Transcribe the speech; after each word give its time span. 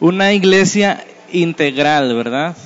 Una 0.00 0.32
iglesia 0.32 1.04
integral, 1.30 2.14
¿verdad? 2.14 2.56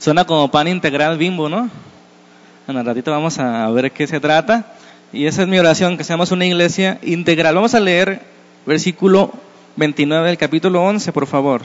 Suena 0.00 0.24
como 0.24 0.50
pan 0.50 0.66
integral 0.66 1.16
bimbo, 1.16 1.48
¿no? 1.48 1.70
En 2.66 2.76
un 2.76 2.84
ratito 2.84 3.12
vamos 3.12 3.38
a 3.38 3.70
ver 3.70 3.92
qué 3.92 4.08
se 4.08 4.18
trata. 4.18 4.74
Y 5.12 5.26
esa 5.26 5.42
es 5.42 5.48
mi 5.48 5.58
oración, 5.60 5.96
que 5.96 6.02
seamos 6.02 6.32
una 6.32 6.44
iglesia 6.44 6.98
integral. 7.02 7.54
Vamos 7.54 7.76
a 7.76 7.80
leer 7.80 8.22
versículo 8.66 9.32
29 9.76 10.26
del 10.26 10.36
capítulo 10.36 10.82
11, 10.82 11.12
por 11.12 11.28
favor. 11.28 11.62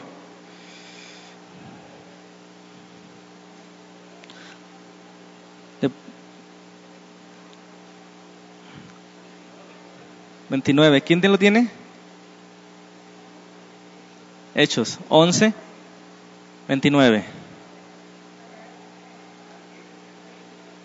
¿29? 10.51 11.01
¿Quién 11.03 11.21
te 11.21 11.29
lo 11.29 11.39
tiene? 11.39 11.80
Hechos 14.53 14.99
11, 15.09 15.53
29. 16.67 17.23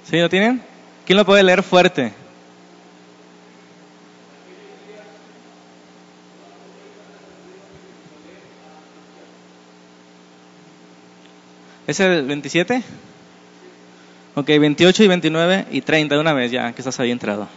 ¿Sí 0.09 0.19
lo 0.19 0.29
tienen? 0.29 0.62
¿Quién 1.05 1.16
lo 1.16 1.25
puede 1.25 1.42
leer 1.42 1.62
fuerte? 1.62 2.12
¿Es 11.87 12.01
el 12.01 12.27
27? 12.27 12.83
Ok, 14.34 14.47
28 14.47 15.05
y 15.05 15.09
29 15.09 15.67
y 15.70 15.80
30 15.80 16.14
de 16.14 16.20
una 16.20 16.33
vez 16.33 16.51
ya, 16.51 16.73
que 16.73 16.80
estás 16.80 16.98
ahí 17.01 17.11
entrado. 17.11 17.48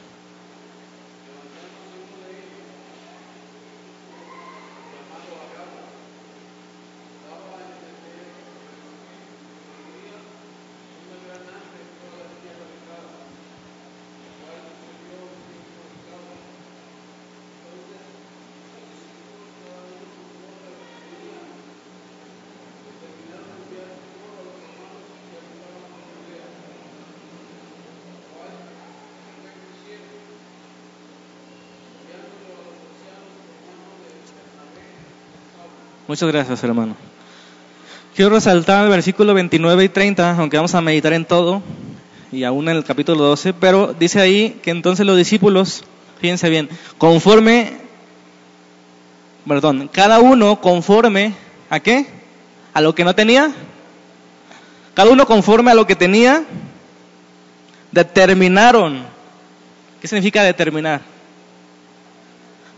Muchas 36.09 36.27
gracias, 36.31 36.63
hermano. 36.63 36.95
Quiero 38.15 38.31
resaltar 38.31 38.83
el 38.83 38.89
versículo 38.89 39.35
29 39.35 39.83
y 39.83 39.89
30, 39.89 40.37
aunque 40.39 40.57
vamos 40.57 40.73
a 40.73 40.81
meditar 40.81 41.13
en 41.13 41.23
todo, 41.23 41.61
y 42.31 42.45
aún 42.45 42.67
en 42.67 42.77
el 42.77 42.83
capítulo 42.83 43.25
12, 43.25 43.53
pero 43.53 43.93
dice 43.93 44.19
ahí 44.19 44.59
que 44.63 44.71
entonces 44.71 45.05
los 45.05 45.15
discípulos, 45.15 45.83
fíjense 46.19 46.49
bien, 46.49 46.67
conforme, 46.97 47.73
perdón, 49.47 49.87
cada 49.93 50.19
uno 50.19 50.59
conforme 50.59 51.35
a 51.69 51.79
qué? 51.79 52.07
A 52.73 52.81
lo 52.81 52.95
que 52.95 53.03
no 53.03 53.13
tenía. 53.13 53.51
Cada 54.95 55.11
uno 55.11 55.27
conforme 55.27 55.69
a 55.69 55.75
lo 55.75 55.85
que 55.85 55.95
tenía, 55.95 56.43
determinaron. 57.91 59.03
¿Qué 60.01 60.07
significa 60.07 60.41
determinar? 60.41 61.01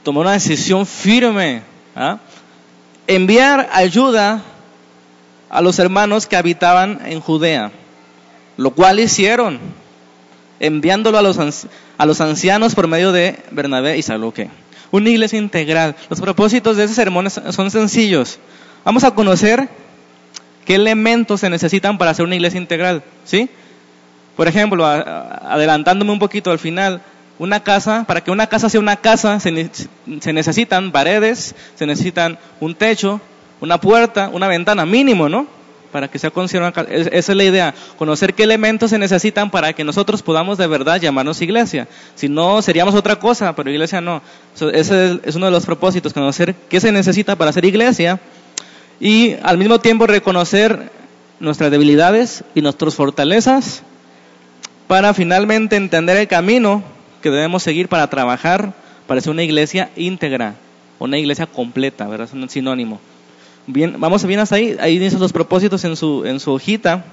Tomó 0.04 0.20
una 0.20 0.34
decisión 0.34 0.86
firme. 0.86 1.62
¿ah? 1.96 2.20
Enviar 3.08 3.70
ayuda 3.72 4.42
a 5.50 5.62
los 5.62 5.80
hermanos 5.80 6.28
que 6.28 6.38
habitaban 6.38 7.02
en 7.06 7.20
Judea, 7.20 7.72
lo 8.58 8.72
cual 8.72 9.00
hicieron, 9.00 9.60
enviándolo 10.60 11.18
a 11.18 11.22
los, 11.22 11.38
a 11.98 12.06
los 12.06 12.22
ancianos 12.22 12.76
por 12.76 12.88
medio 12.88 13.12
de 13.12 13.38
Bernabé 13.52 13.98
y 13.98 14.02
Saluque. 14.02 14.50
Una 14.92 15.10
iglesia 15.10 15.40
integral. 15.40 15.96
Los 16.10 16.20
propósitos 16.20 16.78
de 16.78 16.84
ese 16.84 16.94
sermón 16.94 17.30
son 17.30 17.72
sencillos. 17.72 18.40
Vamos 18.84 19.04
a 19.04 19.12
conocer 19.12 19.70
qué 20.66 20.76
elementos 20.76 21.42
se 21.42 21.50
necesitan 21.50 21.98
para 21.98 22.12
hacer 22.12 22.26
una 22.26 22.36
iglesia 22.36 22.60
integral, 22.60 23.04
¿sí? 23.26 23.50
Por 24.36 24.48
ejemplo, 24.48 24.86
adelantándome 24.86 26.12
un 26.12 26.20
poquito 26.20 26.52
al 26.52 26.60
final, 26.60 27.02
una 27.42 27.64
casa, 27.64 28.04
para 28.08 28.22
que 28.22 28.30
una 28.30 28.46
casa 28.46 28.70
sea 28.70 28.80
una 28.80 28.98
casa, 28.98 29.40
se, 29.40 29.52
necesitan 30.32 30.92
paredes, 30.92 31.56
se 31.74 31.88
necesitan 31.88 32.38
un 32.60 32.76
techo, 32.76 33.20
una 33.62 33.82
puerta, 33.82 34.30
una 34.32 34.48
ventana, 34.48 34.86
mínimo, 34.86 35.28
¿no? 35.28 35.48
Para 35.92 36.08
que 36.08 36.20
sea 36.20 36.30
considerada 36.30 36.70
una 36.70 36.76
casa. 36.76 36.94
Esa 36.94 37.32
es 37.32 37.36
la 37.36 37.44
idea, 37.44 37.74
conocer 37.98 38.36
qué 38.36 38.44
elementos 38.44 38.92
se 38.92 39.00
necesitan 39.00 39.50
para 39.50 39.74
que 39.74 39.84
nosotros 39.84 40.22
podamos 40.22 40.60
de 40.60 40.68
verdad 40.68 41.02
llamarnos 41.02 41.42
iglesia. 41.42 41.88
Si 42.14 42.30
no, 42.30 42.62
seríamos 42.62 42.94
otra 42.94 43.16
cosa, 43.16 43.56
pero 43.56 43.72
iglesia 43.72 44.02
no. 44.02 44.22
Ese 44.74 45.20
es 45.26 45.34
uno 45.36 45.48
de 45.48 45.52
los 45.52 45.66
propósitos, 45.66 46.14
conocer 46.14 46.54
qué 46.70 46.80
se 46.80 46.92
necesita 46.92 47.36
para 47.36 47.52
ser 47.52 47.66
iglesia 47.66 48.20
y 49.00 49.34
al 49.42 49.58
mismo 49.58 49.80
tiempo 49.80 50.06
reconocer 50.06 50.92
nuestras 51.40 51.72
debilidades 51.72 52.44
y 52.54 52.62
nuestras 52.62 52.94
fortalezas 52.94 53.82
para 54.86 55.16
finalmente 55.16 55.76
entender 55.76 56.18
el 56.18 56.28
camino 56.28 57.01
que 57.22 57.30
debemos 57.30 57.64
seguir 57.64 57.88
para 57.88 58.10
trabajar 58.10 58.74
para 59.12 59.20
ser 59.20 59.32
una 59.32 59.44
iglesia 59.44 59.90
íntegra, 59.98 60.56
una 60.98 61.18
iglesia 61.18 61.46
completa, 61.46 62.08
¿verdad? 62.08 62.28
Es 62.28 62.34
un 62.34 62.50
sinónimo. 62.50 63.02
Bien, 63.68 63.96
vamos 64.00 64.26
bien 64.26 64.40
hasta 64.40 64.56
ahí, 64.56 64.78
ahí 64.80 65.00
dicen 65.00 65.20
los 65.20 65.34
propósitos 65.34 65.84
en 65.84 65.98
su, 65.98 66.24
en 66.26 66.40
su 66.40 66.54
hojita. 66.54 67.04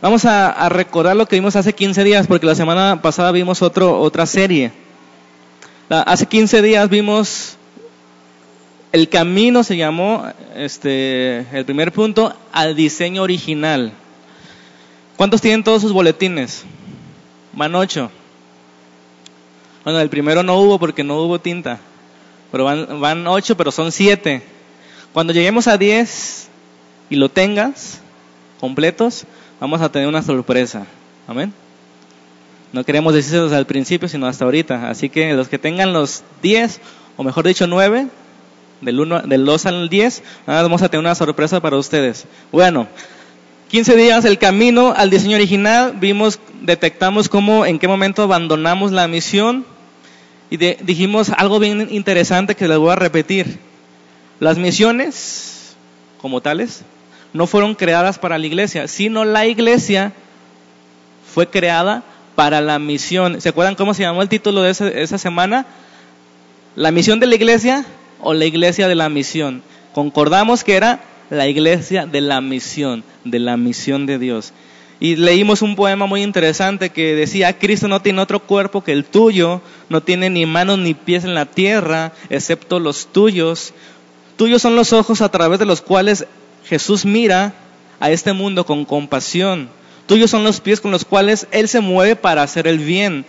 Vamos 0.00 0.24
a, 0.24 0.68
recordar 0.68 1.16
lo 1.16 1.26
que 1.26 1.34
vimos 1.34 1.56
hace 1.56 1.72
15 1.72 2.04
días, 2.04 2.26
porque 2.28 2.46
la 2.46 2.54
semana 2.54 3.02
pasada 3.02 3.32
vimos 3.32 3.60
otro, 3.60 3.98
otra 3.98 4.24
serie. 4.26 4.70
hace 5.88 6.26
15 6.26 6.62
días 6.62 6.88
vimos 6.88 7.56
el 8.92 9.08
camino, 9.08 9.64
se 9.64 9.76
llamó, 9.76 10.26
este, 10.54 11.38
el 11.56 11.64
primer 11.64 11.90
punto, 11.90 12.32
al 12.52 12.76
diseño 12.76 13.22
original. 13.22 13.92
¿Cuántos 15.16 15.40
tienen 15.40 15.64
todos 15.64 15.82
sus 15.82 15.92
boletines? 15.92 16.64
Van 17.56 17.74
ocho. 17.74 18.10
Bueno, 19.84 20.00
el 20.00 20.08
primero 20.08 20.42
no 20.42 20.58
hubo 20.58 20.78
porque 20.78 21.04
no 21.04 21.20
hubo 21.20 21.38
tinta. 21.38 21.78
Pero 22.50 22.64
van, 22.64 23.00
van 23.00 23.26
ocho, 23.26 23.56
pero 23.56 23.70
son 23.70 23.92
siete. 23.92 24.42
Cuando 25.12 25.32
lleguemos 25.32 25.68
a 25.68 25.78
diez 25.78 26.48
y 27.10 27.16
lo 27.16 27.28
tengas 27.28 28.00
completos, 28.60 29.24
vamos 29.60 29.80
a 29.80 29.90
tener 29.90 30.08
una 30.08 30.22
sorpresa. 30.22 30.86
Amén. 31.26 31.52
No 32.72 32.82
queremos 32.84 33.14
decirlos 33.14 33.52
al 33.52 33.66
principio, 33.66 34.08
sino 34.08 34.26
hasta 34.26 34.44
ahorita. 34.44 34.88
Así 34.90 35.08
que 35.08 35.34
los 35.34 35.48
que 35.48 35.58
tengan 35.58 35.92
los 35.92 36.24
diez, 36.42 36.80
o 37.16 37.22
mejor 37.22 37.46
dicho 37.46 37.66
nueve, 37.66 38.08
del, 38.80 39.00
uno, 39.00 39.20
del 39.22 39.44
2 39.44 39.66
al 39.66 39.88
10, 39.88 40.22
vamos 40.46 40.82
a 40.82 40.88
tener 40.88 41.04
una 41.04 41.14
sorpresa 41.14 41.60
para 41.60 41.76
ustedes. 41.76 42.26
Bueno, 42.52 42.88
15 43.70 43.96
días 43.96 44.24
el 44.24 44.38
camino 44.38 44.94
al 44.96 45.10
diseño 45.10 45.36
original, 45.36 45.94
vimos, 45.98 46.38
detectamos 46.62 47.28
cómo, 47.28 47.66
en 47.66 47.78
qué 47.78 47.88
momento 47.88 48.22
abandonamos 48.22 48.92
la 48.92 49.08
misión 49.08 49.64
y 50.50 50.56
dijimos 50.56 51.30
algo 51.30 51.58
bien 51.58 51.88
interesante 51.90 52.54
que 52.54 52.68
les 52.68 52.78
voy 52.78 52.92
a 52.92 52.96
repetir. 52.96 53.58
Las 54.38 54.58
misiones, 54.58 55.74
como 56.20 56.40
tales, 56.40 56.82
no 57.32 57.46
fueron 57.46 57.74
creadas 57.74 58.18
para 58.18 58.38
la 58.38 58.46
iglesia, 58.46 58.86
sino 58.86 59.24
la 59.24 59.46
iglesia 59.46 60.12
fue 61.32 61.48
creada 61.48 62.04
para 62.36 62.60
la 62.60 62.78
misión. 62.78 63.40
¿Se 63.40 63.48
acuerdan 63.48 63.74
cómo 63.74 63.94
se 63.94 64.02
llamó 64.02 64.22
el 64.22 64.28
título 64.28 64.62
de 64.62 64.70
esa 64.70 65.18
semana? 65.18 65.66
¿La 66.76 66.90
misión 66.92 67.18
de 67.18 67.26
la 67.26 67.34
iglesia 67.34 67.84
o 68.20 68.34
la 68.34 68.44
iglesia 68.44 68.86
de 68.86 68.94
la 68.94 69.08
misión? 69.08 69.62
Concordamos 69.92 70.62
que 70.62 70.76
era 70.76 71.00
la 71.30 71.48
iglesia 71.48 72.06
de 72.06 72.20
la 72.20 72.40
misión, 72.40 73.04
de 73.24 73.38
la 73.38 73.56
misión 73.56 74.06
de 74.06 74.18
Dios. 74.18 74.52
Y 75.00 75.16
leímos 75.16 75.62
un 75.62 75.76
poema 75.76 76.06
muy 76.06 76.22
interesante 76.22 76.90
que 76.90 77.14
decía, 77.14 77.58
Cristo 77.58 77.88
no 77.88 78.00
tiene 78.00 78.22
otro 78.22 78.40
cuerpo 78.40 78.82
que 78.82 78.92
el 78.92 79.04
tuyo, 79.04 79.60
no 79.88 80.02
tiene 80.02 80.30
ni 80.30 80.46
manos 80.46 80.78
ni 80.78 80.94
pies 80.94 81.24
en 81.24 81.34
la 81.34 81.46
tierra, 81.46 82.12
excepto 82.30 82.78
los 82.78 83.08
tuyos. 83.12 83.74
Tuyos 84.36 84.62
son 84.62 84.76
los 84.76 84.92
ojos 84.92 85.20
a 85.20 85.30
través 85.30 85.58
de 85.58 85.66
los 85.66 85.80
cuales 85.80 86.26
Jesús 86.64 87.04
mira 87.04 87.54
a 88.00 88.10
este 88.10 88.32
mundo 88.32 88.64
con 88.64 88.84
compasión. 88.84 89.68
Tuyos 90.06 90.30
son 90.30 90.44
los 90.44 90.60
pies 90.60 90.80
con 90.80 90.90
los 90.90 91.04
cuales 91.04 91.48
Él 91.50 91.68
se 91.68 91.80
mueve 91.80 92.14
para 92.14 92.42
hacer 92.42 92.66
el 92.66 92.78
bien. 92.78 93.24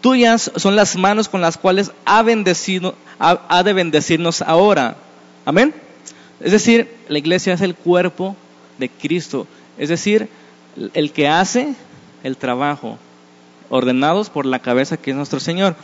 Tuyas 0.00 0.52
son 0.56 0.76
las 0.76 0.96
manos 0.96 1.28
con 1.28 1.40
las 1.40 1.56
cuales 1.56 1.90
ha, 2.04 2.22
bendecido, 2.22 2.94
ha 3.18 3.62
de 3.64 3.72
bendecirnos 3.72 4.42
ahora. 4.42 4.96
Amén. 5.44 5.74
Es 6.40 6.52
decir, 6.52 6.88
la 7.08 7.18
iglesia 7.18 7.52
es 7.52 7.60
el 7.60 7.74
cuerpo 7.74 8.36
de 8.78 8.88
Cristo, 8.88 9.46
es 9.76 9.88
decir, 9.88 10.28
el 10.94 11.12
que 11.12 11.28
hace 11.28 11.74
el 12.22 12.36
trabajo, 12.36 12.98
ordenados 13.70 14.30
por 14.30 14.46
la 14.46 14.60
cabeza 14.60 14.96
que 14.96 15.10
es 15.10 15.16
nuestro 15.16 15.40
Señor. 15.40 15.74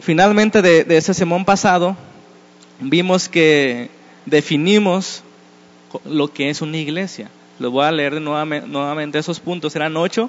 Finalmente 0.00 0.62
de, 0.62 0.84
ese 0.96 1.14
sermón 1.14 1.44
pasado, 1.44 1.96
vimos 2.80 3.28
que 3.28 3.90
definimos 4.26 5.22
lo 6.04 6.32
que 6.32 6.50
es 6.50 6.60
una 6.60 6.76
iglesia. 6.76 7.30
Lo 7.58 7.70
voy 7.70 7.84
a 7.84 7.92
leer 7.92 8.20
nuevamente, 8.20 8.68
nuevamente 8.68 9.18
esos 9.18 9.40
puntos, 9.40 9.74
eran 9.76 9.96
ocho. 9.96 10.28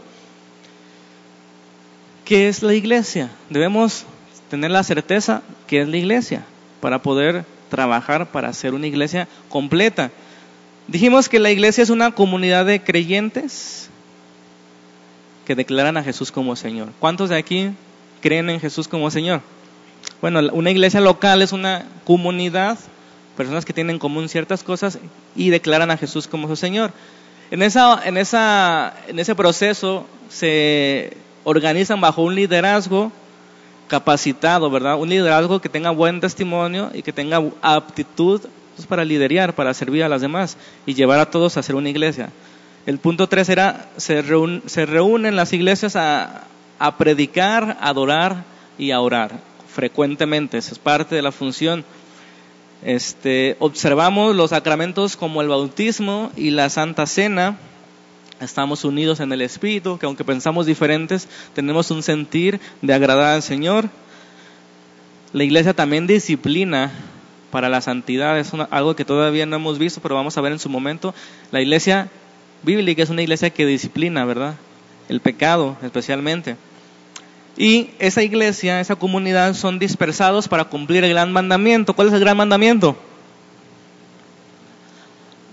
¿Qué 2.23 2.47
es 2.47 2.63
la 2.63 2.73
iglesia? 2.73 3.29
Debemos 3.49 4.05
tener 4.49 4.71
la 4.71 4.83
certeza 4.83 5.41
que 5.67 5.81
es 5.81 5.87
la 5.87 5.97
iglesia 5.97 6.45
para 6.79 7.01
poder 7.01 7.45
trabajar 7.69 8.31
para 8.31 8.49
hacer 8.49 8.73
una 8.73 8.87
iglesia 8.87 9.27
completa. 9.49 10.11
Dijimos 10.87 11.29
que 11.29 11.39
la 11.39 11.51
iglesia 11.51 11.83
es 11.83 11.89
una 11.89 12.11
comunidad 12.11 12.65
de 12.65 12.81
creyentes 12.81 13.89
que 15.45 15.55
declaran 15.55 15.97
a 15.97 16.03
Jesús 16.03 16.31
como 16.31 16.55
Señor. 16.55 16.89
¿Cuántos 16.99 17.29
de 17.29 17.37
aquí 17.37 17.71
creen 18.21 18.49
en 18.49 18.59
Jesús 18.59 18.87
como 18.87 19.09
Señor? 19.11 19.41
Bueno, 20.21 20.41
una 20.53 20.71
iglesia 20.71 21.01
local 21.01 21.41
es 21.41 21.51
una 21.51 21.85
comunidad, 22.03 22.77
personas 23.35 23.65
que 23.65 23.73
tienen 23.73 23.95
en 23.95 23.99
común 23.99 24.29
ciertas 24.29 24.63
cosas 24.63 24.99
y 25.35 25.49
declaran 25.49 25.91
a 25.91 25.97
Jesús 25.97 26.27
como 26.27 26.47
su 26.47 26.55
Señor. 26.55 26.91
En, 27.51 27.61
esa, 27.61 28.01
en, 28.05 28.17
esa, 28.17 28.95
en 29.07 29.19
ese 29.19 29.35
proceso 29.35 30.07
se 30.29 31.17
organizan 31.43 32.01
bajo 32.01 32.23
un 32.23 32.35
liderazgo 32.35 33.11
capacitado, 33.87 34.69
¿verdad? 34.69 34.99
Un 34.99 35.09
liderazgo 35.09 35.61
que 35.61 35.69
tenga 35.69 35.91
buen 35.91 36.19
testimonio 36.19 36.91
y 36.93 37.01
que 37.01 37.13
tenga 37.13 37.41
aptitud 37.61 38.41
pues, 38.75 38.87
para 38.87 39.05
liderar, 39.05 39.53
para 39.53 39.73
servir 39.73 40.03
a 40.03 40.09
las 40.09 40.21
demás 40.21 40.57
y 40.85 40.93
llevar 40.93 41.19
a 41.19 41.29
todos 41.29 41.57
a 41.57 41.63
ser 41.63 41.75
una 41.75 41.89
iglesia. 41.89 42.29
El 42.85 42.99
punto 42.99 43.27
tres 43.27 43.49
era, 43.49 43.89
se, 43.97 44.23
se 44.65 44.85
reúnen 44.85 45.35
las 45.35 45.53
iglesias 45.53 45.95
a, 45.95 46.43
predicar, 46.97 47.77
a 47.79 47.89
adorar 47.89 48.43
y 48.77 48.91
a 48.91 49.01
orar 49.01 49.39
frecuentemente. 49.73 50.57
Esa 50.57 50.73
es 50.73 50.79
parte 50.79 51.15
de 51.15 51.21
la 51.21 51.31
función. 51.31 51.83
Este, 52.83 53.55
observamos 53.59 54.35
los 54.35 54.51
sacramentos 54.51 55.17
como 55.17 55.41
el 55.41 55.47
bautismo 55.47 56.31
y 56.35 56.51
la 56.51 56.69
Santa 56.69 57.07
Cena, 57.07 57.57
estamos 58.39 58.83
unidos 58.83 59.19
en 59.19 59.31
el 59.31 59.41
Espíritu, 59.41 59.97
que 59.97 60.05
aunque 60.05 60.23
pensamos 60.23 60.65
diferentes, 60.65 61.27
tenemos 61.53 61.91
un 61.91 62.03
sentir 62.03 62.59
de 62.81 62.93
agradar 62.93 63.35
al 63.35 63.41
Señor. 63.41 63.89
La 65.33 65.43
iglesia 65.43 65.73
también 65.73 66.07
disciplina 66.07 66.91
para 67.51 67.69
la 67.69 67.81
santidad, 67.81 68.37
es 68.37 68.51
algo 68.69 68.95
que 68.95 69.05
todavía 69.05 69.45
no 69.45 69.55
hemos 69.55 69.79
visto, 69.79 70.01
pero 70.01 70.15
vamos 70.15 70.37
a 70.37 70.41
ver 70.41 70.51
en 70.51 70.59
su 70.59 70.69
momento. 70.69 71.15
La 71.51 71.61
iglesia 71.61 72.09
bíblica 72.63 73.03
es 73.03 73.09
una 73.09 73.21
iglesia 73.21 73.49
que 73.49 73.65
disciplina, 73.65 74.25
¿verdad? 74.25 74.55
El 75.07 75.21
pecado 75.21 75.77
especialmente. 75.81 76.57
Y 77.57 77.91
esa 77.99 78.23
iglesia, 78.23 78.81
esa 78.81 78.97
comunidad 78.97 79.53
son 79.53 79.79
dispersados 79.79 80.47
para 80.49 80.65
cumplir 80.65 81.05
el 81.05 81.11
gran 81.11 81.31
mandamiento. 81.31 81.93
¿Cuál 81.93 82.09
es 82.09 82.13
el 82.13 82.19
gran 82.19 82.35
mandamiento? 82.35 82.97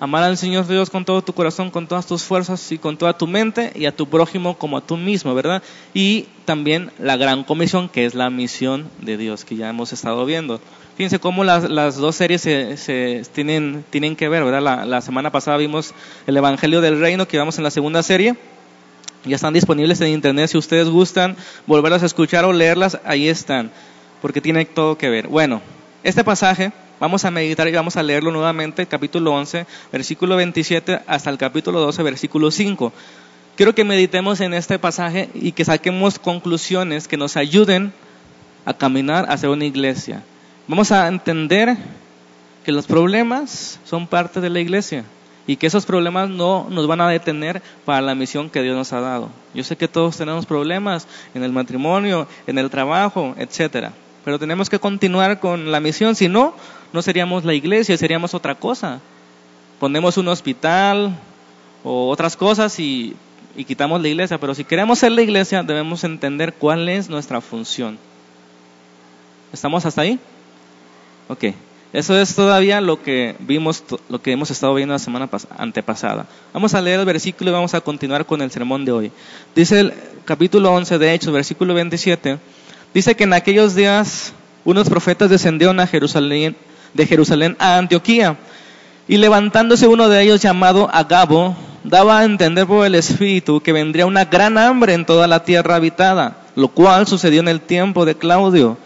Amar 0.03 0.25
al 0.25 0.37
Señor 0.37 0.67
Dios 0.67 0.91
con 0.91 1.05
todo 1.05 1.23
tu 1.23 1.33
corazón, 1.33 1.71
con 1.71 1.87
todas 1.87 2.09
tus 2.09 2.25
fuerzas 2.25 2.73
y 2.73 2.79
con 2.79 2.97
toda 2.97 3.17
tu 3.17 3.29
mente 3.29 3.71
y 3.77 3.87
a 3.87 3.95
tu 3.95 4.09
prójimo 4.09 4.59
como 4.59 4.77
a 4.77 4.81
tú 4.81 4.97
mismo, 4.97 5.33
¿verdad? 5.33 5.63
Y 5.95 6.27
también 6.45 6.91
la 6.99 7.17
gran 7.17 7.45
comisión 7.45 7.89
que 7.89 8.05
es 8.05 8.17
la 8.17 8.29
misión 8.29 8.89
de 9.01 9.17
Dios 9.17 9.45
que 9.45 9.55
ya 9.55 9.69
hemos 9.69 9.93
estado 9.93 10.27
viendo. 10.27 10.61
Fíjense 10.97 11.21
cómo 11.21 11.45
las, 11.45 11.69
dos 11.99 12.17
series 12.17 12.41
se, 12.41 13.23
tienen, 13.33 13.85
tienen 13.91 14.17
que 14.17 14.29
ver, 14.29 14.43
¿verdad? 14.43 14.61
La, 14.61 14.85
la, 14.87 15.03
semana 15.03 15.31
pasada 15.31 15.57
vimos 15.57 15.95
el 16.27 16.37
Evangelio 16.37 16.81
del 16.81 16.99
Reino 16.99 17.29
que 17.29 17.39
vamos 17.39 17.59
en 17.59 17.63
la 17.63 17.71
segunda 17.71 18.03
serie. 18.03 18.35
Ya 19.25 19.37
están 19.37 19.55
disponibles 19.55 20.01
en 20.01 20.09
internet 20.09 20.49
si 20.51 20.59
ustedes 20.59 20.89
gustan 20.89 21.37
volverlas 21.69 22.03
a 22.03 22.07
escuchar 22.07 22.45
o 22.45 22.53
leerlas, 22.53 22.99
ahí 23.05 23.29
están, 23.29 23.71
porque 24.21 24.41
tiene 24.41 24.65
todo 24.65 24.99
que 24.99 25.09
ver. 25.09 25.29
Bueno, 25.29 25.63
este 26.03 26.25
pasaje 26.25 26.73
Vamos 27.03 27.25
a 27.25 27.33
meditar 27.33 27.67
y 27.67 27.73
vamos 27.73 27.97
a 27.97 28.03
leerlo 28.05 28.31
nuevamente, 28.31 28.87
capítulo 28.87 29.33
11, 29.33 29.67
versículo 29.91 30.37
27 30.37 31.01
hasta 31.09 31.31
el 31.31 31.37
capítulo 31.37 31.81
12, 31.81 32.01
versículo 32.05 32.53
5. 32.53 32.93
Quiero 33.57 33.75
que 33.75 33.83
meditemos 33.83 34.41
en 34.41 34.55
este 34.55 34.79
pasaje 34.79 35.29
y 35.35 35.51
que 35.51 35.65
saquemos 35.65 36.21
conclusiones 36.21 37.09
que 37.09 37.17
nos 37.17 37.37
ayuden 37.37 37.93
a 38.65 38.75
caminar 38.75 39.27
hacia 39.29 39.51
una 39.51 39.65
iglesia. 39.65 40.23
Vamos 40.69 40.93
a 40.93 41.09
entender 41.09 41.77
que 42.65 42.71
los 42.71 42.87
problemas 42.87 43.81
son 43.85 44.07
parte 44.07 44.41
de 44.41 44.51
la 44.51 44.61
iglesia 44.61 45.05
y 45.49 45.57
que 45.57 45.67
esos 45.67 45.85
problemas 45.85 46.31
no 46.31 46.69
nos 46.71 46.87
van 46.87 47.01
a 47.01 47.09
detener 47.09 47.63
para 47.85 48.01
la 48.01 48.15
misión 48.15 48.49
que 48.49 48.63
Dios 48.63 48.77
nos 48.77 48.93
ha 48.93 49.01
dado. 49.01 49.29
Yo 49.55 49.65
sé 49.65 49.75
que 49.75 49.89
todos 49.89 50.19
tenemos 50.19 50.47
problemas 50.47 51.09
en 51.35 51.43
el 51.43 51.51
matrimonio, 51.51 52.29
en 52.47 52.59
el 52.59 52.71
trabajo, 52.71 53.35
etcétera, 53.39 53.93
pero 54.25 54.39
tenemos 54.39 54.71
que 54.71 54.79
continuar 54.79 55.41
con 55.41 55.73
la 55.73 55.81
misión, 55.81 56.15
si 56.15 56.29
no, 56.29 56.55
no 56.93 57.03
seríamos 57.03 57.45
la 57.45 57.55
iglesia, 57.55 57.97
seríamos 57.97 58.35
otra 58.35 58.55
cosa. 58.55 59.01
Ponemos 59.81 60.17
un 60.17 60.29
hospital 60.29 61.19
o 61.83 62.09
otras 62.09 62.37
cosas 62.37 62.79
y, 62.79 63.17
quitamos 63.67 64.01
la 64.01 64.09
iglesia, 64.09 64.39
pero 64.39 64.55
si 64.55 64.65
queremos 64.65 64.99
ser 64.99 65.13
la 65.13 65.23
iglesia 65.23 65.63
debemos 65.63 66.05
entender 66.05 66.55
cuál 66.55 66.89
es 66.89 67.09
nuestra 67.09 67.41
función. 67.41 67.99
¿Estamos 69.53 69.85
hasta 69.85 70.03
ahí? 70.03 70.19
Ok. 71.29 71.45
Eso 71.93 72.19
es 72.19 72.35
todavía 72.35 72.81
lo 72.81 73.03
que 73.03 73.37
vimos, 73.41 73.85
lo 74.09 74.23
que 74.23 74.33
hemos 74.33 74.51
estado 74.51 74.75
viendo 74.75 74.95
la 74.95 74.99
semana 74.99 75.29
antepasada. 75.59 76.27
Vamos 76.55 76.73
a 76.73 76.81
leer 76.81 77.01
el 77.01 77.07
versículo 77.07 77.51
y 77.51 77.53
vamos 77.53 77.75
a 77.75 77.83
continuar 77.83 78.25
con 78.25 78.41
el 78.41 78.51
sermón 78.51 78.87
de 78.87 78.93
hoy. 78.93 79.13
Dice 79.55 79.81
el 79.81 79.95
capítulo 80.25 80.73
11 80.73 80.99
de 80.99 81.13
Hechos, 81.13 81.35
versículo 81.35 81.75
27, 81.75 82.39
dice 82.95 83.15
que 83.15 83.25
en 83.25 83.35
aquellos 83.35 83.75
días 83.75 84.33
unos 84.65 84.89
profetas 84.89 85.29
descendieron 85.29 85.81
a 85.81 85.87
Jerusalén 85.87 86.57
de 86.95 87.07
Jerusalén 87.07 87.57
a 87.59 87.79
Antioquía. 87.79 88.37
Y 89.09 89.17
levantándose 89.17 89.87
uno 89.87 90.09
de 90.09 90.23
ellos 90.23 90.41
llamado 90.41 90.89
Agabo, 90.93 91.57
daba 91.85 92.21
a 92.21 92.25
entender 92.25 92.67
por 92.67 92.87
el 92.87 92.95
Espíritu 92.95 93.61
que 93.61 93.73
vendría 93.73 94.07
una 94.07 94.25
gran 94.25 94.59
hambre 94.59 94.95
en 94.95 95.05
toda 95.05 95.27
la 95.27 95.45
tierra 95.45 95.77
habitada, 95.77 96.37
lo 96.55 96.69
cual 96.69 97.07
sucedió 97.07 97.41
en 97.41 97.49
el 97.49 97.61
tiempo 97.61 98.05
de 98.05 98.15
Claudio. 98.15 98.79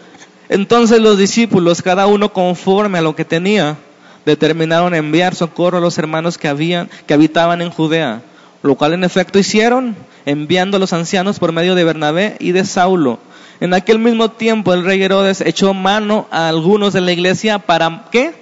Entonces 0.49 1.01
los 1.01 1.17
discípulos, 1.17 1.81
cada 1.81 2.07
uno 2.07 2.33
conforme 2.33 2.99
a 2.99 3.01
lo 3.01 3.15
que 3.15 3.25
tenía, 3.25 3.77
determinaron 4.25 4.93
enviar 4.95 5.35
socorro 5.35 5.77
a 5.77 5.81
los 5.81 5.97
hermanos 5.97 6.37
que 6.37 6.47
habían, 6.47 6.89
que 7.05 7.13
habitaban 7.13 7.61
en 7.61 7.69
Judea, 7.69 8.21
lo 8.63 8.75
cual 8.75 8.93
en 8.93 9.03
efecto 9.03 9.39
hicieron, 9.39 9.95
enviando 10.25 10.77
a 10.77 10.79
los 10.79 10.93
ancianos 10.93 11.39
por 11.39 11.51
medio 11.51 11.75
de 11.75 11.83
Bernabé 11.83 12.35
y 12.39 12.51
de 12.51 12.65
Saulo 12.65 13.19
en 13.59 13.73
aquel 13.73 13.99
mismo 13.99 14.29
tiempo 14.29 14.73
el 14.73 14.85
rey 14.85 15.01
Herodes 15.01 15.41
echó 15.41 15.73
mano 15.73 16.27
a 16.29 16.47
algunos 16.47 16.93
de 16.93 17.01
la 17.01 17.11
iglesia 17.11 17.59
para 17.59 18.05
qué? 18.11 18.33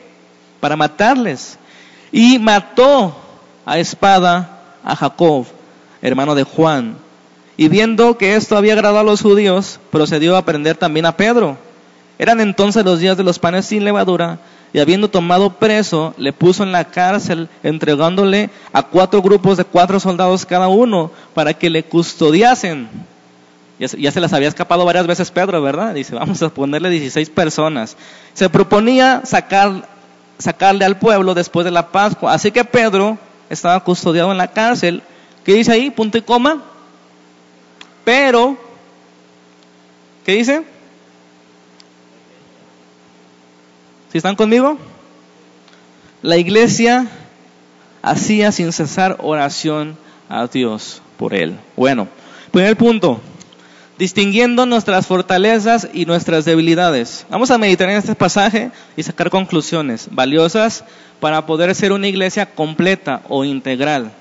Para 0.60 0.76
matarles. 0.76 1.58
Y 2.12 2.40
mató 2.40 3.16
a 3.66 3.80
espada 3.80 4.60
a 4.84 4.96
Jacob, 4.96 5.46
hermano 6.02 6.36
de 6.36 6.44
Juan. 6.44 6.98
Y 7.58 7.70
viendo 7.70 8.18
que 8.18 8.36
esto 8.36 8.58
había 8.58 8.74
agradado 8.74 9.00
a 9.00 9.04
los 9.04 9.22
judíos, 9.22 9.80
procedió 9.90 10.36
a 10.36 10.44
prender 10.44 10.76
también 10.76 11.06
a 11.06 11.16
Pedro. 11.16 11.58
Eran 12.20 12.42
entonces 12.42 12.84
los 12.84 13.00
días 13.00 13.18
de 13.18 13.24
los 13.24 13.40
panes 13.40 13.66
sin 13.66 13.86
levadura, 13.86 14.40
y 14.74 14.80
habiendo 14.80 15.10
tomado 15.10 15.52
preso, 15.52 16.14
le 16.18 16.34
puso 16.34 16.64
en 16.64 16.74
la 16.74 16.86
cárcel, 16.86 17.48
entregándole 17.64 18.50
a 18.74 18.84
cuatro 18.84 19.22
grupos 19.22 19.58
de 19.58 19.64
cuatro 19.64 20.02
soldados 20.02 20.46
cada 20.46 20.68
uno, 20.68 21.12
para 21.34 21.54
que 21.54 21.70
le 21.70 21.84
custodiasen 21.84 22.90
ya, 23.80 24.12
se 24.12 24.22
las 24.22 24.32
había 24.32 24.48
escapado 24.48 24.86
varias 24.86 25.06
veces 25.06 25.32
Pedro, 25.32 25.62
¿verdad? 25.62 25.94
Dice, 25.94 26.16
vamos 26.16 26.42
a 26.42 26.50
ponerle 26.50 26.90
16 26.90 27.30
personas. 27.30 27.98
Se 28.34 28.50
proponía 28.50 29.22
sacar, 29.26 29.88
sacarle 30.38 30.86
al 30.86 30.98
pueblo 30.98 31.34
después 31.34 31.66
de 31.66 31.72
la 31.72 31.92
Pascua. 31.92 32.34
Así 32.34 32.52
que 32.52 32.64
Pedro 32.64 33.18
estaba 33.50 33.84
custodiado 33.84 34.32
en 34.32 34.38
la 34.38 34.48
cárcel. 34.48 35.04
¿Qué 35.44 35.54
dice 35.54 35.74
ahí? 35.74 35.90
Punto 35.90 36.18
y 36.18 36.22
coma. 36.22 36.64
Pero, 38.06 38.58
¿qué 40.26 40.34
dice? 40.34 40.64
¿Si 44.12 44.18
están 44.18 44.36
conmigo? 44.36 44.78
La 46.22 46.38
iglesia 46.38 47.08
hacía 48.02 48.52
sin 48.54 48.72
cesar 48.72 49.18
oración 49.20 49.98
a 50.30 50.48
Dios 50.48 51.02
por 51.18 51.34
él. 51.34 51.60
Bueno, 51.76 52.08
primer 52.52 52.78
punto 52.78 53.20
distinguiendo 53.98 54.66
nuestras 54.66 55.08
fortalezas 55.08 55.88
y 55.94 56.06
nuestras 56.06 56.46
debilidades. 56.46 57.26
Vamos 57.30 57.52
a 57.52 57.58
meditar 57.58 57.90
en 57.90 57.98
este 57.98 58.16
pasaje 58.16 58.72
y 58.98 59.04
sacar 59.04 59.30
conclusiones 59.30 60.08
valiosas 60.12 60.84
para 61.20 61.46
poder 61.46 61.74
ser 61.76 61.92
una 61.92 62.08
iglesia 62.08 62.46
completa 62.46 63.22
o 63.30 63.46
integral. 63.46 64.12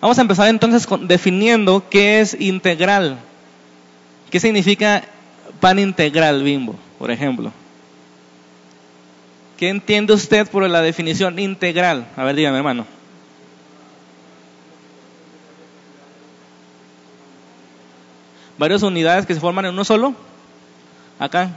Vamos 0.00 0.18
a 0.18 0.22
empezar 0.22 0.48
entonces 0.48 0.86
definiendo 1.02 1.84
qué 1.88 2.20
es 2.20 2.36
integral. 2.38 3.18
¿Qué 4.30 4.40
significa 4.40 5.04
pan 5.60 5.78
integral, 5.78 6.42
bimbo, 6.42 6.74
por 6.98 7.10
ejemplo? 7.10 7.52
¿Qué 9.56 9.68
entiende 9.68 10.12
usted 10.12 10.46
por 10.48 10.68
la 10.68 10.82
definición 10.82 11.38
integral? 11.38 12.06
A 12.16 12.24
ver, 12.24 12.36
dígame, 12.36 12.58
hermano. 12.58 12.86
Varias 18.58 18.82
unidades 18.82 19.26
que 19.26 19.34
se 19.34 19.40
forman 19.40 19.66
en 19.66 19.72
uno 19.72 19.84
solo. 19.84 20.14
Acá. 21.18 21.50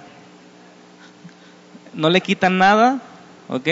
no 1.93 2.09
le 2.09 2.21
quitan 2.21 2.57
nada, 2.57 3.01
¿ok? 3.49 3.67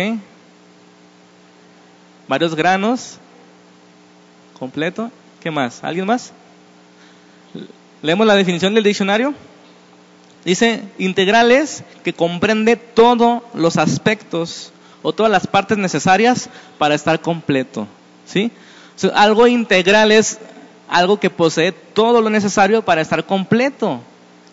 Varios 2.28 2.56
granos, 2.56 3.20
completo. 4.60 5.12
¿Qué 5.40 5.50
más? 5.50 5.84
¿Alguien 5.84 6.06
más? 6.06 6.34
Leemos 8.02 8.28
la 8.28 8.36
definición 8.36 8.74
del 8.74 8.84
diccionario. 8.84 9.34
Dice, 10.44 10.84
integrales 10.98 11.84
que 12.04 12.14
comprende 12.14 12.76
todos 12.76 13.44
los 13.54 13.78
aspectos 13.78 14.72
o 15.04 15.14
todas 15.14 15.32
las 15.32 15.48
partes 15.48 15.78
necesarias 15.78 16.50
para 16.78 16.96
estar 16.96 17.22
completo. 17.22 17.88
¿Sí? 18.26 18.52
algo 19.14 19.46
integral 19.46 20.12
es 20.12 20.40
algo 20.90 21.20
que 21.20 21.30
posee 21.30 21.72
todo 21.72 22.22
lo 22.22 22.30
necesario 22.30 22.82
para 22.82 23.02
estar 23.02 23.26
completo. 23.26 24.02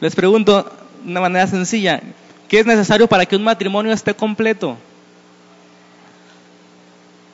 Les 0.00 0.14
pregunto 0.14 0.62
de 1.04 1.10
una 1.10 1.20
manera 1.20 1.46
sencilla, 1.46 2.00
¿qué 2.48 2.60
es 2.60 2.66
necesario 2.66 3.06
para 3.06 3.26
que 3.26 3.36
un 3.36 3.44
matrimonio 3.44 3.92
esté 3.92 4.14
completo? 4.14 4.76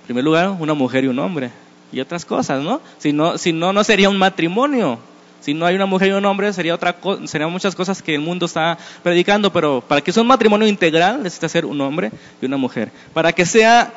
En 0.02 0.07
primer 0.07 0.25
lugar, 0.25 0.50
una 0.59 0.75
mujer 0.75 1.04
y 1.04 1.09
un 1.09 1.19
hombre 1.19 1.50
y 1.92 2.00
otras 2.00 2.25
cosas, 2.25 2.62
¿no? 2.62 2.80
Si 2.99 3.12
no, 3.12 3.38
si 3.38 3.52
no, 3.52 3.73
no 3.73 3.85
sería 3.85 4.09
un 4.09 4.19
matrimonio. 4.19 4.99
Si 5.40 5.54
no 5.54 5.64
hay 5.64 5.75
una 5.75 5.87
mujer 5.87 6.09
y 6.09 6.12
un 6.12 6.25
hombre, 6.26 6.52
sería 6.52 6.75
otra 6.75 6.97
serían 7.25 7.50
muchas 7.50 7.75
cosas 7.75 8.02
que 8.02 8.14
el 8.14 8.21
mundo 8.21 8.45
está 8.45 8.76
predicando, 9.02 9.50
pero 9.50 9.80
para 9.80 10.02
que 10.02 10.12
sea 10.12 10.23
un 10.23 10.28
matrimonio 10.28 10.69
integral 10.69 11.23
necesita 11.23 11.49
ser 11.49 11.64
un 11.64 11.80
hombre 11.80 12.12
y 12.42 12.47
una 12.47 12.59
mujer. 12.59 12.92
Para 13.14 13.33
que 13.33 13.47
sea 13.47 13.90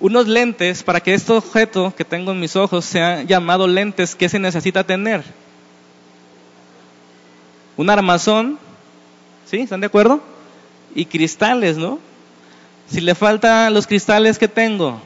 unos 0.00 0.28
lentes, 0.28 0.82
para 0.82 1.00
que 1.00 1.14
este 1.14 1.32
objeto 1.32 1.92
que 1.96 2.04
tengo 2.04 2.32
en 2.32 2.40
mis 2.40 2.54
ojos 2.56 2.84
sea 2.84 3.22
llamado 3.22 3.66
lentes, 3.66 4.14
¿qué 4.14 4.28
se 4.28 4.38
necesita 4.38 4.84
tener? 4.84 5.24
Un 7.76 7.90
armazón, 7.90 8.58
¿sí? 9.46 9.58
¿Están 9.60 9.80
de 9.80 9.86
acuerdo? 9.86 10.20
Y 10.94 11.06
cristales, 11.06 11.76
¿no? 11.76 11.98
Si 12.88 13.00
le 13.00 13.14
faltan 13.14 13.74
los 13.74 13.86
cristales 13.86 14.38
que 14.38 14.48
tengo, 14.48 15.00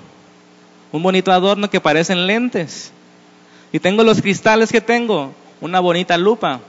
un 0.93 1.03
bonito 1.03 1.33
adorno 1.33 1.71
que 1.71 1.81
parecen 1.81 2.27
lentes. 2.27 2.93
Y 3.73 3.79
tengo 3.79 4.05
los 4.05 4.21
cristales 4.21 4.71
que 4.71 4.83
tengo, 4.83 5.33
una 5.61 5.81
bonita 5.81 6.19
lupa, 6.19 6.61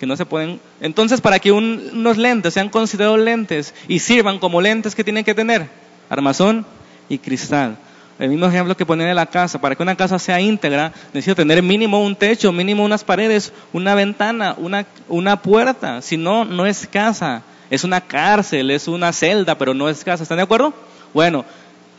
que 0.00 0.06
no 0.06 0.16
se 0.16 0.24
pueden... 0.24 0.60
Entonces, 0.80 1.20
para 1.20 1.38
que 1.38 1.52
unos 1.52 2.16
lentes 2.16 2.54
sean 2.54 2.70
considerados 2.70 3.20
lentes 3.20 3.74
y 3.86 3.98
sirvan 3.98 4.38
como 4.38 4.62
lentes 4.62 4.94
que 4.94 5.04
tienen 5.04 5.24
que 5.24 5.34
tener, 5.34 5.68
armazón 6.08 6.64
y 7.08 7.18
cristal. 7.18 7.76
El 8.18 8.30
mismo 8.30 8.46
ejemplo 8.46 8.76
que 8.76 8.84
ponen 8.84 9.06
en 9.06 9.14
la 9.14 9.26
casa, 9.26 9.60
para 9.60 9.76
que 9.76 9.82
una 9.82 9.94
casa 9.94 10.18
sea 10.18 10.40
íntegra, 10.40 10.92
necesita 11.12 11.36
tener 11.36 11.62
mínimo 11.62 12.04
un 12.04 12.16
techo, 12.16 12.52
mínimo 12.52 12.84
unas 12.84 13.04
paredes, 13.04 13.52
una 13.72 13.94
ventana, 13.94 14.56
una, 14.58 14.86
una 15.08 15.40
puerta. 15.40 16.02
Si 16.02 16.16
no, 16.16 16.44
no 16.44 16.66
es 16.66 16.88
casa. 16.88 17.42
Es 17.70 17.84
una 17.84 18.00
cárcel, 18.00 18.72
es 18.72 18.88
una 18.88 19.12
celda, 19.12 19.56
pero 19.56 19.72
no 19.72 19.88
es 19.88 20.02
casa. 20.02 20.24
¿Están 20.24 20.38
de 20.38 20.42
acuerdo? 20.42 20.74
Bueno, 21.14 21.44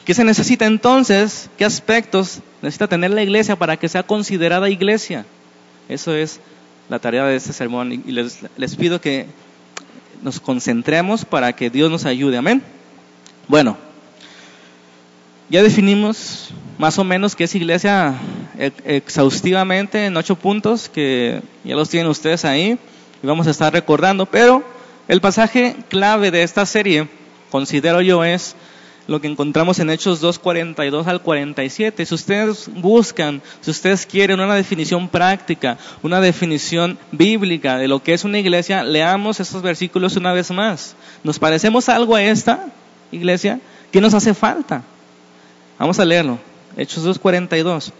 ¿qué 0.04 0.14
se 0.14 0.26
necesita 0.26 0.66
entonces? 0.66 1.50
¿Qué 1.58 1.64
aspectos 1.64 2.40
necesita 2.62 2.88
tener 2.88 3.12
la 3.12 3.24
iglesia 3.24 3.56
para 3.56 3.78
que 3.78 3.88
sea 3.88 4.04
considerada 4.04 4.70
iglesia? 4.70 5.26
Eso 5.88 6.14
es 6.14 6.42
la 6.90 7.00
tarea 7.00 7.24
de 7.26 7.38
este 7.38 7.54
sermón 7.54 7.94
y 7.94 8.12
les, 8.12 8.40
les 8.58 8.76
pido 8.76 9.00
que 9.00 9.28
nos 10.22 10.42
concentremos 10.42 11.24
para 11.24 11.54
que 11.54 11.70
Dios 11.70 11.90
nos 11.90 12.06
ayude. 12.06 12.36
Amén. 12.36 12.62
Bueno, 13.48 13.78
ya 15.50 15.64
definimos 15.64 16.50
más 16.78 17.00
o 17.00 17.04
menos 17.04 17.36
qué 17.36 17.46
es 17.46 17.56
iglesia 17.56 18.16
exhaustivamente 18.86 20.06
en 20.06 20.16
ocho 20.16 20.36
puntos 20.36 20.90
que 20.90 21.42
ya 21.64 21.76
los 21.76 21.90
tienen 21.90 22.10
ustedes 22.10 22.46
ahí 22.46 22.78
y 23.22 23.28
vamos 23.28 23.48
a 23.48 23.52
estar 23.52 23.74
recordando, 23.74 24.26
pero 24.26 24.64
el 25.08 25.22
pasaje 25.22 25.76
clave 25.90 26.32
de 26.32 26.44
esta 26.44 26.66
serie, 26.66 27.08
considero 27.50 28.02
yo, 28.02 28.24
es 28.24 28.56
lo 29.08 29.20
que 29.20 29.28
encontramos 29.28 29.80
en 29.80 29.90
Hechos 29.90 30.22
2, 30.22 30.38
42 30.38 31.08
al 31.08 31.22
47. 31.22 32.06
Si 32.06 32.14
ustedes 32.14 32.70
buscan, 32.76 33.42
si 33.60 33.72
ustedes 33.72 34.06
quieren 34.06 34.40
una 34.40 34.54
definición 34.54 35.10
práctica, 35.10 35.80
una 36.04 36.22
definición 36.22 37.00
bíblica 37.12 37.78
de 37.78 37.88
lo 37.88 38.04
que 38.04 38.14
es 38.14 38.24
una 38.24 38.38
iglesia, 38.38 38.84
leamos 38.84 39.40
estos 39.40 39.64
versículos 39.64 40.16
una 40.16 40.32
vez 40.32 40.52
más. 40.52 40.96
¿Nos 41.24 41.40
parecemos 41.40 41.90
algo 41.90 42.16
a 42.16 42.22
esta 42.22 42.68
iglesia? 43.12 43.60
¿Qué 43.92 44.00
nos 44.00 44.14
hace 44.14 44.36
falta? 44.36 44.84
Vamos 45.80 45.98
a 45.98 46.06
leerlo. 46.06 46.38
Hechos 46.76 47.04
2, 47.04 47.18
42. 47.18 47.94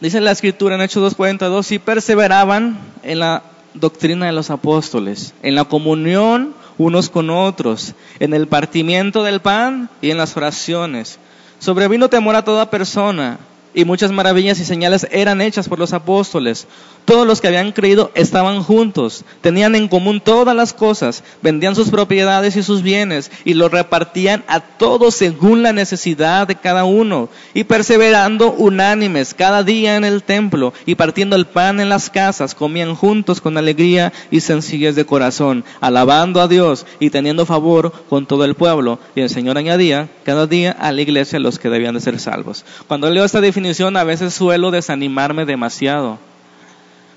Dice 0.00 0.20
la 0.20 0.30
escritura 0.30 0.76
en 0.76 0.82
Hechos 0.82 1.16
2.42, 1.16 1.72
y 1.72 1.78
perseveraban 1.78 2.78
en 3.02 3.18
la 3.18 3.42
doctrina 3.74 4.26
de 4.26 4.32
los 4.32 4.50
apóstoles, 4.50 5.34
en 5.42 5.54
la 5.56 5.64
comunión 5.64 6.54
unos 6.76 7.08
con 7.08 7.30
otros, 7.30 7.94
en 8.20 8.34
el 8.34 8.46
partimiento 8.46 9.24
del 9.24 9.40
pan 9.40 9.90
y 10.00 10.10
en 10.10 10.18
las 10.18 10.36
oraciones. 10.36 11.18
Sobrevino 11.58 12.08
temor 12.08 12.36
a 12.36 12.44
toda 12.44 12.70
persona 12.70 13.38
y 13.78 13.84
muchas 13.84 14.10
maravillas 14.10 14.58
y 14.58 14.64
señales 14.64 15.06
eran 15.12 15.40
hechas 15.40 15.68
por 15.68 15.78
los 15.78 15.92
apóstoles. 15.92 16.66
Todos 17.04 17.24
los 17.24 17.40
que 17.40 17.46
habían 17.46 17.70
creído 17.70 18.10
estaban 18.16 18.64
juntos, 18.64 19.24
tenían 19.40 19.76
en 19.76 19.86
común 19.86 20.20
todas 20.20 20.54
las 20.54 20.72
cosas, 20.72 21.22
vendían 21.42 21.76
sus 21.76 21.88
propiedades 21.88 22.56
y 22.56 22.64
sus 22.64 22.82
bienes 22.82 23.30
y 23.44 23.54
los 23.54 23.70
repartían 23.70 24.42
a 24.48 24.58
todos 24.58 25.14
según 25.14 25.62
la 25.62 25.72
necesidad 25.72 26.48
de 26.48 26.56
cada 26.56 26.84
uno, 26.84 27.28
y 27.54 27.64
perseverando 27.64 28.50
unánimes 28.50 29.32
cada 29.32 29.62
día 29.62 29.94
en 29.94 30.04
el 30.04 30.24
templo 30.24 30.74
y 30.84 30.96
partiendo 30.96 31.36
el 31.36 31.46
pan 31.46 31.78
en 31.78 31.88
las 31.88 32.10
casas, 32.10 32.56
comían 32.56 32.96
juntos 32.96 33.40
con 33.40 33.56
alegría 33.56 34.12
y 34.32 34.40
sencillez 34.40 34.96
de 34.96 35.06
corazón, 35.06 35.64
alabando 35.80 36.40
a 36.40 36.48
Dios 36.48 36.84
y 36.98 37.10
teniendo 37.10 37.46
favor 37.46 37.92
con 38.08 38.26
todo 38.26 38.44
el 38.44 38.56
pueblo. 38.56 38.98
Y 39.14 39.20
el 39.20 39.30
Señor 39.30 39.56
añadía 39.56 40.08
cada 40.24 40.48
día 40.48 40.72
a 40.72 40.90
la 40.90 41.00
iglesia 41.00 41.38
los 41.38 41.60
que 41.60 41.70
debían 41.70 41.94
de 41.94 42.00
ser 42.00 42.18
salvos. 42.18 42.64
Cuando 42.88 43.08
leo 43.08 43.24
esta 43.24 43.40
definición 43.40 43.67
a 43.96 44.04
veces 44.04 44.34
suelo 44.34 44.70
desanimarme 44.70 45.44
demasiado 45.44 46.18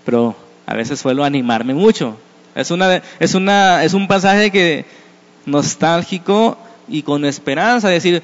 pero 0.06 0.36
a 0.66 0.74
veces 0.74 1.00
suelo 1.00 1.24
animarme 1.24 1.74
mucho. 1.74 2.18
Es, 2.56 2.72
una, 2.72 3.02
es, 3.20 3.36
una, 3.36 3.84
es 3.84 3.94
un 3.94 4.08
pasaje 4.08 4.52
que 4.52 4.86
nostálgico 5.46 6.58
y 6.88 7.04
con 7.04 7.26
esperanza, 7.26 7.88
decir, 7.90 8.22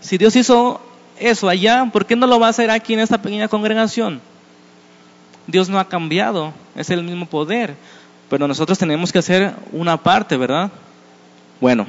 si 0.00 0.18
Dios 0.18 0.36
hizo 0.36 0.80
eso 1.18 1.48
allá, 1.48 1.88
¿por 1.92 2.06
qué 2.06 2.16
no 2.16 2.26
lo 2.26 2.38
va 2.38 2.48
a 2.48 2.50
hacer 2.50 2.70
aquí 2.70 2.94
en 2.94 3.00
esta 3.00 3.22
pequeña 3.22 3.48
congregación? 3.48 4.20
Dios 5.46 5.68
no 5.68 5.78
ha 5.78 5.88
cambiado, 5.88 6.52
es 6.76 6.90
el 6.90 7.02
mismo 7.02 7.26
poder, 7.26 7.74
pero 8.28 8.46
nosotros 8.48 8.78
tenemos 8.78 9.12
que 9.12 9.18
hacer 9.18 9.54
una 9.72 9.96
parte, 9.96 10.36
¿verdad? 10.36 10.70
Bueno, 11.60 11.86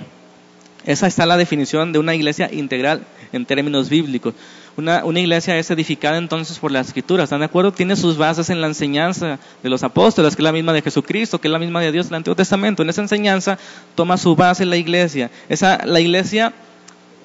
esa 0.85 1.07
está 1.07 1.25
la 1.25 1.37
definición 1.37 1.91
de 1.91 1.99
una 1.99 2.15
iglesia 2.15 2.49
integral 2.51 3.05
en 3.33 3.45
términos 3.45 3.89
bíblicos. 3.89 4.33
Una, 4.77 5.01
iglesia 5.19 5.57
es 5.57 5.71
edificada 5.71 6.17
entonces 6.17 6.59
por 6.59 6.69
la 6.69 6.81
escritura, 6.81 7.23
¿están 7.23 7.39
de 7.39 7.45
acuerdo? 7.45 7.71
Tiene 7.71 7.95
sus 7.95 8.17
bases 8.17 8.49
en 8.49 8.59
la 8.59 8.67
enseñanza 8.67 9.39
de 9.63 9.69
los 9.69 9.83
apóstoles, 9.83 10.35
que 10.35 10.41
es 10.41 10.43
la 10.43 10.51
misma 10.51 10.73
de 10.73 10.81
Jesucristo, 10.81 11.39
que 11.39 11.47
es 11.47 11.51
la 11.51 11.59
misma 11.59 11.79
de 11.79 11.93
Dios 11.93 12.07
del 12.07 12.15
Antiguo 12.15 12.35
Testamento. 12.35 12.83
En 12.83 12.89
esa 12.89 13.01
enseñanza 13.01 13.57
toma 13.95 14.17
su 14.17 14.35
base 14.35 14.65
la 14.65 14.75
iglesia. 14.75 15.31
Esa, 15.47 15.85
la 15.85 16.01
iglesia, 16.01 16.51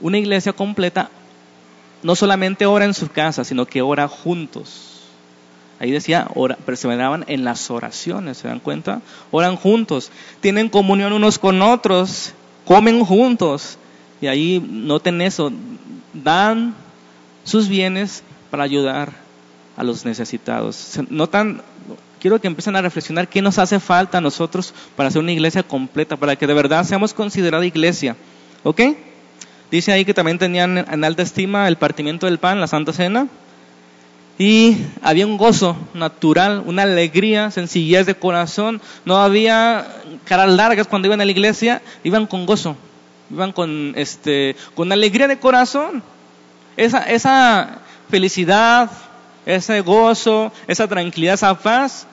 una 0.00 0.19
iglesia 0.19 0.52
completa, 0.52 1.11
no 2.04 2.14
solamente 2.14 2.66
ora 2.66 2.85
en 2.85 2.95
su 2.95 3.09
casa, 3.09 3.42
sino 3.42 3.66
que 3.66 3.83
ora 3.83 4.07
juntos. 4.07 5.00
Ahí 5.80 5.90
decía, 5.90 6.28
ora, 6.35 6.57
perseveraban 6.57 7.25
en 7.26 7.42
las 7.42 7.69
oraciones, 7.69 8.37
¿se 8.38 8.47
dan 8.47 8.61
cuenta? 8.61 9.00
Oran 9.33 9.57
juntos, 9.57 10.12
tienen 10.40 10.69
comunión 10.69 11.12
unos 11.12 11.40
con 11.40 11.62
otros, 11.62 12.33
comen 12.64 13.04
juntos. 13.04 13.76
Y 14.21 14.28
ahí 14.28 14.64
noten 14.64 15.23
eso, 15.23 15.50
dan 16.12 16.75
sus 17.45 17.69
bienes 17.69 18.23
para 18.51 18.65
ayudar 18.65 19.13
a 19.77 19.85
los 19.85 20.05
necesitados. 20.05 20.99
Notan, 21.09 21.63
quiero 22.21 22.41
que 22.41 22.47
empiecen 22.47 22.77
a 22.77 22.83
reflexionar 22.83 23.29
qué 23.29 23.43
nos 23.43 23.59
hace 23.59 23.81
falta 23.81 24.19
a 24.19 24.21
nosotros 24.21 24.75
para 24.97 25.11
ser 25.11 25.23
una 25.23 25.33
iglesia 25.33 25.63
completa, 25.63 26.17
para 26.17 26.37
que 26.37 26.47
de 26.47 26.55
verdad 26.55 26.85
seamos 26.85 27.15
considerada 27.15 27.65
iglesia. 27.65 28.17
¿Ok? 28.63 28.83
Dice 29.71 29.93
ahí 29.93 30.05
que 30.05 30.15
también 30.15 30.39
tenían 30.39 30.79
en 30.79 31.05
alta 31.05 31.23
estima 31.23 31.69
el 31.69 31.77
partimiento 31.77 32.27
del 32.27 32.39
pan, 32.39 32.61
la 32.61 32.67
Santa 32.67 32.93
Cena. 32.93 33.29
Y 34.39 34.79
había 35.03 35.27
un 35.27 35.37
gozo 35.37 35.77
natural, 35.93 36.63
una 36.67 36.83
alegría, 36.83 37.51
sencillez 37.51 38.07
de 38.07 38.15
corazón. 38.15 38.81
No 39.05 39.19
había 39.19 39.87
caras 40.25 40.51
largas 40.51 40.87
cuando 40.87 41.07
iban 41.07 41.21
a 41.21 41.25
la 41.25 41.31
iglesia, 41.31 41.83
iban 42.05 42.27
con 42.27 42.47
gozo, 42.47 42.75
iban 43.31 43.53
con, 43.53 43.93
este, 43.97 44.57
con 44.75 44.91
alegría 44.93 45.29
de 45.29 45.39
corazón. 45.39 46.03
Esa, 46.81 47.79
felicidad, 48.09 48.91
ese 49.45 49.81
gozo, 49.83 50.51
esa 50.67 50.89
tranquilidad, 50.89 51.35
esa 51.35 51.55
paz, 51.55 52.07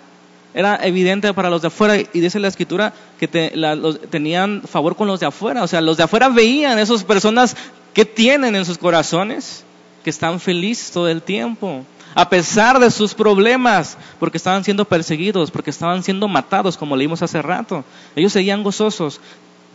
era 0.54 0.80
evidente 0.86 1.34
para 1.34 1.50
los 1.50 1.62
de 1.62 1.68
afuera 1.68 1.98
y 1.98 2.20
dice 2.20 2.40
la 2.40 2.50
escritura 2.50 2.94
que 3.18 3.28
tenían 3.28 4.64
favor 4.64 4.96
con 4.96 5.08
los 5.08 5.22
de 5.22 5.26
afuera, 5.26 5.64
o 5.64 5.68
sea, 5.68 5.80
los 5.80 5.96
de 5.96 6.04
afuera 6.04 6.28
veían 6.28 6.80
esas 6.80 7.04
personas 7.06 7.56
que 7.94 8.04
tienen 8.04 8.56
en 8.56 8.66
sus 8.66 8.78
corazones 8.78 9.64
que 10.04 10.10
están 10.10 10.40
felices 10.40 10.92
todo 10.92 11.08
el 11.08 11.22
tiempo, 11.22 11.86
a 12.14 12.28
pesar 12.30 12.80
de 12.80 12.92
sus 12.92 13.14
problemas, 13.14 13.98
porque 14.20 14.38
estaban 14.38 14.66
siendo 14.66 14.84
perseguidos, 14.84 15.50
porque 15.50 15.70
estaban 15.70 16.04
siendo 16.04 16.28
matados, 16.28 16.76
como 16.76 16.96
leímos 16.98 17.22
hace 17.22 17.42
rato. 17.42 17.86
Ellos 18.16 18.34
seguían 18.34 18.64
gozosos, 18.64 19.22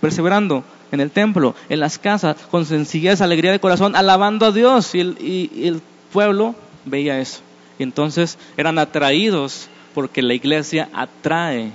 perseverando 0.02 0.64
en 0.90 1.00
el 1.00 1.12
templo, 1.12 1.54
en 1.68 1.78
las 1.78 1.96
casas, 1.96 2.36
con 2.50 2.66
sencillez, 2.66 3.20
alegría 3.20 3.52
de 3.52 3.60
corazón, 3.60 3.94
alabando 3.94 4.46
a 4.46 4.50
Dios. 4.50 4.96
Y 4.96 5.00
el, 5.00 5.80
pueblo 6.12 6.56
veía 6.84 7.20
eso. 7.20 7.40
Y 7.78 7.84
entonces 7.84 8.36
eran 8.56 8.80
atraídos 8.80 9.68
porque 9.94 10.20
la 10.20 10.34
iglesia 10.34 10.88
atrae. 10.92 11.70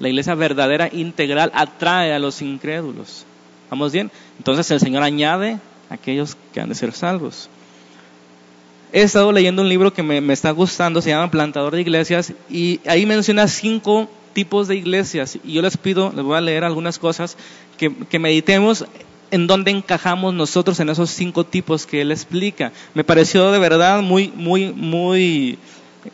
La 0.00 0.08
iglesia 0.08 0.34
verdadera, 0.34 0.90
integral, 0.92 1.52
atrae 1.54 2.12
a 2.12 2.18
los 2.18 2.42
incrédulos. 2.42 3.24
¿Vamos 3.70 3.92
bien? 3.92 4.10
Entonces 4.38 4.68
el 4.72 4.80
Señor 4.80 5.04
añade 5.04 5.58
a 5.88 5.94
aquellos 5.94 6.36
que 6.52 6.60
han 6.60 6.68
de 6.68 6.74
ser 6.74 6.92
salvos. 6.92 7.48
He 8.92 9.02
estado 9.02 9.30
leyendo 9.30 9.62
un 9.62 9.68
libro 9.68 9.92
que 9.92 10.02
me, 10.02 10.32
está 10.32 10.50
gustando, 10.50 11.00
se 11.00 11.10
llama 11.10 11.30
Plantador 11.30 11.76
de 11.76 11.82
Iglesias, 11.82 12.32
y 12.50 12.80
ahí 12.86 13.06
menciona 13.06 13.46
cinco 13.46 14.08
tipos 14.32 14.68
de 14.68 14.76
iglesias. 14.76 15.38
Y 15.44 15.54
yo 15.54 15.62
les 15.62 15.76
pido, 15.76 16.12
les 16.14 16.24
voy 16.24 16.36
a 16.36 16.40
leer 16.40 16.64
algunas 16.64 16.98
cosas, 16.98 17.36
que, 17.76 17.94
que 17.94 18.18
meditemos 18.18 18.86
en 19.30 19.46
dónde 19.46 19.70
encajamos 19.70 20.34
nosotros 20.34 20.80
en 20.80 20.88
esos 20.88 21.10
cinco 21.10 21.44
tipos 21.44 21.86
que 21.86 22.00
él 22.00 22.12
explica. 22.12 22.72
Me 22.94 23.04
pareció 23.04 23.50
de 23.52 23.58
verdad 23.58 24.02
muy, 24.02 24.32
muy, 24.34 24.72
muy 24.72 25.58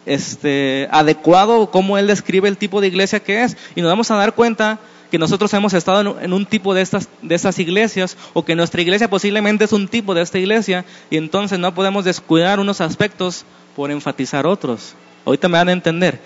este, 0.06 0.88
adecuado 0.90 1.70
cómo 1.70 1.98
él 1.98 2.06
describe 2.06 2.48
el 2.48 2.56
tipo 2.56 2.80
de 2.80 2.88
iglesia 2.88 3.20
que 3.20 3.44
es. 3.44 3.56
Y 3.74 3.82
nos 3.82 3.90
vamos 3.90 4.10
a 4.10 4.16
dar 4.16 4.34
cuenta 4.34 4.80
que 5.10 5.18
nosotros 5.18 5.52
hemos 5.54 5.72
estado 5.74 6.20
en 6.20 6.32
un 6.32 6.46
tipo 6.46 6.74
de 6.74 6.82
estas, 6.82 7.08
de 7.22 7.34
estas 7.34 7.58
iglesias 7.58 8.16
o 8.32 8.44
que 8.44 8.56
nuestra 8.56 8.82
iglesia 8.82 9.08
posiblemente 9.08 9.64
es 9.64 9.72
un 9.72 9.86
tipo 9.86 10.14
de 10.14 10.22
esta 10.22 10.38
iglesia 10.38 10.84
y 11.10 11.18
entonces 11.18 11.58
no 11.58 11.74
podemos 11.74 12.04
descuidar 12.04 12.58
unos 12.58 12.80
aspectos 12.80 13.44
por 13.76 13.90
enfatizar 13.90 14.46
otros. 14.46 14.94
Ahorita 15.24 15.48
me 15.48 15.58
van 15.58 15.68
a 15.68 15.72
entender. 15.72 16.20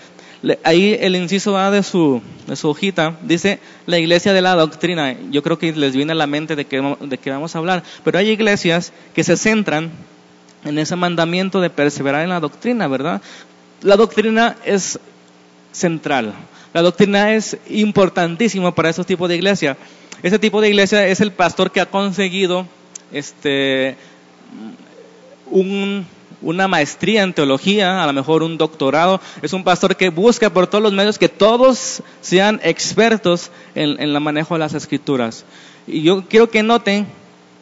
Ahí 0.63 0.97
el 1.01 1.15
inciso 1.17 1.57
A 1.57 1.69
de 1.69 1.83
su, 1.83 2.21
de 2.47 2.55
su 2.55 2.69
hojita 2.69 3.17
dice 3.23 3.59
la 3.85 3.99
iglesia 3.99 4.31
de 4.31 4.41
la 4.41 4.55
doctrina. 4.55 5.15
Yo 5.31 5.43
creo 5.43 5.59
que 5.59 5.73
les 5.73 5.95
viene 5.95 6.13
a 6.13 6.15
la 6.15 6.27
mente 6.27 6.55
de 6.55 6.65
que, 6.65 6.77
de 6.77 7.31
vamos 7.31 7.55
a 7.55 7.59
hablar. 7.59 7.83
Pero 8.03 8.19
hay 8.19 8.29
iglesias 8.29 8.93
que 9.13 9.23
se 9.23 9.35
centran 9.35 9.91
en 10.63 10.79
ese 10.79 10.95
mandamiento 10.95 11.59
de 11.59 11.69
perseverar 11.69 12.23
en 12.23 12.29
la 12.29 12.39
doctrina, 12.39 12.87
¿verdad? 12.87 13.21
La 13.81 13.97
doctrina 13.97 14.55
es 14.65 14.99
central. 15.71 16.33
La 16.73 16.81
doctrina 16.81 17.33
es 17.33 17.57
importantísima 17.69 18.73
para 18.73 18.89
esos 18.89 19.05
tipos 19.05 19.27
de 19.27 19.35
iglesia. 19.35 19.77
Ese 20.23 20.39
tipo 20.39 20.61
de 20.61 20.69
iglesia 20.69 21.07
es 21.07 21.19
el 21.19 21.31
pastor 21.31 21.71
que 21.71 21.81
ha 21.81 21.85
conseguido 21.85 22.65
este, 23.11 23.97
una 26.41 26.67
maestría 26.67 27.23
en 27.23 27.33
teología, 27.33 28.03
a 28.03 28.07
lo 28.07 28.13
mejor 28.13 28.43
un 28.43 28.57
doctorado. 28.57 29.19
Es 29.41 29.53
un 29.53 29.63
pastor 29.63 29.95
que 29.95 30.09
busca 30.09 30.49
por 30.49 30.67
todos 30.67 30.83
los 30.83 30.93
medios 30.93 31.17
que 31.17 31.29
todos 31.29 32.01
sean 32.21 32.59
expertos 32.63 33.51
en, 33.75 33.99
el 33.99 34.19
manejo 34.19 34.55
de 34.55 34.59
las 34.59 34.73
escrituras. 34.73 35.45
Y 35.87 36.01
yo 36.01 36.23
quiero 36.27 36.49
que 36.49 36.63
noten 36.63 37.07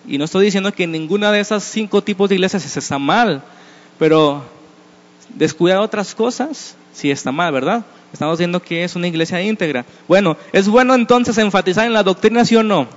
y 0.07 0.17
no 0.17 0.25
estoy 0.25 0.45
diciendo 0.45 0.71
que 0.71 0.87
ninguna 0.87 1.31
de 1.31 1.39
esas 1.39 1.63
cinco 1.63 2.01
tipos 2.01 2.29
de 2.29 2.35
iglesias 2.35 2.77
está 2.77 2.99
mal, 2.99 3.43
pero 3.99 4.43
descuidar 5.35 5.79
otras 5.79 6.15
cosas 6.15 6.75
sí 6.93 7.11
está 7.11 7.31
mal, 7.31 7.51
¿verdad? 7.51 7.85
Estamos 8.13 8.37
viendo 8.37 8.61
que 8.61 8.83
es 8.83 8.95
una 8.95 9.07
iglesia 9.07 9.41
íntegra. 9.41 9.85
Bueno, 10.07 10.37
¿es 10.53 10.67
bueno 10.67 10.95
entonces 10.95 11.37
enfatizar 11.37 11.85
en 11.85 11.93
la 11.93 12.03
doctrina, 12.03 12.45
sí 12.45 12.55
o 12.55 12.63
no? 12.63 12.87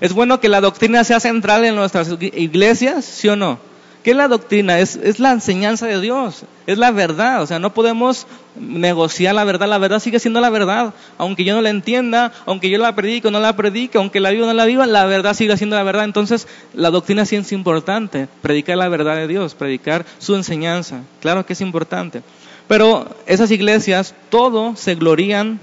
¿Es 0.00 0.12
bueno 0.12 0.40
que 0.40 0.48
la 0.48 0.60
doctrina 0.60 1.04
sea 1.04 1.20
central 1.20 1.64
en 1.64 1.74
nuestras 1.74 2.10
iglesias, 2.20 3.04
sí 3.04 3.28
o 3.28 3.36
no? 3.36 3.58
¿Qué 4.06 4.12
es 4.12 4.16
la 4.16 4.28
doctrina? 4.28 4.78
Es, 4.78 4.94
es, 4.94 5.18
la 5.18 5.32
enseñanza 5.32 5.84
de 5.84 6.00
Dios, 6.00 6.44
es 6.68 6.78
la 6.78 6.92
verdad. 6.92 7.42
O 7.42 7.46
sea, 7.48 7.58
no 7.58 7.74
podemos 7.74 8.28
negociar 8.54 9.34
la 9.34 9.42
verdad. 9.42 9.66
La 9.66 9.78
verdad 9.78 9.98
sigue 9.98 10.20
siendo 10.20 10.40
la 10.40 10.48
verdad. 10.48 10.94
Aunque 11.18 11.42
yo 11.42 11.56
no 11.56 11.60
la 11.60 11.70
entienda, 11.70 12.32
aunque 12.46 12.70
yo 12.70 12.78
la 12.78 12.94
predique 12.94 13.26
o 13.26 13.30
no 13.32 13.40
la 13.40 13.56
predique, 13.56 13.98
aunque 13.98 14.20
la 14.20 14.30
viva 14.30 14.44
o 14.44 14.46
no 14.46 14.54
la 14.54 14.64
viva, 14.64 14.86
la 14.86 15.06
verdad 15.06 15.34
sigue 15.34 15.56
siendo 15.56 15.74
la 15.74 15.82
verdad. 15.82 16.04
Entonces, 16.04 16.46
la 16.72 16.92
doctrina 16.92 17.26
sí 17.26 17.34
es 17.34 17.50
importante. 17.50 18.28
Predicar 18.42 18.76
la 18.76 18.86
verdad 18.86 19.16
de 19.16 19.26
Dios, 19.26 19.56
predicar 19.56 20.06
su 20.20 20.36
enseñanza. 20.36 21.00
Claro 21.20 21.44
que 21.44 21.54
es 21.54 21.60
importante. 21.60 22.22
Pero 22.68 23.08
esas 23.26 23.50
iglesias, 23.50 24.14
todo 24.30 24.76
se 24.76 24.94
glorían 24.94 25.58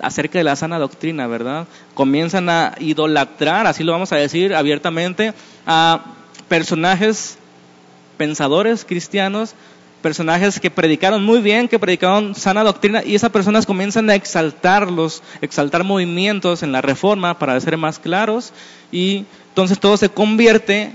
acerca 0.00 0.38
de 0.38 0.44
la 0.44 0.54
sana 0.54 0.78
doctrina, 0.78 1.26
¿verdad? 1.26 1.66
Comienzan 1.94 2.48
a 2.50 2.76
idolatrar, 2.78 3.66
así 3.66 3.82
lo 3.82 3.90
vamos 3.90 4.12
a 4.12 4.16
decir 4.16 4.54
abiertamente, 4.54 5.34
a 5.66 6.04
personajes 6.46 7.38
pensadores 8.16 8.84
cristianos, 8.84 9.54
personajes 10.02 10.60
que 10.60 10.70
predicaron 10.70 11.24
muy 11.24 11.40
bien, 11.40 11.66
que 11.66 11.78
predicaron 11.78 12.34
sana 12.34 12.62
doctrina, 12.62 13.02
y 13.04 13.14
esas 13.14 13.30
personas 13.30 13.64
comienzan 13.64 14.10
a 14.10 14.14
exaltarlos, 14.14 15.22
exaltar 15.40 15.82
movimientos 15.82 16.62
en 16.62 16.72
la 16.72 16.82
reforma 16.82 17.38
para 17.38 17.58
ser 17.60 17.76
más 17.76 17.98
claros, 17.98 18.52
y 18.92 19.24
entonces 19.48 19.78
todo 19.78 19.96
se 19.96 20.10
convierte 20.10 20.92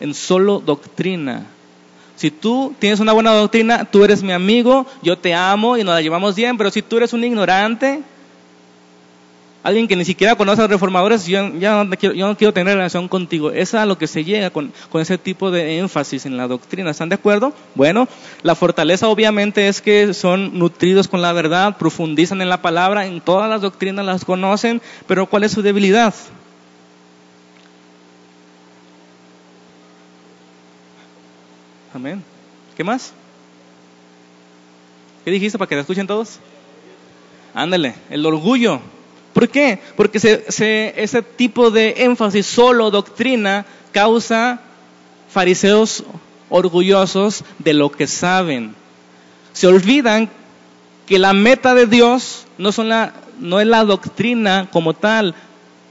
en 0.00 0.14
solo 0.14 0.60
doctrina. 0.60 1.46
Si 2.16 2.32
tú 2.32 2.74
tienes 2.80 2.98
una 2.98 3.12
buena 3.12 3.32
doctrina, 3.32 3.84
tú 3.84 4.02
eres 4.02 4.24
mi 4.24 4.32
amigo, 4.32 4.86
yo 5.02 5.16
te 5.16 5.34
amo 5.34 5.76
y 5.76 5.84
nos 5.84 5.94
la 5.94 6.02
llevamos 6.02 6.34
bien, 6.34 6.58
pero 6.58 6.70
si 6.72 6.82
tú 6.82 6.96
eres 6.96 7.12
un 7.12 7.22
ignorante, 7.22 8.02
alguien 9.68 9.86
que 9.86 9.96
ni 9.96 10.04
siquiera 10.04 10.34
conoce 10.34 10.62
a 10.62 10.64
los 10.64 10.70
reformadores, 10.70 11.26
yo, 11.26 11.52
ya 11.58 11.84
no 11.84 11.90
quiero, 11.96 12.14
yo 12.14 12.26
no 12.26 12.36
quiero 12.36 12.52
tener 12.52 12.74
relación 12.74 13.06
contigo. 13.06 13.50
Es 13.50 13.74
a 13.74 13.84
lo 13.86 13.98
que 13.98 14.06
se 14.06 14.24
llega 14.24 14.50
con, 14.50 14.72
con, 14.90 15.00
ese 15.00 15.18
tipo 15.18 15.50
de 15.50 15.78
énfasis 15.78 16.26
en 16.26 16.36
la 16.36 16.48
doctrina. 16.48 16.90
¿Están 16.90 17.10
de 17.10 17.16
acuerdo? 17.16 17.52
Bueno, 17.74 18.08
la 18.42 18.54
fortaleza 18.54 19.08
obviamente 19.08 19.68
es 19.68 19.80
que 19.82 20.14
son 20.14 20.58
nutridos 20.58 21.06
con 21.06 21.22
la 21.22 21.32
verdad, 21.32 21.76
profundizan 21.76 22.40
en 22.40 22.48
la 22.48 22.62
palabra, 22.62 23.06
en 23.06 23.20
todas 23.20 23.48
las 23.48 23.60
doctrinas 23.60 24.04
las 24.04 24.24
conocen, 24.24 24.80
pero 25.06 25.26
¿cuál 25.26 25.44
es 25.44 25.52
su 25.52 25.62
debilidad? 25.62 26.14
Amén. 31.94 32.22
¿Qué 32.76 32.84
más? 32.84 33.12
¿Qué 35.24 35.30
dijiste 35.30 35.58
para 35.58 35.68
que 35.68 35.74
te 35.74 35.80
escuchen 35.82 36.06
todos? 36.06 36.38
Ándale, 37.52 37.94
el 38.08 38.24
orgullo. 38.24 38.80
¿Por 39.38 39.50
qué? 39.50 39.78
Porque 39.94 40.18
ese 40.18 41.22
tipo 41.36 41.70
de 41.70 41.94
énfasis, 41.98 42.44
solo 42.44 42.90
doctrina, 42.90 43.66
causa 43.92 44.58
fariseos 45.30 46.02
orgullosos 46.48 47.44
de 47.60 47.72
lo 47.72 47.92
que 47.92 48.08
saben. 48.08 48.74
Se 49.52 49.68
olvidan 49.68 50.28
que 51.06 51.20
la 51.20 51.34
meta 51.34 51.74
de 51.74 51.86
Dios 51.86 52.46
no, 52.58 52.72
son 52.72 52.88
la, 52.88 53.12
no 53.38 53.60
es 53.60 53.68
la 53.68 53.84
doctrina 53.84 54.66
como 54.72 54.94
tal, 54.94 55.36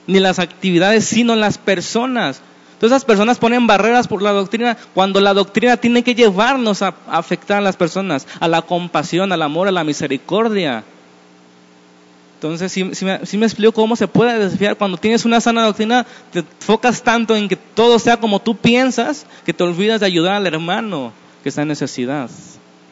ni 0.07 0.19
las 0.19 0.39
actividades, 0.39 1.05
sino 1.05 1.33
las 1.37 1.57
personas. 1.57 2.41
Entonces 2.73 2.91
las 2.91 3.05
personas 3.05 3.37
ponen 3.37 3.65
barreras 3.65 4.09
por 4.09 4.21
la 4.21 4.33
doctrina 4.33 4.75
cuando 4.93 5.21
la 5.21 5.33
doctrina 5.33 5.77
tiene 5.77 6.03
que 6.03 6.15
llevarnos 6.15 6.81
a 6.81 6.95
afectar 7.09 7.59
a 7.59 7.61
las 7.61 7.77
personas, 7.77 8.27
a 8.41 8.49
la 8.49 8.63
compasión, 8.63 9.31
al 9.31 9.41
amor, 9.41 9.69
a 9.69 9.71
la 9.71 9.85
misericordia. 9.85 10.83
Entonces, 12.37 12.71
si, 12.71 12.83
me, 12.83 13.45
explico 13.47 13.71
cómo 13.71 13.95
se 13.95 14.07
puede 14.07 14.37
desviar 14.37 14.75
cuando 14.75 14.97
tienes 14.97 15.25
una 15.25 15.41
sana 15.41 15.65
doctrina, 15.65 16.05
te 16.31 16.39
enfocas 16.39 17.01
tanto 17.01 17.35
en 17.35 17.49
que 17.49 17.55
todo 17.55 17.97
sea 17.97 18.17
como 18.17 18.39
tú 18.39 18.55
piensas, 18.55 19.25
que 19.43 19.53
te 19.53 19.63
olvidas 19.63 20.01
de 20.01 20.05
ayudar 20.05 20.35
al 20.35 20.45
hermano 20.45 21.13
que 21.41 21.49
está 21.49 21.63
en 21.63 21.69
necesidad. 21.69 22.29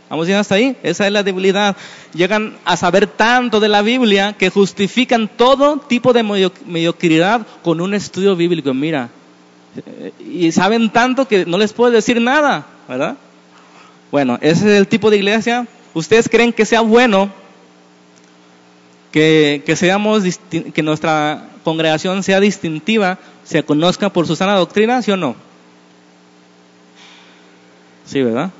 ¿Vamos 0.09 0.25
bien 0.25 0.39
hasta 0.39 0.55
ahí? 0.55 0.75
Esa 0.81 1.05
es 1.05 1.13
la 1.13 1.21
debilidad. 1.21 1.77
Llegan 2.15 2.57
a 2.65 2.75
saber 2.75 3.05
tanto 3.05 3.59
de 3.59 3.67
la 3.67 3.83
Biblia 3.83 4.33
que 4.33 4.49
justifican 4.49 5.27
todo 5.27 5.77
tipo 5.77 6.11
de 6.11 6.23
mediocridad 6.65 7.45
con 7.61 7.81
un 7.81 7.93
estudio 7.93 8.35
bíblico. 8.35 8.73
Mira, 8.73 9.09
eh, 9.85 10.11
y 10.27 10.51
saben 10.53 10.89
tanto 10.89 11.27
que 11.27 11.45
no 11.45 11.59
les 11.59 11.71
puedo 11.71 11.91
decir 11.91 12.19
nada, 12.19 12.65
¿verdad? 12.87 13.15
Bueno, 14.11 14.39
ese 14.41 14.71
es 14.71 14.79
el 14.79 14.87
tipo 14.87 15.11
de 15.11 15.17
iglesia. 15.17 15.67
¿Ustedes 15.93 16.29
creen 16.29 16.51
que 16.51 16.65
sea 16.65 16.81
bueno 16.81 17.29
que, 19.15 19.75
seamos, 19.77 20.23
que 20.49 20.83
nuestra 20.83 21.47
congregación 21.63 22.21
sea 22.21 22.41
distintiva, 22.41 23.17
se 23.45 23.63
conozca 23.63 24.09
por 24.09 24.27
su 24.27 24.35
sana 24.35 24.55
doctrina, 24.55 25.01
¿sí 25.01 25.09
o 25.11 25.15
no? 25.15 25.37
Sí, 28.03 28.21
¿verdad? 28.21 28.51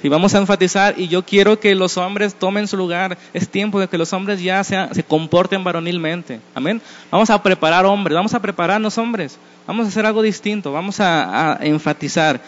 Si 0.00 0.08
vamos 0.08 0.32
a 0.36 0.38
enfatizar, 0.38 0.94
y 0.96 1.08
yo 1.08 1.24
quiero 1.24 1.58
que 1.58 1.74
los 1.74 1.96
hombres 1.96 2.36
tomen 2.36 2.68
su 2.68 2.76
lugar, 2.76 3.18
es 3.34 3.48
tiempo 3.48 3.80
de 3.80 3.88
que 3.88 3.98
los 3.98 4.12
hombres 4.12 4.40
ya 4.40 4.62
se 4.62 5.02
comporten 5.02 5.64
varonilmente. 5.64 6.38
Amén. 6.54 6.80
Vamos 7.10 7.28
a 7.28 7.42
preparar 7.42 7.84
hombres, 7.84 8.14
vamos 8.14 8.32
a 8.32 8.40
prepararnos 8.40 8.96
hombres, 8.96 9.38
vamos 9.66 9.86
a 9.86 9.88
hacer 9.88 10.06
algo 10.06 10.22
distinto, 10.22 10.70
vamos 10.70 11.00
a 11.00 11.58
enfatizar 11.62 12.40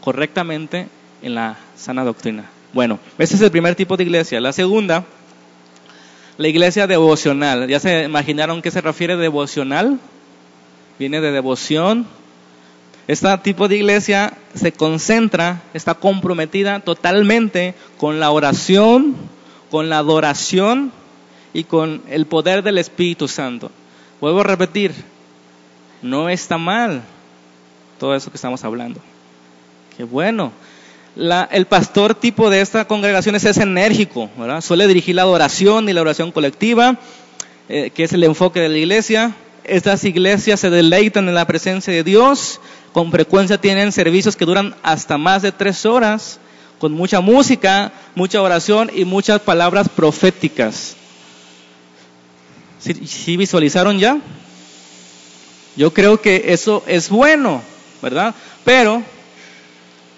correctamente 0.00 0.88
en 1.20 1.34
la 1.34 1.58
sana 1.76 2.02
doctrina. 2.02 2.46
Bueno, 2.72 2.98
ese 3.18 3.34
es 3.34 3.42
el 3.42 3.50
primer 3.50 3.74
tipo 3.74 3.98
de 3.98 4.04
iglesia. 4.04 4.40
La 4.40 4.54
segunda 4.54 5.04
la 6.36 6.48
iglesia 6.48 6.86
devocional, 6.86 7.68
¿ya 7.68 7.78
se 7.80 8.04
imaginaron 8.04 8.62
qué 8.62 8.70
se 8.70 8.80
refiere 8.80 9.16
devocional? 9.16 9.98
Viene 10.98 11.20
de 11.20 11.30
devoción. 11.30 12.06
Este 13.06 13.36
tipo 13.38 13.68
de 13.68 13.76
iglesia 13.76 14.32
se 14.54 14.72
concentra, 14.72 15.62
está 15.74 15.94
comprometida 15.94 16.80
totalmente 16.80 17.74
con 17.98 18.18
la 18.18 18.30
oración, 18.30 19.14
con 19.70 19.88
la 19.88 19.98
adoración 19.98 20.90
y 21.52 21.64
con 21.64 22.02
el 22.08 22.26
poder 22.26 22.62
del 22.62 22.78
Espíritu 22.78 23.28
Santo. 23.28 23.70
Vuelvo 24.20 24.40
a 24.40 24.44
repetir, 24.44 24.92
no 26.02 26.28
está 26.28 26.58
mal 26.58 27.02
todo 27.98 28.14
eso 28.14 28.30
que 28.30 28.36
estamos 28.36 28.64
hablando. 28.64 29.00
Qué 29.96 30.04
bueno. 30.04 30.52
El 31.16 31.66
pastor 31.66 32.14
tipo 32.14 32.50
de 32.50 32.60
esta 32.60 32.86
congregación 32.86 33.36
es 33.36 33.44
enérgico, 33.56 34.30
¿verdad? 34.36 34.60
Suele 34.60 34.88
dirigir 34.88 35.14
la 35.14 35.22
adoración 35.22 35.88
y 35.88 35.92
la 35.92 36.00
oración 36.00 36.32
colectiva, 36.32 36.96
eh, 37.68 37.90
que 37.94 38.04
es 38.04 38.12
el 38.12 38.24
enfoque 38.24 38.60
de 38.60 38.68
la 38.68 38.78
iglesia. 38.78 39.34
Estas 39.64 40.04
iglesias 40.04 40.60
se 40.60 40.70
deleitan 40.70 41.28
en 41.28 41.34
la 41.34 41.46
presencia 41.46 41.92
de 41.92 42.02
Dios, 42.02 42.60
con 42.92 43.10
frecuencia 43.10 43.60
tienen 43.60 43.92
servicios 43.92 44.36
que 44.36 44.44
duran 44.44 44.74
hasta 44.82 45.16
más 45.16 45.42
de 45.42 45.52
tres 45.52 45.86
horas, 45.86 46.40
con 46.78 46.92
mucha 46.92 47.20
música, 47.20 47.92
mucha 48.14 48.42
oración 48.42 48.90
y 48.94 49.04
muchas 49.04 49.40
palabras 49.40 49.88
proféticas. 49.88 50.96
¿Sí, 52.78 53.36
visualizaron 53.36 53.98
ya? 53.98 54.18
Yo 55.76 55.94
creo 55.94 56.20
que 56.20 56.44
eso 56.48 56.84
es 56.86 57.08
bueno, 57.08 57.62
¿verdad? 58.02 58.34
Pero, 58.64 59.02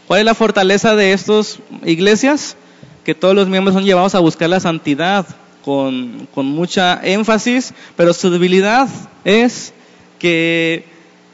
¿cuál 0.07 0.21
es 0.21 0.27
la 0.27 0.35
fortaleza 0.35 0.97
de 0.97 1.13
estas 1.13 1.59
iglesias? 1.85 2.57
Que 3.05 3.15
todos 3.15 3.35
los 3.35 3.49
miembros 3.49 3.75
son 3.75 3.85
llevados 3.85 4.15
a 4.15 4.21
buscar 4.21 4.49
la 4.49 4.61
santidad 4.61 5.27
con, 5.65 6.29
mucha 6.37 7.01
énfasis, 7.03 7.75
pero 7.97 8.15
su 8.15 8.31
debilidad 8.31 8.89
es 9.25 9.75
que 10.21 10.85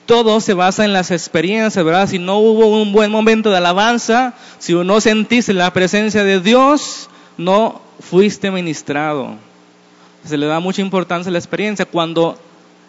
todo 0.07 0.41
se 0.41 0.55
basa 0.55 0.85
en 0.87 0.95
las 0.95 1.11
experiencias, 1.11 1.85
¿verdad? 1.85 2.09
Si 2.09 2.19
no 2.19 2.39
hubo 2.39 2.67
un 2.67 2.93
buen 2.93 3.11
momento 3.11 3.51
de 3.51 3.59
alabanza, 3.59 4.35
si 4.59 4.73
no 4.73 5.01
sentiste 5.01 5.53
la 5.53 5.73
presencia 5.73 6.25
de 6.25 6.41
Dios, 6.41 7.11
no 7.37 7.83
fuiste 8.01 8.51
ministrado. 8.51 9.37
Se 10.25 10.39
le 10.39 10.47
da 10.47 10.61
mucha 10.61 10.81
importancia 10.81 11.29
a 11.29 11.33
la 11.33 11.39
experiencia 11.39 11.85
cuando 11.85 12.39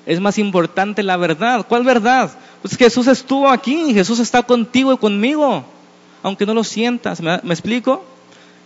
es 0.06 0.19
más 0.19 0.38
importante 0.38 1.04
la 1.04 1.17
verdad. 1.17 1.65
¿Cuál 1.67 1.84
verdad? 1.84 2.32
Pues 2.63 2.76
Jesús 2.76 3.06
estuvo 3.06 3.47
aquí, 3.47 3.93
Jesús 3.93 4.19
está 4.19 4.41
contigo 4.41 4.91
y 4.91 4.97
conmigo, 4.97 5.63
aunque 6.23 6.47
no 6.47 6.56
lo 6.56 6.63
sientas. 6.63 7.21
¿Me, 7.21 7.36
explico? 7.36 8.04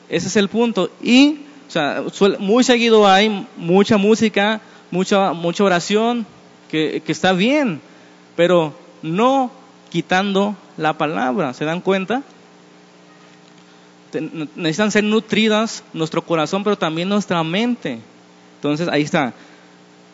Ese 0.07 0.27
es 0.27 0.38
el 0.38 0.47
punto. 0.47 0.89
Y, 1.03 1.41
o 1.67 1.71
sea, 1.71 2.03
muy 2.39 2.63
seguido 2.63 3.05
hay 3.05 3.45
mucha 3.57 3.97
música, 3.97 4.62
mucha, 4.91 5.33
mucha 5.33 5.65
oración, 5.65 6.25
que, 6.69 7.03
que 7.05 7.12
está 7.12 7.33
bien 7.33 7.81
pero 8.38 8.73
no 9.01 9.51
quitando 9.89 10.55
la 10.77 10.93
palabra. 10.93 11.53
¿Se 11.53 11.65
dan 11.65 11.81
cuenta? 11.81 12.21
Necesitan 14.55 14.91
ser 14.91 15.03
nutridas 15.03 15.83
nuestro 15.91 16.21
corazón, 16.21 16.63
pero 16.63 16.77
también 16.77 17.10
nuestra 17.10 17.43
mente. 17.43 17.99
Entonces, 18.57 18.88
ahí 18.88 19.01
está. 19.01 19.33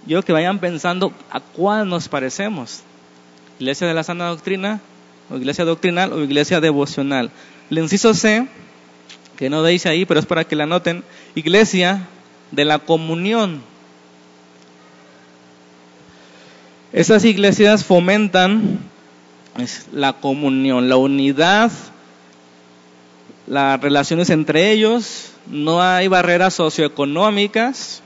Yo 0.08 0.24
que 0.24 0.32
vayan 0.32 0.58
pensando 0.58 1.12
a 1.30 1.42
cuál 1.42 1.88
nos 1.88 2.08
parecemos. 2.08 2.82
Iglesia 3.60 3.88
de 3.88 3.94
la 3.94 4.04
sana 4.04 4.28
doctrina, 4.28 4.82
o 5.30 5.38
iglesia 5.38 5.66
doctrinal, 5.66 6.12
o 6.14 6.22
iglesia 6.22 6.60
devocional. 6.60 7.32
El 7.70 7.80
inciso 7.80 8.14
C, 8.14 8.48
que 9.38 9.50
no 9.50 9.64
dice 9.64 9.90
ahí, 9.90 10.06
pero 10.06 10.20
es 10.20 10.26
para 10.26 10.44
que 10.44 10.56
la 10.56 10.66
noten, 10.66 11.04
iglesia 11.36 12.08
de 12.52 12.66
la 12.66 12.80
comunión. 12.80 13.62
Esas 16.92 17.26
iglesias 17.26 17.84
fomentan 17.84 18.80
la 19.92 20.14
comunión, 20.14 20.90
la 20.90 20.98
unidad, 20.98 21.72
las 23.48 23.82
relaciones 23.82 24.30
entre 24.30 24.72
ellos, 24.72 25.32
no 25.48 25.82
hay 25.82 26.08
barreras 26.08 26.54
socioeconómicas. 26.54 28.02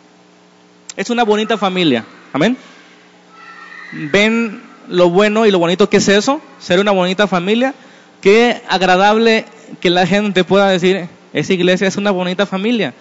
Es 0.95 1.09
una 1.09 1.23
bonita 1.23 1.57
familia. 1.57 2.05
Amén. 2.33 2.57
¿Ven 3.91 4.61
lo 4.89 5.09
bueno 5.09 5.45
y 5.45 5.51
lo 5.51 5.59
bonito 5.59 5.89
que 5.89 5.97
es 5.97 6.07
eso? 6.07 6.41
Ser 6.59 6.79
una 6.79 6.91
bonita 6.91 7.27
familia. 7.27 7.73
Qué 8.21 8.61
agradable 8.67 9.45
que 9.79 9.89
la 9.89 10.07
gente 10.07 10.43
pueda 10.43 10.69
decir, 10.69 11.07
esa 11.33 11.53
iglesia 11.53 11.87
es 11.87 11.97
una 11.97 12.11
bonita 12.11 12.45
familia. 12.45 12.93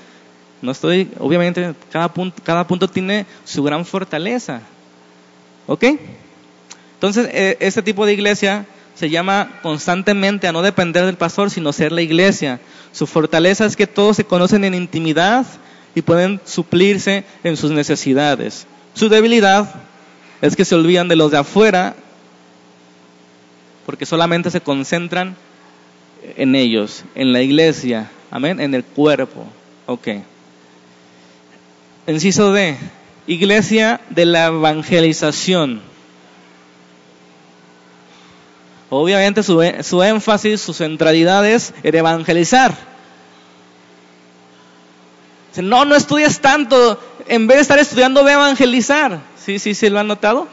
No 0.62 0.72
estoy, 0.72 1.10
obviamente, 1.18 1.74
cada 1.90 2.12
punto, 2.12 2.42
cada 2.42 2.66
punto 2.66 2.88
tiene 2.88 3.26
su 3.44 3.62
gran 3.62 3.84
fortaleza. 3.84 4.60
¿Ok? 5.66 5.84
Entonces, 6.94 7.28
e, 7.32 7.56
este 7.60 7.82
tipo 7.82 8.06
de 8.06 8.14
iglesia 8.14 8.66
se 8.94 9.10
llama 9.10 9.58
constantemente 9.62 10.48
a 10.48 10.52
no 10.52 10.62
depender 10.62 11.04
del 11.04 11.16
pastor, 11.16 11.50
sino 11.50 11.72
ser 11.72 11.92
la 11.92 12.02
iglesia. 12.02 12.60
Su 12.92 13.06
fortaleza 13.06 13.66
es 13.66 13.76
que 13.76 13.86
todos 13.86 14.16
se 14.16 14.24
conocen 14.24 14.64
en 14.64 14.74
intimidad 14.74 15.46
y 15.94 16.02
pueden 16.02 16.40
suplirse 16.44 17.24
en 17.44 17.56
sus 17.56 17.70
necesidades. 17.70 18.66
Su 18.94 19.08
debilidad 19.08 19.74
es 20.42 20.56
que 20.56 20.64
se 20.64 20.74
olvidan 20.74 21.08
de 21.08 21.16
los 21.16 21.30
de 21.30 21.38
afuera 21.38 21.94
porque 23.86 24.06
solamente 24.06 24.50
se 24.50 24.60
concentran 24.60 25.36
en 26.36 26.54
ellos, 26.54 27.04
en 27.14 27.32
la 27.32 27.40
iglesia, 27.40 28.10
amén, 28.30 28.60
en 28.60 28.74
el 28.74 28.82
cuerpo. 28.82 29.46
Ok. 29.86 30.08
Inciso 32.08 32.52
D, 32.52 32.76
iglesia 33.26 34.00
de 34.10 34.26
la 34.26 34.46
evangelización. 34.46 35.80
Obviamente 38.90 39.42
su, 39.42 39.62
su 39.82 40.02
énfasis, 40.02 40.60
su 40.60 40.72
centralidad 40.72 41.46
es 41.48 41.72
en 41.82 41.94
evangelizar. 41.94 42.74
No, 45.62 45.84
no 45.84 45.94
estudias 45.94 46.40
tanto. 46.40 47.00
En 47.28 47.46
vez 47.46 47.56
de 47.56 47.62
estar 47.62 47.78
estudiando, 47.78 48.24
ve 48.24 48.32
a 48.32 48.34
evangelizar. 48.34 49.20
¿Sí, 49.46 49.60
sí, 49.60 49.74
sí 49.74 49.88
lo 49.88 50.00
han 50.00 50.08
notado? 50.08 50.48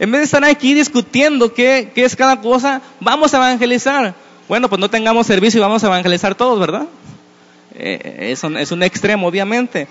En 0.00 0.10
vez 0.10 0.22
de 0.22 0.24
estar 0.24 0.44
aquí 0.44 0.74
discutiendo 0.74 1.54
qué, 1.54 1.92
es 1.94 2.16
cada 2.16 2.40
cosa, 2.40 2.82
vamos 2.98 3.32
a 3.32 3.36
evangelizar. 3.36 4.14
Bueno, 4.48 4.68
pues 4.68 4.80
no 4.80 4.90
tengamos 4.90 5.28
servicio 5.28 5.58
y 5.58 5.60
vamos 5.60 5.84
a 5.84 5.86
evangelizar 5.86 6.34
todos, 6.34 6.58
¿verdad? 6.58 6.88
Eh, 7.72 8.32
es, 8.32 8.42
un 8.72 8.82
extremo, 8.82 9.28
obviamente. 9.28 9.86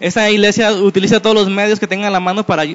Esa 0.00 0.30
iglesia 0.30 0.70
utiliza 0.74 1.22
todos 1.22 1.34
los 1.34 1.48
medios 1.48 1.80
que 1.80 1.86
tenga 1.86 2.08
a 2.08 2.10
la 2.10 2.20
mano 2.20 2.44
para, 2.44 2.66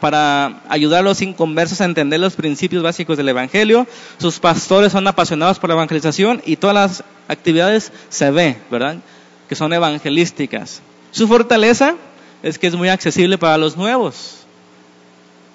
para 0.00 0.62
ayudar 0.70 1.00
a 1.00 1.02
los 1.02 1.20
inconversos 1.20 1.82
a 1.82 1.84
entender 1.84 2.20
los 2.20 2.36
principios 2.36 2.82
básicos 2.82 3.18
del 3.18 3.28
Evangelio. 3.28 3.86
Sus 4.16 4.38
pastores 4.40 4.92
son 4.92 5.06
apasionados 5.06 5.58
por 5.58 5.68
la 5.68 5.74
evangelización 5.74 6.40
y 6.46 6.56
todas 6.56 6.74
las 6.74 7.04
actividades 7.28 7.92
se 8.08 8.30
ve, 8.30 8.56
¿verdad? 8.70 8.96
Que 9.46 9.56
son 9.56 9.74
evangelísticas. 9.74 10.80
Su 11.10 11.28
fortaleza 11.28 11.96
es 12.42 12.58
que 12.58 12.66
es 12.66 12.74
muy 12.74 12.88
accesible 12.88 13.38
para 13.38 13.58
los 13.58 13.76
nuevos. 13.76 14.44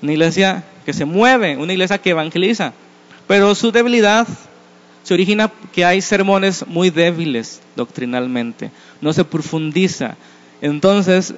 Una 0.01 0.11
iglesia 0.11 0.63
que 0.85 0.93
se 0.93 1.05
mueve, 1.05 1.57
una 1.57 1.73
iglesia 1.73 1.97
que 1.97 2.11
evangeliza. 2.11 2.73
Pero 3.27 3.55
su 3.55 3.71
debilidad 3.71 4.27
se 5.03 5.13
origina 5.13 5.51
que 5.73 5.85
hay 5.85 6.01
sermones 6.01 6.65
muy 6.67 6.89
débiles 6.89 7.61
doctrinalmente. 7.75 8.71
No 9.01 9.13
se 9.13 9.23
profundiza 9.23 10.15
entonces 10.61 11.35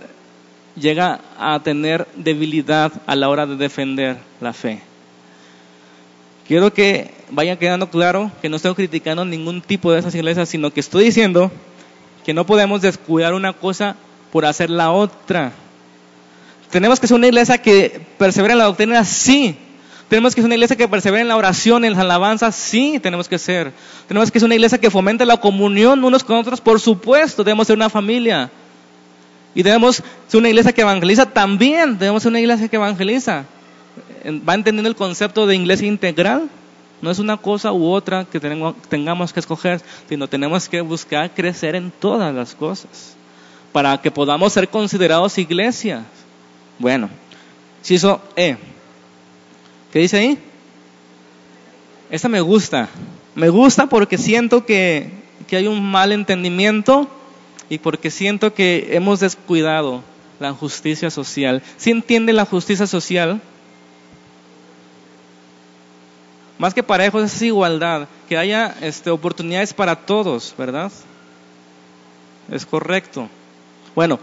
llega 0.76 1.22
a 1.38 1.60
tener 1.62 2.08
debilidad 2.16 2.92
a 3.08 3.16
la 3.16 3.30
hora 3.30 3.46
de 3.46 3.56
defender 3.56 4.18
la 4.40 4.54
fe. 4.54 4.82
Quiero 6.48 6.72
que 6.74 7.12
vaya 7.30 7.58
quedando 7.58 7.90
claro 7.90 8.32
que 8.42 8.48
no 8.48 8.56
estoy 8.56 8.74
criticando 8.76 9.26
ningún 9.26 9.62
tipo 9.62 9.92
de 9.92 10.00
esas 10.00 10.16
iglesias, 10.16 10.48
sino 10.48 10.72
que 10.72 10.80
estoy 10.80 11.06
diciendo 11.06 11.52
que 12.26 12.34
no 12.34 12.46
podemos 12.46 12.82
descuidar 12.82 13.34
una 13.34 13.54
cosa 13.54 13.98
por 14.32 14.46
hacer 14.46 14.70
la 14.70 14.92
otra. 14.92 15.52
Tenemos 16.70 17.00
que 17.00 17.08
ser 17.08 17.16
una 17.16 17.28
iglesia 17.28 17.58
que 17.58 18.02
persevera 18.18 18.54
en 18.54 18.60
la 18.60 18.66
doctrina, 18.66 19.04
sí. 19.06 19.56
Tenemos 20.10 20.36
que 20.36 20.42
ser 20.42 20.48
una 20.48 20.56
iglesia 20.56 20.78
que 20.78 20.88
persevera 20.88 21.22
en 21.22 21.28
la 21.28 21.36
oración, 21.36 21.84
en 21.86 21.94
la 21.94 22.02
alabanza, 22.02 22.52
sí, 22.52 23.00
tenemos 23.02 23.28
que 23.28 23.38
ser. 23.38 23.74
Tenemos 24.08 24.32
que 24.32 24.40
ser 24.40 24.46
una 24.46 24.56
iglesia 24.56 24.78
que 24.78 24.90
fomente 24.90 25.26
la 25.26 25.38
comunión 25.38 26.04
unos 26.04 26.24
con 26.24 26.38
otros, 26.38 26.62
por 26.62 26.80
supuesto, 26.80 27.44
debemos 27.44 27.68
ser 27.68 27.76
una 27.76 27.90
familia. 27.90 28.50
Y 29.54 29.64
debemos 29.64 30.04
ser 30.28 30.40
una 30.40 30.50
iglesia 30.50 30.72
que 30.72 30.82
evangeliza 30.82 31.26
también, 31.26 31.98
debemos 31.98 32.24
ser 32.24 32.30
una 32.30 32.40
iglesia 32.40 32.68
que 32.68 32.76
evangeliza. 32.76 33.46
¿Va 34.48 34.54
entendiendo 34.54 34.90
el 34.90 34.96
concepto 34.96 35.48
de 35.48 35.56
iglesia 35.56 35.88
integral? 35.88 36.50
No 37.02 37.12
es 37.12 37.20
una 37.20 37.38
cosa 37.38 37.72
u 37.74 37.90
otra 37.90 38.26
que 38.26 38.40
tengamos 38.90 39.34
que 39.34 39.40
escoger, 39.40 39.82
sino 40.10 40.28
tenemos 40.28 40.68
que 40.68 40.82
buscar 40.82 41.32
crecer 41.34 41.76
en 41.76 41.92
todas 41.92 42.34
las 42.34 42.56
cosas 42.56 43.17
para 43.72 44.02
que 44.02 44.12
podamos 44.12 44.54
ser 44.54 44.70
considerados 44.70 45.38
iglesias. 45.38 46.04
Bueno, 46.80 47.10
eso 47.88 48.22
E. 48.36 48.58
¿Qué 49.92 50.00
dice 50.00 50.18
ahí? 50.18 50.40
Esta 52.10 52.30
me 52.30 52.42
gusta. 52.42 52.90
Me 53.36 53.50
gusta 53.50 53.88
porque 53.88 54.18
siento 54.18 54.66
que, 54.66 55.12
que 55.48 55.58
hay 55.58 55.68
un 55.68 55.84
mal 55.84 56.12
entendimiento 56.12 57.08
y 57.70 57.78
porque 57.78 58.12
siento 58.12 58.54
que 58.54 58.90
hemos 58.92 59.20
descuidado 59.20 60.04
la 60.40 60.54
justicia 60.54 61.10
social. 61.10 61.62
¿Sí 61.78 61.92
entiende 61.92 62.34
la 62.34 62.46
justicia 62.46 62.88
social? 62.88 63.42
Más 66.58 66.74
que 66.74 66.82
parejos 66.84 67.24
es 67.24 67.42
igualdad, 67.42 68.08
que 68.28 68.38
haya 68.38 68.76
este, 68.82 69.12
oportunidades 69.12 69.74
para 69.74 69.96
todos, 69.96 70.56
¿verdad? 70.58 70.92
Es 72.52 72.66
correcto. 72.66 73.30
Bueno, 73.98 74.20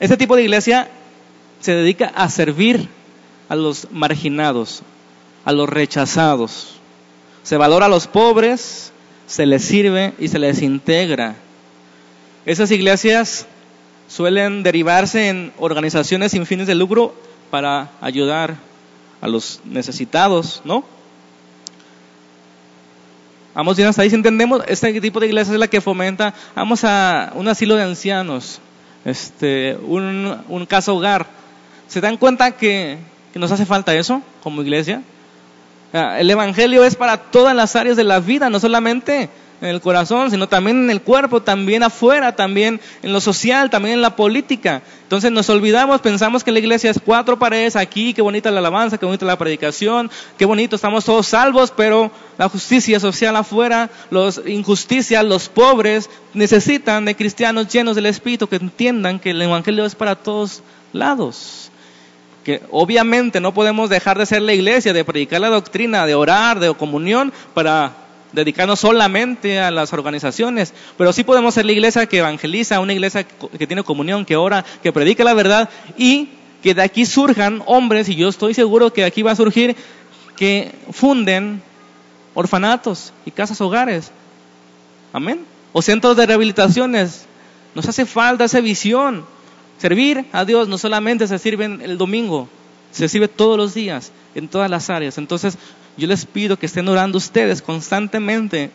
este 0.00 0.18
tipo 0.18 0.36
de 0.36 0.42
iglesia 0.42 0.86
se 1.58 1.72
dedica 1.72 2.12
a 2.14 2.28
servir 2.28 2.90
a 3.48 3.56
los 3.56 3.88
marginados, 3.90 4.82
a 5.46 5.52
los 5.52 5.66
rechazados. 5.66 6.74
Se 7.42 7.56
valora 7.56 7.86
a 7.86 7.88
los 7.88 8.06
pobres, 8.06 8.92
se 9.26 9.46
les 9.46 9.64
sirve 9.64 10.12
y 10.18 10.28
se 10.28 10.38
les 10.38 10.60
integra. 10.60 11.36
Esas 12.44 12.70
iglesias 12.70 13.46
suelen 14.08 14.62
derivarse 14.62 15.30
en 15.30 15.54
organizaciones 15.58 16.32
sin 16.32 16.44
fines 16.44 16.66
de 16.66 16.74
lucro 16.74 17.14
para 17.50 17.92
ayudar 18.02 18.56
a 19.22 19.28
los 19.28 19.62
necesitados, 19.64 20.60
¿no? 20.66 20.84
Vamos 23.54 23.78
bien 23.78 23.88
hasta 23.88 24.02
ahí, 24.02 24.10
si 24.10 24.16
entendemos, 24.16 24.62
este 24.68 25.00
tipo 25.00 25.18
de 25.18 25.28
iglesia 25.28 25.54
es 25.54 25.60
la 25.60 25.68
que 25.68 25.80
fomenta, 25.80 26.34
vamos 26.54 26.84
a 26.84 27.32
un 27.34 27.48
asilo 27.48 27.74
de 27.76 27.84
ancianos, 27.84 28.60
este, 29.04 29.76
un, 29.86 30.44
un 30.48 30.66
casa 30.66 30.92
hogar. 30.92 31.26
¿Se 31.88 32.00
dan 32.00 32.16
cuenta 32.16 32.52
que, 32.52 32.98
que 33.32 33.38
nos 33.38 33.52
hace 33.52 33.66
falta 33.66 33.94
eso 33.94 34.22
como 34.42 34.62
iglesia? 34.62 35.02
El 35.92 36.28
Evangelio 36.28 36.84
es 36.84 36.96
para 36.96 37.18
todas 37.18 37.54
las 37.54 37.76
áreas 37.76 37.96
de 37.96 38.02
la 38.02 38.18
vida, 38.18 38.50
no 38.50 38.58
solamente 38.58 39.30
en 39.60 39.68
el 39.68 39.80
corazón, 39.80 40.30
sino 40.30 40.48
también 40.48 40.84
en 40.84 40.90
el 40.90 41.00
cuerpo, 41.00 41.42
también 41.42 41.82
afuera, 41.82 42.36
también 42.36 42.80
en 43.02 43.12
lo 43.12 43.20
social, 43.20 43.70
también 43.70 43.94
en 43.94 44.02
la 44.02 44.16
política. 44.16 44.82
Entonces 45.02 45.30
nos 45.32 45.48
olvidamos, 45.48 46.00
pensamos 46.00 46.44
que 46.44 46.52
la 46.52 46.58
iglesia 46.58 46.90
es 46.90 47.00
cuatro 47.02 47.38
paredes 47.38 47.76
aquí, 47.76 48.14
qué 48.14 48.22
bonita 48.22 48.50
la 48.50 48.58
alabanza, 48.58 48.98
qué 48.98 49.06
bonita 49.06 49.24
la 49.24 49.38
predicación, 49.38 50.10
qué 50.36 50.44
bonito, 50.44 50.76
estamos 50.76 51.04
todos 51.04 51.26
salvos, 51.26 51.72
pero 51.74 52.10
la 52.36 52.48
justicia 52.48 53.00
social 53.00 53.36
afuera, 53.36 53.90
los 54.10 54.42
injusticias, 54.46 55.24
los 55.24 55.48
pobres 55.48 56.10
necesitan 56.34 57.04
de 57.04 57.16
cristianos 57.16 57.68
llenos 57.68 57.96
del 57.96 58.06
Espíritu 58.06 58.48
que 58.48 58.56
entiendan 58.56 59.20
que 59.20 59.30
el 59.30 59.42
Evangelio 59.42 59.84
es 59.84 59.94
para 59.94 60.16
todos 60.16 60.62
lados 60.92 61.70
que 62.44 62.60
obviamente 62.70 63.40
no 63.40 63.54
podemos 63.54 63.88
dejar 63.88 64.18
de 64.18 64.26
ser 64.26 64.42
la 64.42 64.52
iglesia, 64.52 64.92
de 64.92 65.02
predicar 65.02 65.40
la 65.40 65.48
doctrina, 65.48 66.06
de 66.06 66.14
orar, 66.14 66.60
de 66.60 66.74
comunión, 66.74 67.32
para 67.54 68.03
dedicarnos 68.34 68.80
solamente 68.80 69.60
a 69.60 69.70
las 69.70 69.92
organizaciones, 69.92 70.74
pero 70.98 71.12
sí 71.12 71.24
podemos 71.24 71.54
ser 71.54 71.66
la 71.66 71.72
iglesia 71.72 72.06
que 72.06 72.18
evangeliza, 72.18 72.80
una 72.80 72.92
iglesia 72.92 73.24
que 73.24 73.66
tiene 73.66 73.82
comunión, 73.82 74.24
que 74.24 74.36
ora, 74.36 74.64
que 74.82 74.92
predica 74.92 75.24
la 75.24 75.34
verdad 75.34 75.70
y 75.96 76.28
que 76.62 76.74
de 76.74 76.82
aquí 76.82 77.06
surjan 77.06 77.62
hombres, 77.66 78.08
y 78.08 78.16
yo 78.16 78.28
estoy 78.28 78.54
seguro 78.54 78.92
que 78.92 79.04
aquí 79.04 79.22
va 79.22 79.32
a 79.32 79.36
surgir, 79.36 79.76
que 80.36 80.74
funden 80.90 81.62
orfanatos 82.34 83.12
y 83.24 83.30
casas 83.30 83.60
hogares. 83.60 84.10
Amén. 85.12 85.44
O 85.72 85.82
centros 85.82 86.16
de 86.16 86.26
rehabilitaciones. 86.26 87.26
Nos 87.74 87.88
hace 87.88 88.06
falta 88.06 88.44
esa 88.44 88.60
visión. 88.60 89.24
Servir 89.78 90.24
a 90.32 90.44
Dios 90.44 90.68
no 90.68 90.78
solamente 90.78 91.26
se 91.26 91.38
sirve 91.38 91.66
el 91.66 91.98
domingo, 91.98 92.48
se 92.94 93.08
sirve 93.08 93.26
todos 93.28 93.56
los 93.56 93.74
días, 93.74 94.12
en 94.34 94.48
todas 94.48 94.70
las 94.70 94.88
áreas. 94.88 95.18
Entonces, 95.18 95.58
yo 95.96 96.06
les 96.06 96.26
pido 96.26 96.56
que 96.56 96.66
estén 96.66 96.88
orando 96.88 97.18
ustedes 97.18 97.60
constantemente. 97.60 98.70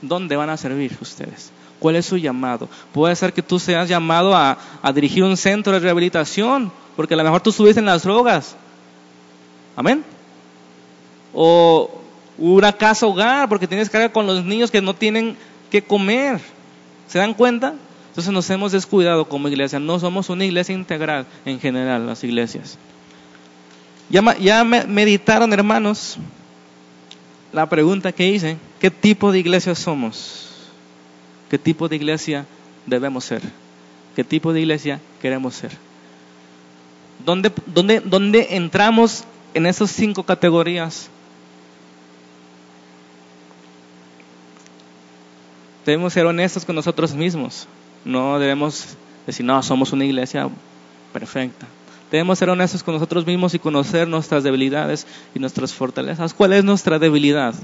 ¿Dónde 0.00 0.36
van 0.36 0.50
a 0.50 0.56
servir 0.56 0.96
ustedes? 1.00 1.50
¿Cuál 1.78 1.96
es 1.96 2.06
su 2.06 2.16
llamado? 2.16 2.68
Puede 2.92 3.14
ser 3.14 3.34
que 3.34 3.42
tú 3.42 3.58
seas 3.58 3.88
llamado 3.88 4.34
a, 4.34 4.56
dirigir 4.94 5.22
un 5.22 5.36
centro 5.36 5.72
de 5.74 5.80
rehabilitación, 5.80 6.72
porque 6.96 7.12
a 7.12 7.16
lo 7.18 7.24
mejor 7.24 7.42
tú 7.42 7.50
estuviste 7.50 7.80
en 7.80 7.86
las 7.86 8.04
drogas. 8.04 8.56
Amén. 9.76 10.02
O 11.34 11.90
una 12.38 12.72
casa 12.72 13.06
hogar, 13.06 13.50
porque 13.50 13.66
tienes 13.66 13.90
que 13.90 14.02
ir 14.02 14.12
con 14.12 14.26
los 14.26 14.44
niños 14.44 14.70
que 14.70 14.80
no 14.80 14.94
tienen 14.94 15.36
que 15.70 15.82
comer. 15.82 16.40
¿Se 17.06 17.18
dan 17.18 17.34
cuenta? 17.34 17.74
Entonces 18.08 18.32
nos 18.32 18.48
hemos 18.48 18.72
descuidado 18.72 19.26
como 19.26 19.48
iglesia. 19.48 19.78
No 19.78 19.98
somos 19.98 20.30
una 20.30 20.44
iglesia 20.44 20.74
integral 20.74 21.26
en 21.44 21.60
general, 21.60 22.06
las 22.06 22.24
iglesias. 22.24 22.78
Ya, 24.10 24.64
meditaron, 24.64 25.52
hermanos, 25.52 26.18
la 27.52 27.68
pregunta 27.68 28.12
que 28.12 28.28
hice, 28.28 28.56
¿qué 28.80 28.90
tipo 28.90 29.32
de 29.32 29.38
iglesia 29.38 29.74
somos? 29.74 30.50
¿Qué 31.50 31.58
tipo 31.58 31.88
de 31.88 31.96
iglesia 31.96 32.46
debemos 32.86 33.24
ser? 33.24 33.42
¿Qué 34.14 34.24
tipo 34.24 34.52
de 34.52 34.60
iglesia 34.60 35.00
queremos 35.22 35.54
ser? 35.54 35.72
¿Dónde, 37.24 37.52
dónde, 37.66 38.00
dónde 38.00 38.56
entramos 38.56 39.24
en 39.54 39.66
esas 39.66 39.90
cinco 39.90 40.22
categorías? 40.22 41.08
Debemos 45.86 46.12
ser 46.12 46.26
honestos 46.26 46.64
con 46.64 46.74
nosotros 46.74 47.14
mismos. 47.14 47.66
No 48.04 48.38
debemos 48.38 48.96
decir, 49.26 49.44
no, 49.44 49.62
somos 49.62 49.92
una 49.92 50.04
iglesia 50.04 50.48
perfecta. 51.12 51.66
Debemos 52.14 52.38
ser 52.38 52.48
honestos 52.48 52.84
con 52.84 52.94
nosotros 52.94 53.26
mismos 53.26 53.54
y 53.54 53.58
conocer 53.58 54.06
nuestras 54.06 54.44
debilidades 54.44 55.04
y 55.34 55.40
nuestras 55.40 55.74
fortalezas. 55.74 56.32
¿Cuál 56.32 56.52
es 56.52 56.62
nuestra 56.62 57.00
debilidad? 57.00 57.56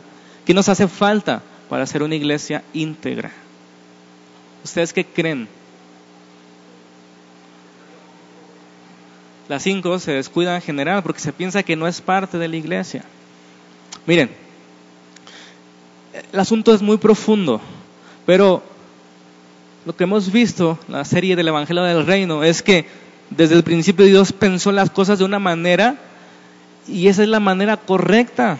¿Qué 0.44 0.52
nos 0.52 0.68
hace 0.68 0.88
falta 0.88 1.40
para 1.68 1.86
ser 1.86 2.02
una 2.02 2.16
iglesia 2.16 2.64
íntegra? 2.72 3.30
¿Ustedes 4.64 4.92
qué 4.92 5.04
creen? 5.04 5.46
Las 9.48 9.62
cinco 9.62 10.00
se 10.00 10.10
descuidan 10.14 10.56
en 10.56 10.62
general 10.62 11.04
porque 11.04 11.20
se 11.20 11.32
piensa 11.32 11.62
que 11.62 11.76
no 11.76 11.86
es 11.86 12.00
parte 12.00 12.36
de 12.36 12.48
la 12.48 12.56
iglesia. 12.56 13.04
Miren, 14.04 14.32
el 16.32 16.40
asunto 16.40 16.74
es 16.74 16.82
muy 16.82 16.96
profundo, 16.96 17.60
pero 18.26 18.64
lo 19.86 19.94
que 19.94 20.02
hemos 20.02 20.32
visto 20.32 20.76
en 20.88 20.94
la 20.94 21.04
serie 21.04 21.36
del 21.36 21.46
Evangelio 21.46 21.84
del 21.84 22.04
Reino 22.04 22.42
es 22.42 22.62
que 22.62 23.09
desde 23.30 23.54
el 23.54 23.62
principio 23.62 24.04
Dios 24.04 24.32
pensó 24.32 24.72
las 24.72 24.90
cosas 24.90 25.18
de 25.18 25.24
una 25.24 25.38
manera 25.38 25.96
y 26.86 27.08
esa 27.08 27.22
es 27.22 27.28
la 27.28 27.40
manera 27.40 27.76
correcta, 27.76 28.58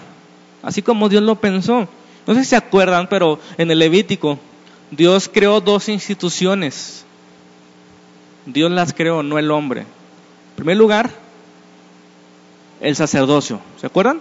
así 0.63 0.83
como 0.83 1.09
Dios 1.09 1.23
lo 1.23 1.37
pensó. 1.37 1.89
No 2.27 2.35
sé 2.35 2.45
si 2.45 2.51
se 2.51 2.57
acuerdan, 2.57 3.09
pero 3.09 3.41
en 3.59 3.71
el 3.71 3.81
Levítico 3.81 4.39
Dios 4.91 5.29
creó 5.33 5.61
dos 5.61 5.89
instituciones. 5.89 7.05
Dios 8.47 8.71
las 8.71 8.93
creó, 8.93 9.23
no 9.23 9.39
el 9.39 9.51
hombre. 9.51 9.81
En 9.81 9.87
primer 10.57 10.77
lugar, 10.77 11.11
el 12.81 12.97
sacerdocio. 12.97 13.61
¿Se 13.81 13.87
acuerdan? 13.87 14.21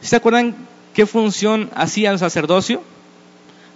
¿Se 0.00 0.16
acuerdan 0.16 0.54
qué 0.94 1.06
función 1.06 1.70
hacía 1.74 2.10
el 2.10 2.18
sacerdocio? 2.18 2.82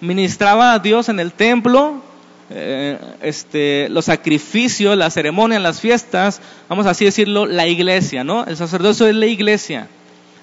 Ministraba 0.00 0.72
a 0.72 0.78
Dios 0.78 1.08
en 1.08 1.20
el 1.20 1.32
templo 1.32 2.02
eh, 2.50 2.98
este, 3.22 3.88
los 3.88 4.04
sacrificios, 4.06 4.96
las 4.96 5.14
ceremonias, 5.14 5.62
las 5.62 5.80
fiestas, 5.80 6.40
vamos 6.68 6.86
así 6.86 7.04
decirlo, 7.04 7.46
la 7.46 7.66
iglesia, 7.66 8.24
¿no? 8.24 8.44
El 8.44 8.56
sacerdocio 8.56 9.06
es 9.06 9.14
la 9.14 9.26
iglesia. 9.26 9.88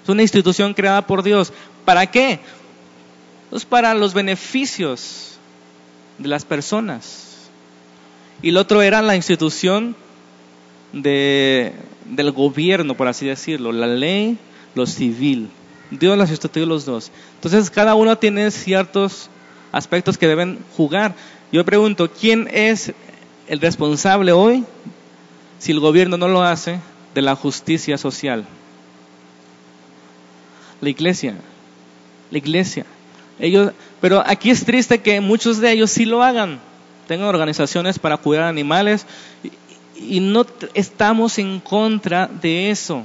Es 0.03 0.09
una 0.09 0.23
institución 0.23 0.73
creada 0.73 1.05
por 1.05 1.23
Dios. 1.23 1.53
¿Para 1.85 2.07
qué? 2.07 2.39
Pues 3.49 3.65
para 3.65 3.93
los 3.93 4.13
beneficios 4.13 5.37
de 6.17 6.27
las 6.27 6.45
personas. 6.45 7.49
Y 8.41 8.49
el 8.49 8.57
otro 8.57 8.81
era 8.81 9.01
la 9.01 9.15
institución 9.15 9.95
de, 10.93 11.73
del 12.05 12.31
gobierno, 12.31 12.95
por 12.95 13.07
así 13.07 13.27
decirlo, 13.27 13.71
la 13.71 13.87
ley, 13.87 14.37
lo 14.73 14.87
civil. 14.87 15.49
Dios 15.91 16.17
las 16.17 16.29
instituyó 16.29 16.65
los 16.65 16.85
dos. 16.85 17.11
Entonces 17.35 17.69
cada 17.69 17.95
uno 17.95 18.17
tiene 18.17 18.49
ciertos 18.49 19.29
aspectos 19.71 20.17
que 20.17 20.27
deben 20.27 20.59
jugar. 20.75 21.13
Yo 21.51 21.65
pregunto, 21.65 22.09
¿quién 22.09 22.47
es 22.51 22.93
el 23.47 23.59
responsable 23.59 24.31
hoy, 24.31 24.63
si 25.59 25.73
el 25.73 25.81
gobierno 25.81 26.15
no 26.15 26.29
lo 26.29 26.43
hace, 26.43 26.79
de 27.13 27.21
la 27.21 27.35
justicia 27.35 27.97
social? 27.97 28.45
La 30.79 30.89
iglesia. 30.89 31.35
La 32.31 32.37
iglesia. 32.37 32.85
Ellos, 33.37 33.73
pero 33.99 34.23
aquí 34.25 34.49
es 34.49 34.63
triste 34.63 35.01
que 35.01 35.19
muchos 35.19 35.59
de 35.59 35.73
ellos 35.73 35.91
sí 35.91 36.05
lo 36.05 36.23
hagan. 36.23 36.59
Tengan 37.07 37.27
organizaciones 37.27 37.99
para 37.99 38.15
cuidar 38.15 38.45
animales 38.45 39.05
y, 39.99 40.21
no 40.21 40.45
estamos 40.73 41.37
en 41.37 41.59
contra 41.59 42.27
de 42.27 42.71
eso. 42.71 43.03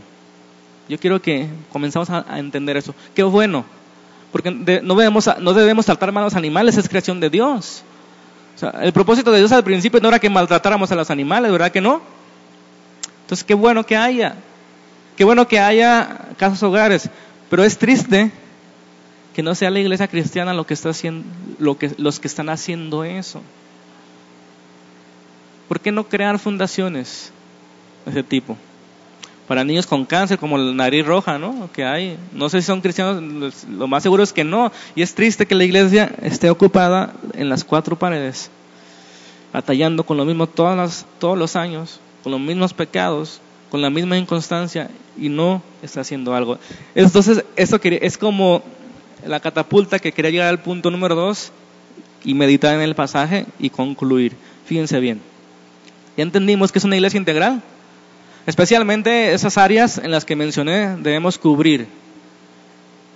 Yo 0.88 0.98
quiero 1.00 1.20
que 1.20 1.48
comenzamos 1.72 2.08
a, 2.10 2.24
entender 2.38 2.76
eso. 2.76 2.94
Qué 3.12 3.24
bueno, 3.24 3.64
porque 4.30 4.52
no, 4.52 4.94
debemos, 4.94 5.28
no 5.40 5.52
debemos 5.52 5.88
a 5.88 5.96
los 5.96 6.34
animales, 6.34 6.76
es 6.76 6.88
creación 6.88 7.18
de 7.18 7.28
Dios 7.28 7.82
el 8.80 8.92
propósito 8.92 9.30
de 9.32 9.38
Dios 9.38 9.52
al 9.52 9.64
principio 9.64 10.00
no 10.00 10.08
era 10.08 10.18
que 10.18 10.30
maltratáramos 10.30 10.90
a 10.90 10.94
los 10.94 11.10
animales, 11.10 11.52
¿verdad 11.52 11.70
que 11.70 11.80
no? 11.80 12.00
Entonces, 13.22 13.44
qué 13.44 13.54
bueno 13.54 13.84
que 13.84 13.96
haya, 13.96 14.36
qué 15.16 15.24
bueno 15.24 15.46
que 15.48 15.58
haya 15.58 16.28
casas 16.38 16.62
hogares, 16.62 17.10
pero 17.50 17.64
es 17.64 17.76
triste 17.76 18.30
que 19.34 19.42
no 19.42 19.54
sea 19.54 19.70
la 19.70 19.80
iglesia 19.80 20.08
cristiana 20.08 20.54
lo 20.54 20.66
que 20.66 20.74
está 20.74 20.90
haciendo, 20.90 21.28
lo 21.58 21.76
que, 21.76 21.92
los 21.98 22.20
que 22.20 22.28
están 22.28 22.48
haciendo 22.48 23.04
eso. 23.04 23.42
¿Por 25.68 25.80
qué 25.80 25.92
no 25.92 26.08
crear 26.08 26.38
fundaciones 26.38 27.32
de 28.04 28.12
ese 28.12 28.22
tipo? 28.22 28.56
Para 29.46 29.64
niños 29.64 29.86
con 29.86 30.04
cáncer, 30.04 30.38
como 30.38 30.58
la 30.58 30.72
nariz 30.72 31.06
roja, 31.06 31.38
¿no? 31.38 31.70
Que 31.72 31.84
hay. 31.84 32.18
No 32.32 32.48
sé 32.48 32.60
si 32.60 32.66
son 32.66 32.80
cristianos, 32.80 33.64
lo 33.70 33.86
más 33.86 34.02
seguro 34.02 34.22
es 34.22 34.32
que 34.32 34.44
no. 34.44 34.72
Y 34.94 35.02
es 35.02 35.14
triste 35.14 35.46
que 35.46 35.54
la 35.54 35.64
iglesia 35.64 36.12
esté 36.22 36.50
ocupada 36.50 37.14
en 37.34 37.48
las 37.48 37.64
cuatro 37.64 37.96
paredes, 37.96 38.50
atallando 39.52 40.04
con 40.04 40.16
lo 40.16 40.24
mismo 40.24 40.46
todos 40.46 41.38
los 41.38 41.56
años, 41.56 42.00
con 42.22 42.32
los 42.32 42.40
mismos 42.40 42.74
pecados, 42.74 43.40
con 43.70 43.82
la 43.82 43.90
misma 43.90 44.18
inconstancia 44.18 44.90
y 45.18 45.28
no 45.28 45.62
está 45.82 46.00
haciendo 46.00 46.34
algo. 46.34 46.58
Entonces, 46.94 47.44
esto 47.56 47.80
es 47.82 48.18
como 48.18 48.62
la 49.26 49.40
catapulta 49.40 49.98
que 49.98 50.12
quería 50.12 50.30
llegar 50.30 50.48
al 50.48 50.60
punto 50.60 50.90
número 50.90 51.14
dos 51.14 51.52
y 52.24 52.34
meditar 52.34 52.74
en 52.74 52.80
el 52.80 52.94
pasaje 52.94 53.46
y 53.58 53.70
concluir. 53.70 54.36
Fíjense 54.66 54.98
bien. 55.00 55.20
Ya 56.16 56.22
entendimos 56.22 56.72
que 56.72 56.78
es 56.78 56.84
una 56.84 56.96
iglesia 56.96 57.18
integral. 57.18 57.62
Especialmente 58.46 59.32
esas 59.32 59.58
áreas 59.58 59.98
en 59.98 60.12
las 60.12 60.24
que 60.24 60.36
mencioné 60.36 60.96
debemos 60.98 61.36
cubrir. 61.36 61.88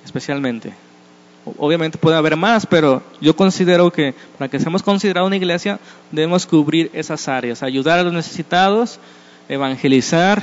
Especialmente. 0.04 0.72
Obviamente 1.56 1.98
puede 1.98 2.16
haber 2.16 2.36
más, 2.36 2.66
pero 2.66 3.02
yo 3.20 3.34
considero 3.36 3.90
que 3.92 4.14
para 4.38 4.50
que 4.50 4.58
seamos 4.58 4.82
considerados 4.82 5.28
una 5.28 5.36
iglesia 5.36 5.78
debemos 6.10 6.46
cubrir 6.46 6.90
esas 6.92 7.28
áreas. 7.28 7.62
Ayudar 7.62 7.98
a 7.98 8.02
los 8.02 8.12
necesitados, 8.12 8.98
evangelizar, 9.48 10.42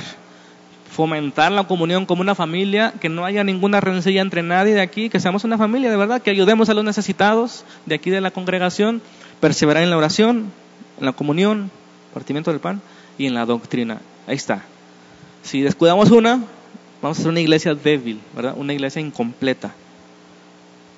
fomentar 0.90 1.52
la 1.52 1.64
comunión 1.64 2.06
como 2.06 2.22
una 2.22 2.34
familia, 2.34 2.94
que 2.98 3.10
no 3.10 3.26
haya 3.26 3.44
ninguna 3.44 3.80
rencilla 3.80 4.22
entre 4.22 4.42
nadie 4.42 4.74
de 4.74 4.80
aquí, 4.80 5.10
que 5.10 5.20
seamos 5.20 5.44
una 5.44 5.58
familia 5.58 5.90
de 5.90 5.96
verdad, 5.96 6.22
que 6.22 6.30
ayudemos 6.30 6.70
a 6.70 6.74
los 6.74 6.84
necesitados 6.84 7.64
de 7.84 7.94
aquí 7.94 8.10
de 8.10 8.20
la 8.22 8.30
congregación, 8.30 9.02
perseverar 9.38 9.82
en 9.82 9.90
la 9.90 9.98
oración, 9.98 10.50
en 10.98 11.04
la 11.06 11.12
comunión, 11.12 11.70
partimiento 12.14 12.50
del 12.50 12.60
pan 12.60 12.80
y 13.18 13.26
en 13.26 13.34
la 13.34 13.44
doctrina. 13.44 14.00
Ahí 14.26 14.36
está. 14.36 14.64
Si 15.42 15.60
descuidamos 15.60 16.10
una, 16.10 16.40
vamos 17.00 17.18
a 17.18 17.22
ser 17.22 17.30
una 17.30 17.40
iglesia 17.40 17.74
débil, 17.74 18.20
¿verdad? 18.34 18.54
Una 18.56 18.72
iglesia 18.72 19.00
incompleta. 19.00 19.72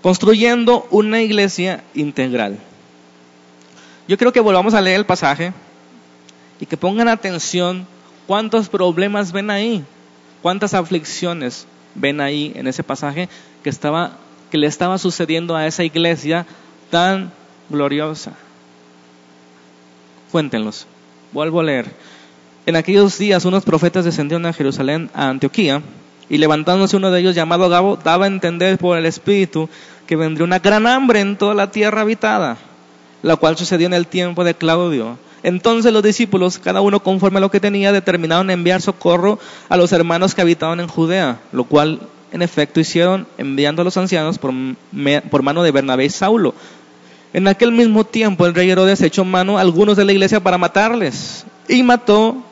Construyendo 0.03 0.87
una 0.91 1.21
iglesia 1.21 1.85
integral. 1.95 2.59
Yo 4.09 4.17
creo 4.17 4.33
que 4.33 4.41
volvamos 4.41 4.75
a 4.75 4.81
leer 4.81 4.97
el 4.97 5.07
pasaje 5.07 5.53
y 6.59 6.67
que 6.67 6.77
pongan 6.77 7.09
atención 7.09 7.87
cuántos 8.27 8.69
problemas 8.69 9.33
ven 9.33 9.51
ahí, 9.51 9.85
cuántas 10.43 10.75
aflicciones 10.75 11.67
ven 11.95 12.21
ahí 12.21 12.53
en 12.55 12.67
ese 12.67 12.83
pasaje 12.83 13.29
que 13.63 13.71
estaba 13.71 14.17
que 14.51 14.59
le 14.59 14.67
estaba 14.67 14.99
sucediendo 14.99 15.57
a 15.57 15.67
esa 15.67 15.85
iglesia 15.85 16.45
tan 16.91 17.33
gloriosa. 17.69 18.33
Cuéntenlos. 20.31 20.87
Vuelvo 21.33 21.61
a 21.61 21.65
leer. 21.65 21.95
En 22.67 22.77
aquellos 22.77 23.19
días 23.19 23.45
unos 23.45 23.65
profetas 23.65 24.05
descendieron 24.05 24.47
a 24.47 24.53
Jerusalén, 24.53 25.11
a 25.15 25.29
Antioquía, 25.29 25.83
y 26.29 26.39
levantándose 26.39 26.97
uno 26.97 27.11
de 27.11 27.21
ellos 27.21 27.35
llamado 27.35 27.69
Gabo, 27.69 27.97
daba 27.97 28.27
a 28.27 28.29
entender 28.29 28.79
por 28.79 28.97
el 28.97 29.07
Espíritu 29.07 29.69
que 30.07 30.17
vendría 30.17 30.45
una 30.45 30.59
gran 30.59 30.87
hambre 30.87 31.21
en 31.21 31.37
toda 31.37 31.55
la 31.55 31.71
tierra 31.71 32.03
habitada, 32.03 32.57
la 33.23 33.37
cual 33.37 33.57
sucedió 33.57 33.87
en 33.87 33.95
el 33.95 34.07
tiempo 34.07 34.45
de 34.45 34.55
Claudio. 34.55 35.19
Entonces 35.43 35.93
los 35.93 36.03
discípulos, 36.03 36.59
cada 36.59 36.83
uno 36.83 37.01
conforme 37.01 37.39
a 37.39 37.41
lo 37.41 37.51
que 37.51 37.61
tenía, 37.61 37.93
determinaron 37.93 38.51
enviar 38.51 38.83
socorro 38.83 39.39
a 39.69 39.77
los 39.77 39.93
hermanos 39.93 40.35
que 40.35 40.43
habitaban 40.43 40.81
en 40.81 40.87
Judea, 40.87 41.41
lo 41.53 41.65
cual 41.65 42.01
en 42.31 42.43
efecto 42.43 42.79
hicieron 42.79 43.27
enviando 43.39 43.83
a 43.83 43.85
los 43.85 43.97
ancianos 43.97 44.39
por, 44.39 44.53
por 45.31 45.43
mano 45.43 45.63
de 45.63 45.73
Bernabé 45.73 46.05
y 46.05 46.11
Saulo. 46.11 46.55
En 47.33 47.49
aquel 47.49 47.73
mismo 47.73 48.05
tiempo 48.05 48.47
el 48.47 48.55
rey 48.55 48.71
Herodes 48.71 49.01
echó 49.01 49.25
mano 49.25 49.59
a 49.59 49.63
algunos 49.63 49.97
de 49.97 50.05
la 50.05 50.13
iglesia 50.13 50.41
para 50.41 50.59
matarles 50.59 51.47
y 51.69 51.83
mató 51.83 52.45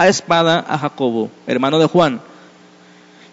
a 0.00 0.08
espada 0.08 0.64
a 0.66 0.78
Jacobo, 0.78 1.30
hermano 1.46 1.78
de 1.78 1.84
Juan. 1.84 2.22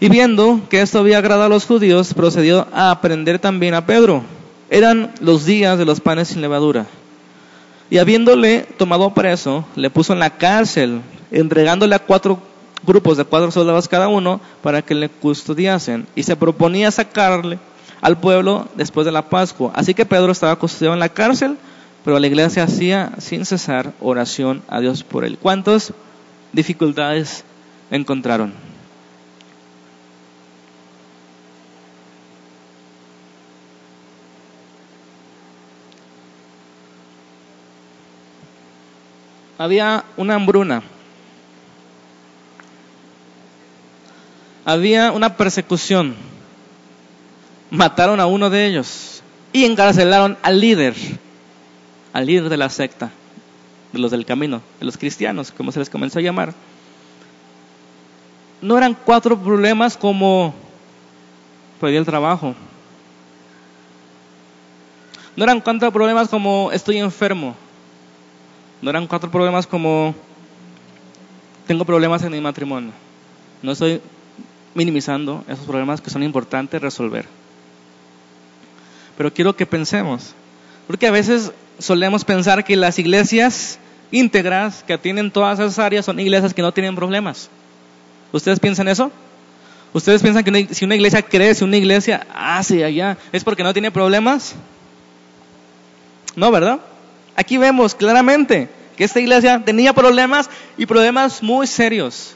Y 0.01 0.09
viendo 0.09 0.59
que 0.69 0.81
esto 0.81 0.99
había 0.99 1.19
agradado 1.19 1.45
a 1.45 1.49
los 1.49 1.65
judíos, 1.65 2.13
procedió 2.13 2.67
a 2.73 2.91
aprender 2.91 3.39
también 3.39 3.73
a 3.73 3.85
Pedro. 3.85 4.21
Eran 4.69 5.13
los 5.21 5.45
días 5.45 5.77
de 5.77 5.85
los 5.85 6.01
panes 6.01 6.27
sin 6.27 6.41
levadura. 6.41 6.85
Y 7.89 7.99
habiéndole 7.99 8.67
tomado 8.77 9.13
preso, 9.13 9.63
le 9.77 9.89
puso 9.89 10.11
en 10.11 10.19
la 10.19 10.31
cárcel, 10.31 10.99
entregándole 11.31 11.95
a 11.95 11.99
cuatro 11.99 12.37
grupos 12.85 13.15
de 13.15 13.23
cuatro 13.23 13.49
soldados 13.49 13.87
cada 13.87 14.09
uno 14.09 14.41
para 14.61 14.81
que 14.81 14.93
le 14.93 15.07
custodiasen. 15.07 16.05
Y 16.15 16.23
se 16.23 16.35
proponía 16.35 16.91
sacarle 16.91 17.59
al 18.01 18.19
pueblo 18.19 18.67
después 18.75 19.05
de 19.05 19.13
la 19.13 19.29
Pascua. 19.29 19.71
Así 19.73 19.93
que 19.93 20.05
Pedro 20.05 20.33
estaba 20.33 20.57
custodiado 20.57 20.95
en 20.95 20.99
la 20.99 21.07
cárcel, 21.07 21.57
pero 22.03 22.19
la 22.19 22.27
iglesia 22.27 22.63
hacía 22.63 23.13
sin 23.19 23.45
cesar 23.45 23.93
oración 24.01 24.63
a 24.67 24.81
Dios 24.81 25.05
por 25.05 25.23
él. 25.23 25.37
¿Cuántas 25.41 25.93
dificultades 26.53 27.43
encontraron? 27.91 28.53
Había 39.57 40.05
una 40.17 40.35
hambruna. 40.35 40.83
Había 44.65 45.11
una 45.11 45.35
persecución 45.35 46.15
mataron 47.69 48.19
a 48.19 48.25
uno 48.25 48.49
de 48.49 48.65
ellos 48.65 49.21
y 49.53 49.65
encarcelaron 49.65 50.37
al 50.41 50.59
líder, 50.59 50.95
al 52.13 52.25
líder 52.25 52.49
de 52.49 52.57
la 52.57 52.69
secta, 52.69 53.11
de 53.97 54.01
los 54.01 54.11
del 54.11 54.25
camino, 54.25 54.61
de 54.79 54.85
los 54.85 54.97
cristianos, 54.97 55.51
como 55.51 55.71
se 55.71 55.79
les 55.79 55.89
comenzó 55.89 56.19
a 56.19 56.21
llamar. 56.21 56.53
No 58.61 58.77
eran 58.77 58.95
cuatro 59.05 59.37
problemas 59.37 59.97
como 59.97 60.53
perdí 61.81 61.97
el 61.97 62.05
trabajo. 62.05 62.55
No 65.35 65.43
eran 65.43 65.61
cuatro 65.61 65.91
problemas 65.91 66.29
como 66.29 66.71
estoy 66.71 66.97
enfermo. 66.97 67.55
No 68.81 68.89
eran 68.89 69.07
cuatro 69.07 69.29
problemas 69.29 69.67
como 69.67 70.15
tengo 71.67 71.85
problemas 71.85 72.23
en 72.23 72.31
mi 72.31 72.41
matrimonio. 72.41 72.91
No 73.61 73.71
estoy 73.71 74.01
minimizando 74.73 75.43
esos 75.47 75.65
problemas 75.65 76.01
que 76.01 76.09
son 76.09 76.23
importantes 76.23 76.81
resolver 76.81 77.25
pero 79.17 79.33
quiero 79.33 79.55
que 79.55 79.65
pensemos. 79.65 80.33
Porque 80.85 81.07
a 81.07 81.11
veces 81.11 81.51
solemos 81.79 82.23
pensar 82.23 82.63
que 82.63 82.75
las 82.75 82.99
iglesias 82.99 83.79
íntegras 84.11 84.83
que 84.83 84.93
atienden 84.93 85.31
todas 85.31 85.59
esas 85.59 85.79
áreas 85.79 86.05
son 86.05 86.19
iglesias 86.19 86.53
que 86.53 86.61
no 86.61 86.71
tienen 86.71 86.95
problemas. 86.95 87.49
¿Ustedes 88.31 88.59
piensan 88.59 88.87
eso? 88.87 89.11
¿Ustedes 89.93 90.21
piensan 90.21 90.43
que 90.43 90.73
si 90.73 90.85
una 90.85 90.95
iglesia 90.95 91.21
crece, 91.21 91.63
una 91.63 91.77
iglesia 91.77 92.27
hace 92.33 92.83
allá, 92.83 93.17
es 93.31 93.43
porque 93.43 93.63
no 93.63 93.73
tiene 93.73 93.91
problemas? 93.91 94.55
No, 96.35 96.51
¿verdad? 96.51 96.79
Aquí 97.35 97.57
vemos 97.57 97.95
claramente 97.95 98.69
que 98.95 99.03
esta 99.03 99.19
iglesia 99.19 99.61
tenía 99.63 99.93
problemas 99.93 100.49
y 100.77 100.85
problemas 100.85 101.41
muy 101.41 101.67
serios. 101.67 102.35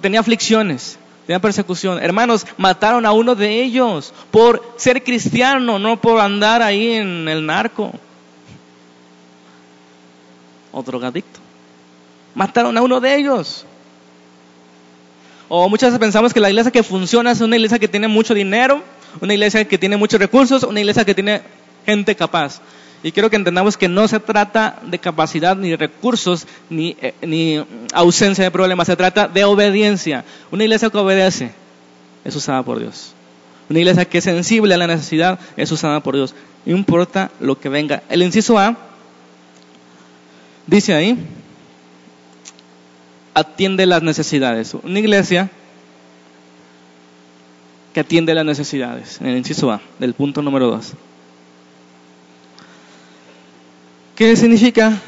Tenía 0.00 0.20
aflicciones 0.20 0.98
tenía 1.26 1.40
persecución. 1.40 2.02
Hermanos, 2.02 2.46
mataron 2.56 3.06
a 3.06 3.12
uno 3.12 3.34
de 3.34 3.62
ellos 3.62 4.12
por 4.30 4.74
ser 4.76 5.04
cristiano, 5.04 5.78
no 5.78 6.00
por 6.00 6.20
andar 6.20 6.62
ahí 6.62 6.94
en 6.94 7.28
el 7.28 7.46
narco 7.46 7.92
o 10.72 10.82
drogadicto. 10.82 11.40
Mataron 12.34 12.76
a 12.76 12.82
uno 12.82 13.00
de 13.00 13.14
ellos. 13.14 13.64
O 15.48 15.68
muchas 15.68 15.90
veces 15.90 16.00
pensamos 16.00 16.32
que 16.32 16.40
la 16.40 16.48
iglesia 16.48 16.72
que 16.72 16.82
funciona 16.82 17.30
es 17.30 17.40
una 17.40 17.56
iglesia 17.56 17.78
que 17.78 17.88
tiene 17.88 18.08
mucho 18.08 18.32
dinero, 18.32 18.82
una 19.20 19.34
iglesia 19.34 19.66
que 19.66 19.76
tiene 19.78 19.96
muchos 19.96 20.18
recursos, 20.18 20.62
una 20.62 20.80
iglesia 20.80 21.04
que 21.04 21.14
tiene 21.14 21.42
gente 21.84 22.16
capaz. 22.16 22.60
Y 23.02 23.12
quiero 23.12 23.28
que 23.28 23.36
entendamos 23.36 23.76
que 23.76 23.88
no 23.88 24.06
se 24.08 24.20
trata 24.20 24.78
de 24.82 24.98
capacidad 24.98 25.56
ni 25.56 25.74
recursos 25.74 26.46
ni, 26.70 26.96
eh, 27.02 27.14
ni 27.20 27.62
ausencia 27.92 28.44
de 28.44 28.50
problemas, 28.50 28.86
se 28.86 28.96
trata 28.96 29.28
de 29.28 29.44
obediencia. 29.44 30.24
Una 30.50 30.64
iglesia 30.64 30.88
que 30.88 30.98
obedece 30.98 31.50
es 32.24 32.36
usada 32.36 32.62
por 32.62 32.78
Dios. 32.78 33.12
Una 33.68 33.80
iglesia 33.80 34.04
que 34.04 34.18
es 34.18 34.24
sensible 34.24 34.74
a 34.74 34.78
la 34.78 34.86
necesidad 34.86 35.38
es 35.56 35.72
usada 35.72 36.00
por 36.00 36.14
Dios. 36.14 36.34
No 36.64 36.76
importa 36.76 37.30
lo 37.40 37.58
que 37.58 37.68
venga. 37.68 38.02
El 38.08 38.22
inciso 38.22 38.58
A 38.58 38.76
dice 40.66 40.94
ahí, 40.94 41.18
atiende 43.34 43.86
las 43.86 44.02
necesidades. 44.02 44.74
Una 44.74 44.98
iglesia 44.98 45.50
que 47.92 48.00
atiende 48.00 48.34
las 48.34 48.44
necesidades. 48.44 49.20
En 49.20 49.28
el 49.28 49.36
inciso 49.36 49.70
A, 49.70 49.80
del 49.98 50.14
punto 50.14 50.42
número 50.42 50.68
2. 50.68 50.92
¿Qué 54.14 54.36
significa? 54.36 55.00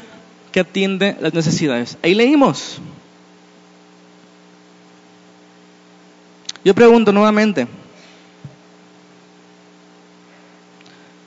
Que 0.51 0.61
atiende 0.61 1.17
las 1.19 1.33
necesidades. 1.33 1.97
Ahí 2.01 2.13
leímos. 2.13 2.79
Yo 6.63 6.73
pregunto 6.73 7.11
nuevamente, 7.11 7.67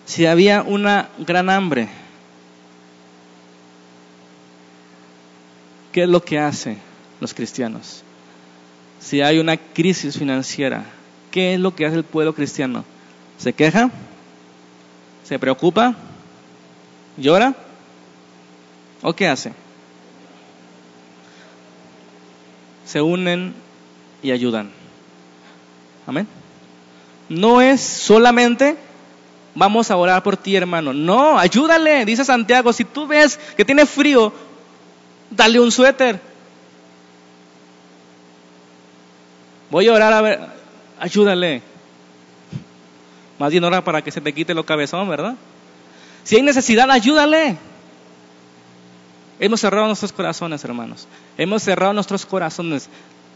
si 0.04 0.26
había 0.26 0.62
una 0.62 1.10
gran 1.18 1.48
hambre, 1.48 1.88
¿qué 5.98 6.04
es 6.04 6.08
lo 6.08 6.22
que 6.22 6.38
hacen 6.38 6.78
los 7.20 7.34
cristianos? 7.34 8.04
si 9.00 9.20
hay 9.20 9.40
una 9.40 9.56
crisis 9.56 10.16
financiera, 10.16 10.84
¿qué 11.32 11.54
es 11.54 11.60
lo 11.60 11.74
que 11.74 11.86
hace 11.86 11.96
el 11.96 12.04
pueblo 12.04 12.36
cristiano? 12.36 12.84
¿Se 13.36 13.52
queja? 13.52 13.90
¿Se 15.24 15.40
preocupa? 15.40 15.96
¿Llora? 17.16 17.52
¿O 19.02 19.12
qué 19.12 19.26
hace? 19.26 19.52
Se 22.86 23.02
unen 23.02 23.54
y 24.22 24.30
ayudan. 24.30 24.70
Amén. 26.06 26.28
No 27.28 27.60
es 27.60 27.80
solamente 27.80 28.76
vamos 29.52 29.90
a 29.90 29.96
orar 29.96 30.22
por 30.22 30.36
ti, 30.36 30.54
hermano. 30.54 30.92
No, 30.92 31.36
ayúdale, 31.36 32.04
dice 32.04 32.24
Santiago. 32.24 32.72
Si 32.72 32.84
tú 32.84 33.08
ves 33.08 33.38
que 33.56 33.64
tiene 33.64 33.84
frío, 33.84 34.32
dale 35.30 35.60
un 35.60 35.70
suéter. 35.70 36.20
Voy 39.70 39.88
a 39.88 39.92
orar 39.92 40.12
a 40.12 40.20
ver, 40.20 40.40
ayúdale. 40.98 41.62
Más 43.38 43.50
bien 43.50 43.64
ora 43.64 43.84
para 43.84 44.02
que 44.02 44.10
se 44.10 44.20
te 44.20 44.32
quite 44.32 44.54
lo 44.54 44.64
cabezón, 44.64 45.08
¿verdad? 45.08 45.34
Si 46.24 46.36
hay 46.36 46.42
necesidad, 46.42 46.90
ayúdale. 46.90 47.56
Hemos 49.40 49.60
cerrado 49.60 49.86
nuestros 49.86 50.12
corazones, 50.12 50.64
hermanos. 50.64 51.06
Hemos 51.36 51.62
cerrado 51.62 51.92
nuestros 51.92 52.26
corazones. 52.26 52.88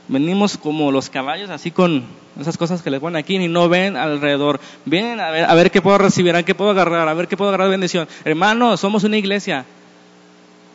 Venimos 0.09 0.57
como 0.57 0.91
los 0.91 1.09
caballos, 1.09 1.49
así 1.51 1.71
con 1.71 2.05
esas 2.41 2.59
cosas 2.59 2.83
que 2.83 2.91
les 2.91 2.99
ponen 2.99 3.17
aquí 3.17 3.37
y 3.37 3.47
no 3.47 3.69
ven 3.69 3.97
alrededor. 3.97 4.59
Vienen 4.85 5.21
a 5.21 5.31
ver, 5.31 5.45
a 5.45 5.55
ver 5.55 5.71
qué 5.71 5.81
puedo 5.81 5.99
recibir, 5.99 6.35
a 6.35 6.43
qué 6.43 6.57
puedo 6.57 6.73
agarrar, 6.73 7.09
a 7.09 7.15
ver 7.15 7.29
qué 7.29 7.37
puedo 7.37 7.51
agarrar 7.51 7.71
bendición. 7.71 8.09
Hermanos, 8.25 8.81
somos 8.81 9.05
una 9.05 9.17
iglesia. 9.17 9.65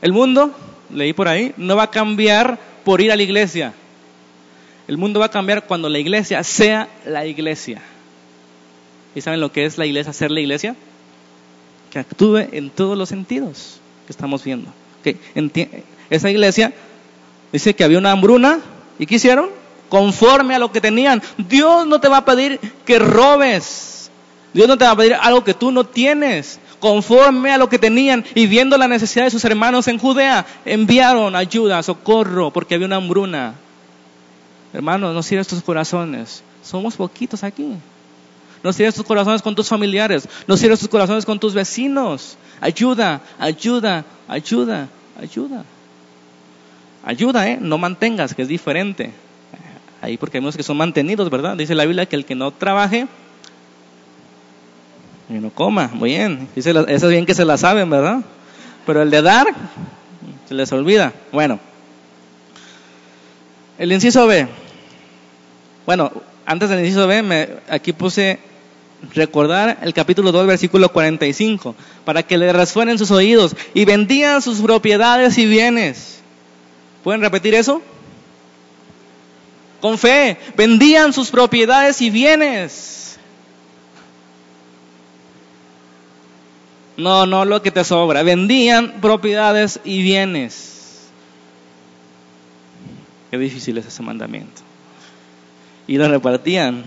El 0.01 0.13
mundo, 0.13 0.55
leí 0.91 1.13
por 1.13 1.27
ahí, 1.27 1.53
no 1.57 1.75
va 1.75 1.83
a 1.83 1.91
cambiar 1.91 2.59
por 2.83 3.01
ir 3.01 3.11
a 3.11 3.15
la 3.15 3.23
iglesia. 3.23 3.73
El 4.87 4.97
mundo 4.97 5.19
va 5.19 5.27
a 5.27 5.31
cambiar 5.31 5.65
cuando 5.65 5.89
la 5.89 5.99
iglesia 5.99 6.43
sea 6.43 6.87
la 7.05 7.25
iglesia. 7.25 7.81
¿Y 9.15 9.21
saben 9.21 9.39
lo 9.39 9.51
que 9.51 9.65
es 9.65 9.77
la 9.77 9.85
iglesia, 9.85 10.13
ser 10.13 10.31
la 10.31 10.39
iglesia? 10.39 10.75
Que 11.91 11.99
actúe 11.99 12.37
en 12.51 12.69
todos 12.69 12.97
los 12.97 13.09
sentidos 13.09 13.79
que 14.05 14.13
estamos 14.13 14.43
viendo. 14.43 14.71
Que 15.03 15.17
esa 16.09 16.29
iglesia 16.29 16.73
dice 17.51 17.75
que 17.75 17.83
había 17.83 17.97
una 17.97 18.11
hambruna 18.11 18.59
y 18.99 19.05
¿qué 19.05 19.15
hicieron? 19.15 19.49
Conforme 19.89 20.55
a 20.55 20.59
lo 20.59 20.71
que 20.71 20.81
tenían. 20.81 21.21
Dios 21.37 21.87
no 21.87 21.99
te 21.99 22.07
va 22.07 22.17
a 22.17 22.25
pedir 22.25 22.59
que 22.85 22.99
robes. 22.99 24.09
Dios 24.53 24.67
no 24.67 24.77
te 24.77 24.85
va 24.85 24.91
a 24.91 24.95
pedir 24.95 25.15
algo 25.15 25.43
que 25.43 25.53
tú 25.53 25.71
no 25.71 25.85
tienes. 25.85 26.59
Conforme 26.79 27.51
a 27.51 27.57
lo 27.57 27.69
que 27.69 27.79
tenían 27.79 28.23
y 28.35 28.45
viendo 28.45 28.77
la 28.77 28.87
necesidad 28.87 29.25
de 29.25 29.31
sus 29.31 29.43
hermanos 29.45 29.87
en 29.87 29.97
Judea, 29.97 30.45
enviaron 30.65 31.35
ayuda, 31.35 31.81
socorro, 31.81 32.51
porque 32.51 32.75
había 32.75 32.87
una 32.87 32.97
hambruna. 32.97 33.55
Hermanos, 34.73 35.13
no 35.13 35.23
cierres 35.23 35.47
tus 35.47 35.63
corazones. 35.63 36.43
Somos 36.63 36.95
poquitos 36.95 37.43
aquí. 37.43 37.73
No 38.63 38.73
cierres 38.73 38.95
tus 38.95 39.05
corazones 39.05 39.41
con 39.41 39.55
tus 39.55 39.67
familiares. 39.67 40.27
No 40.47 40.57
cierres 40.57 40.79
tus 40.79 40.89
corazones 40.89 41.25
con 41.25 41.39
tus 41.39 41.53
vecinos. 41.53 42.37
Ayuda, 42.61 43.21
ayuda, 43.39 44.05
ayuda, 44.27 44.87
ayuda. 45.19 45.63
Ayuda, 47.03 47.49
¿eh? 47.49 47.57
No 47.59 47.77
mantengas, 47.77 48.35
que 48.35 48.41
es 48.41 48.47
diferente. 48.47 49.13
Ahí 50.01 50.17
porque 50.17 50.39
unos 50.39 50.57
que 50.57 50.63
son 50.63 50.77
mantenidos, 50.77 51.29
¿verdad? 51.29 51.55
Dice 51.55 51.73
la 51.73 51.85
Biblia 51.85 52.05
que 52.05 52.15
el 52.15 52.25
que 52.25 52.35
no 52.35 52.51
trabaje, 52.51 53.07
y 55.29 55.33
no 55.33 55.49
coma. 55.49 55.89
Muy 55.93 56.11
bien. 56.11 56.47
Eso 56.55 56.87
es 56.87 57.07
bien 57.07 57.25
que 57.25 57.33
se 57.33 57.45
la 57.45 57.57
saben, 57.57 57.89
¿verdad? 57.89 58.21
Pero 58.85 59.01
el 59.01 59.11
de 59.11 59.21
dar, 59.21 59.47
se 60.47 60.53
les 60.53 60.71
olvida. 60.71 61.13
Bueno. 61.31 61.59
El 63.77 63.91
inciso 63.91 64.25
B. 64.25 64.47
Bueno, 65.85 66.11
antes 66.45 66.69
del 66.69 66.79
inciso 66.79 67.07
B, 67.07 67.21
me, 67.21 67.49
aquí 67.69 67.93
puse 67.93 68.39
recordar 69.13 69.77
el 69.81 69.93
capítulo 69.93 70.31
2, 70.31 70.47
versículo 70.47 70.89
45, 70.89 71.75
para 72.03 72.23
que 72.23 72.37
le 72.37 72.51
resuenen 72.51 72.97
sus 72.97 73.11
oídos 73.11 73.55
y 73.73 73.85
vendían 73.85 74.41
sus 74.41 74.59
propiedades 74.59 75.37
y 75.37 75.45
bienes. 75.45 76.19
¿Pueden 77.03 77.21
repetir 77.21 77.53
eso? 77.53 77.81
Con 79.81 79.97
fe, 79.97 80.37
vendían 80.55 81.13
sus 81.13 81.29
propiedades 81.29 82.01
y 82.01 82.09
bienes. 82.09 83.06
No, 86.97 87.27
no 87.27 87.45
lo 87.45 87.61
que 87.61 87.71
te 87.71 87.83
sobra, 87.83 88.23
vendían 88.23 88.99
propiedades 89.01 89.79
y 89.85 90.01
bienes. 90.01 91.07
Qué 93.29 93.37
difícil 93.37 93.77
es 93.77 93.85
ese 93.85 94.01
mandamiento. 94.01 94.61
Y 95.85 95.97
lo 95.97 96.07
repartían 96.09 96.83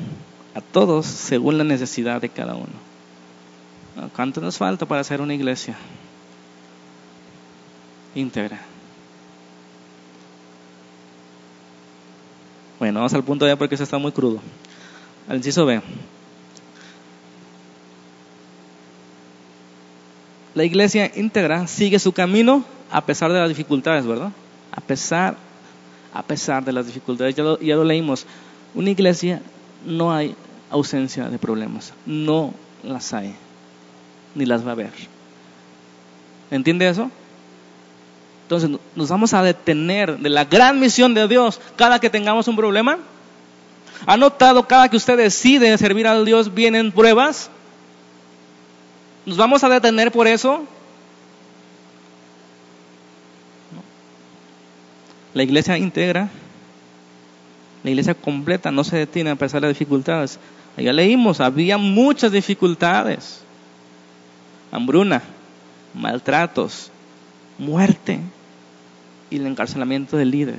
a 0.55 0.61
todos 0.61 1.07
según 1.07 1.59
la 1.59 1.65
necesidad 1.65 2.21
de 2.21 2.29
cada 2.29 2.55
uno. 2.55 2.91
¿Cuánto 4.15 4.41
nos 4.41 4.59
falta 4.59 4.87
para 4.87 5.01
hacer 5.03 5.21
una 5.21 5.35
iglesia 5.35 5.77
íntegra? 8.15 8.61
Bueno, 12.79 13.01
vamos 13.01 13.13
al 13.15 13.23
punto 13.23 13.45
B 13.45 13.57
porque 13.57 13.75
eso 13.75 13.85
está 13.85 13.99
muy 13.99 14.11
crudo. 14.11 14.41
Al 15.29 15.37
inciso 15.37 15.67
B. 15.67 15.81
La 20.55 20.65
iglesia 20.65 21.11
íntegra 21.15 21.67
sigue 21.67 21.99
su 21.99 22.13
camino 22.13 22.65
a 22.91 23.05
pesar 23.05 23.33
de 23.33 23.39
las 23.39 23.49
dificultades, 23.49 24.07
¿verdad? 24.07 24.33
A 24.73 24.81
pesar 24.81 25.37
a 26.13 26.23
pesar 26.23 26.65
de 26.65 26.73
las 26.73 26.87
dificultades. 26.87 27.35
Ya 27.35 27.43
lo, 27.43 27.85
leímos. 27.85 28.27
Una 28.75 28.91
iglesia 28.91 29.41
no 29.85 30.13
hay 30.13 30.35
ausencia 30.71 31.29
de 31.29 31.39
problemas. 31.39 31.93
No 32.07 32.55
las 32.83 33.13
hay. 33.13 33.35
Ni 34.35 34.47
las 34.47 34.65
va 34.65 34.71
a 34.71 34.73
haber. 34.73 34.93
¿Entiende 36.51 36.89
eso? 36.89 37.11
Entonces 38.43 38.71
nos 38.97 39.09
vamos 39.09 39.33
a 39.35 39.43
detener 39.43 40.19
de 40.19 40.29
la 40.29 40.45
gran 40.45 40.81
misión 40.81 41.15
de 41.15 41.29
Dios 41.29 41.61
cada 41.77 42.01
que 42.01 42.11
tengamos 42.11 42.49
un 42.49 42.57
problema. 42.57 42.99
¿Ha 44.07 44.17
notado 44.17 44.67
cada 44.67 44.89
que 44.89 44.97
usted 44.97 45.17
decide 45.17 45.77
servir 45.79 46.07
a 46.07 46.21
Dios 46.25 46.55
vienen 46.55 46.91
pruebas? 46.91 47.51
¿Nos 49.27 49.37
vamos 49.37 49.63
a 49.65 49.69
detener 49.69 50.11
por 50.11 50.27
eso? 50.27 50.67
La 55.35 55.43
iglesia 55.43 55.79
integra, 55.79 56.29
la 57.85 57.91
iglesia 57.91 58.15
completa 58.15 58.71
no 58.71 58.83
se 58.83 58.97
detiene 58.97 59.31
a 59.31 59.37
pesar 59.37 59.61
de 59.61 59.69
las 59.69 59.79
dificultades. 59.79 60.39
Ya 60.77 60.93
leímos, 60.93 61.41
había 61.41 61.79
muchas 61.79 62.33
dificultades. 62.33 63.43
Hambruna, 64.73 65.23
maltratos, 65.95 66.91
muerte 67.59 68.19
y 69.31 69.37
el 69.37 69.47
encarcelamiento 69.47 70.17
del 70.17 70.31
líder. 70.31 70.59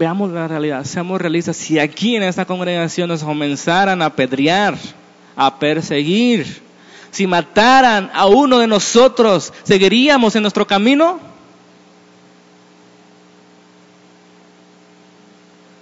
Veamos 0.00 0.30
la 0.30 0.48
realidad, 0.48 0.82
seamos 0.84 1.20
realistas. 1.20 1.58
Si 1.58 1.78
aquí 1.78 2.16
en 2.16 2.22
esta 2.22 2.46
congregación 2.46 3.06
nos 3.06 3.22
comenzaran 3.22 4.00
a 4.00 4.06
apedrear, 4.06 4.74
a 5.36 5.58
perseguir, 5.58 6.62
si 7.10 7.26
mataran 7.26 8.10
a 8.14 8.26
uno 8.26 8.60
de 8.60 8.66
nosotros, 8.66 9.52
¿seguiríamos 9.62 10.34
en 10.34 10.40
nuestro 10.40 10.66
camino? 10.66 11.20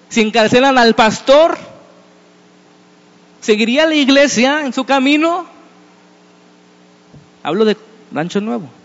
Si 0.08 0.20
encarcelan 0.20 0.78
al 0.78 0.96
pastor, 0.96 1.56
¿seguiría 3.40 3.86
la 3.86 3.94
iglesia 3.94 4.62
en 4.62 4.72
su 4.72 4.82
camino? 4.82 5.46
Hablo 7.44 7.64
de 7.64 7.76
Rancho 8.10 8.40
Nuevo. 8.40 8.78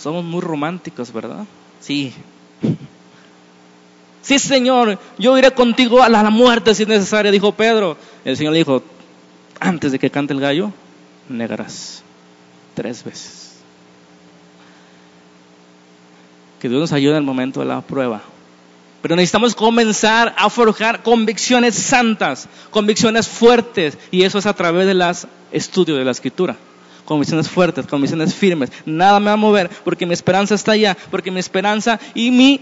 Somos 0.00 0.24
muy 0.24 0.40
románticos, 0.40 1.12
¿verdad? 1.12 1.44
Sí. 1.80 2.14
Sí, 4.22 4.38
Señor, 4.38 4.98
yo 5.18 5.36
iré 5.36 5.50
contigo 5.50 6.02
a 6.02 6.08
la 6.08 6.28
muerte 6.30 6.74
si 6.74 6.84
es 6.84 6.88
necesaria, 6.88 7.30
dijo 7.30 7.52
Pedro. 7.52 7.96
El 8.24 8.36
Señor 8.36 8.54
le 8.54 8.60
dijo, 8.60 8.82
antes 9.58 9.92
de 9.92 9.98
que 9.98 10.10
cante 10.10 10.32
el 10.32 10.40
gallo, 10.40 10.72
negarás 11.28 12.02
tres 12.74 13.04
veces. 13.04 13.58
Que 16.60 16.68
Dios 16.68 16.80
nos 16.80 16.92
ayude 16.92 17.12
en 17.12 17.18
el 17.18 17.22
momento 17.24 17.60
de 17.60 17.66
la 17.66 17.82
prueba. 17.82 18.22
Pero 19.02 19.16
necesitamos 19.16 19.54
comenzar 19.54 20.34
a 20.38 20.48
forjar 20.48 21.02
convicciones 21.02 21.74
santas, 21.74 22.48
convicciones 22.70 23.28
fuertes, 23.28 23.98
y 24.10 24.22
eso 24.22 24.38
es 24.38 24.46
a 24.46 24.54
través 24.54 24.86
de 24.86 24.94
los 24.94 25.26
estudios 25.52 25.98
de 25.98 26.04
la 26.04 26.10
escritura. 26.10 26.56
Convicciones 27.04 27.48
fuertes, 27.48 27.86
convicciones 27.86 28.34
firmes. 28.34 28.70
Nada 28.86 29.18
me 29.20 29.26
va 29.26 29.32
a 29.32 29.36
mover 29.36 29.68
porque 29.84 30.06
mi 30.06 30.14
esperanza 30.14 30.54
está 30.54 30.72
allá, 30.72 30.96
porque 31.10 31.30
mi 31.30 31.40
esperanza 31.40 31.98
y 32.14 32.30
mi 32.30 32.60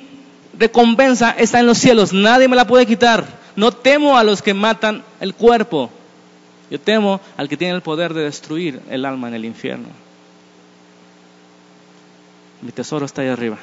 recompensa 0.58 1.30
está 1.30 1.60
en 1.60 1.66
los 1.66 1.78
cielos, 1.78 2.12
nadie 2.12 2.48
me 2.48 2.56
la 2.56 2.66
puede 2.66 2.86
quitar. 2.86 3.24
No 3.56 3.72
temo 3.72 4.16
a 4.16 4.24
los 4.24 4.42
que 4.42 4.54
matan 4.54 5.02
el 5.20 5.34
cuerpo, 5.34 5.90
yo 6.70 6.80
temo 6.80 7.20
al 7.36 7.48
que 7.48 7.56
tiene 7.56 7.74
el 7.74 7.82
poder 7.82 8.14
de 8.14 8.22
destruir 8.22 8.80
el 8.90 9.04
alma 9.04 9.28
en 9.28 9.34
el 9.34 9.44
infierno. 9.44 9.88
Mi 12.60 12.72
tesoro 12.72 13.06
está 13.06 13.22
ahí 13.22 13.28
arriba. 13.28 13.56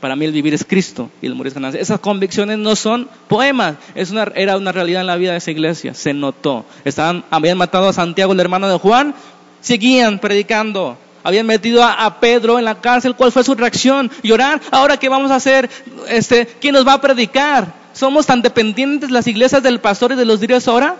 Para 0.00 0.14
mí 0.14 0.24
el 0.24 0.32
vivir 0.32 0.54
es 0.54 0.64
Cristo 0.64 1.10
y 1.20 1.26
el 1.26 1.34
morir 1.34 1.48
es 1.48 1.54
ganancia. 1.54 1.80
Esas 1.80 1.98
convicciones 1.98 2.58
no 2.58 2.76
son 2.76 3.08
poemas, 3.26 3.76
es 3.96 4.10
una, 4.10 4.30
era 4.36 4.56
una 4.56 4.70
realidad 4.70 5.00
en 5.00 5.08
la 5.08 5.16
vida 5.16 5.32
de 5.32 5.38
esa 5.38 5.50
iglesia. 5.50 5.94
Se 5.94 6.14
notó. 6.14 6.64
Estaban, 6.84 7.24
habían 7.30 7.58
matado 7.58 7.88
a 7.88 7.92
Santiago, 7.92 8.32
el 8.32 8.40
hermano 8.40 8.68
de 8.68 8.78
Juan, 8.78 9.14
seguían 9.60 10.18
predicando. 10.18 10.98
Habían 11.24 11.46
metido 11.46 11.84
a, 11.84 12.20
Pedro 12.20 12.58
en 12.58 12.64
la 12.64 12.80
cárcel. 12.80 13.14
¿Cuál 13.14 13.32
fue 13.32 13.44
su 13.44 13.54
reacción? 13.54 14.10
Llorar. 14.22 14.60
Ahora 14.70 14.96
qué 14.96 15.08
vamos 15.08 15.30
a 15.30 15.36
hacer? 15.36 15.68
Este, 16.08 16.46
¿quién 16.46 16.74
nos 16.74 16.86
va 16.86 16.94
a 16.94 17.00
predicar? 17.00 17.74
Somos 17.92 18.26
tan 18.26 18.40
dependientes 18.40 19.10
las 19.10 19.26
iglesias 19.26 19.62
del 19.62 19.80
pastor 19.80 20.12
y 20.12 20.14
de 20.14 20.24
los 20.24 20.40
líderes 20.40 20.68
ahora 20.68 20.96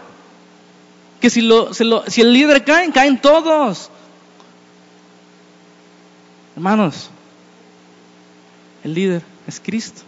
que 1.20 1.30
si, 1.30 1.40
lo, 1.40 1.72
si 1.72 2.20
el 2.20 2.32
líder 2.32 2.64
cae, 2.64 2.90
caen 2.92 3.20
todos. 3.20 3.90
Hermanos, 6.54 7.11
el 8.84 8.94
líder 8.94 9.22
es 9.46 9.61
Cristo. 9.61 10.02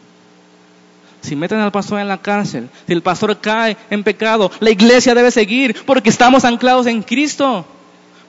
Si 1.21 1.37
meten 1.37 1.59
al 1.59 1.73
pastor 1.73 2.01
en 2.01 2.09
la 2.09 2.19
cárcel, 2.19 2.71
si 2.87 2.93
el 2.93 3.03
pastor 3.03 3.39
cae 3.41 3.77
en 3.91 4.03
pecado, 4.03 4.51
la 4.61 4.71
iglesia 4.71 5.15
debe 5.15 5.31
seguir 5.31 5.85
porque 5.85 6.11
estamos 6.11 6.45
anclados 6.45 6.87
en 6.87 7.03
Cristo. 7.03 7.67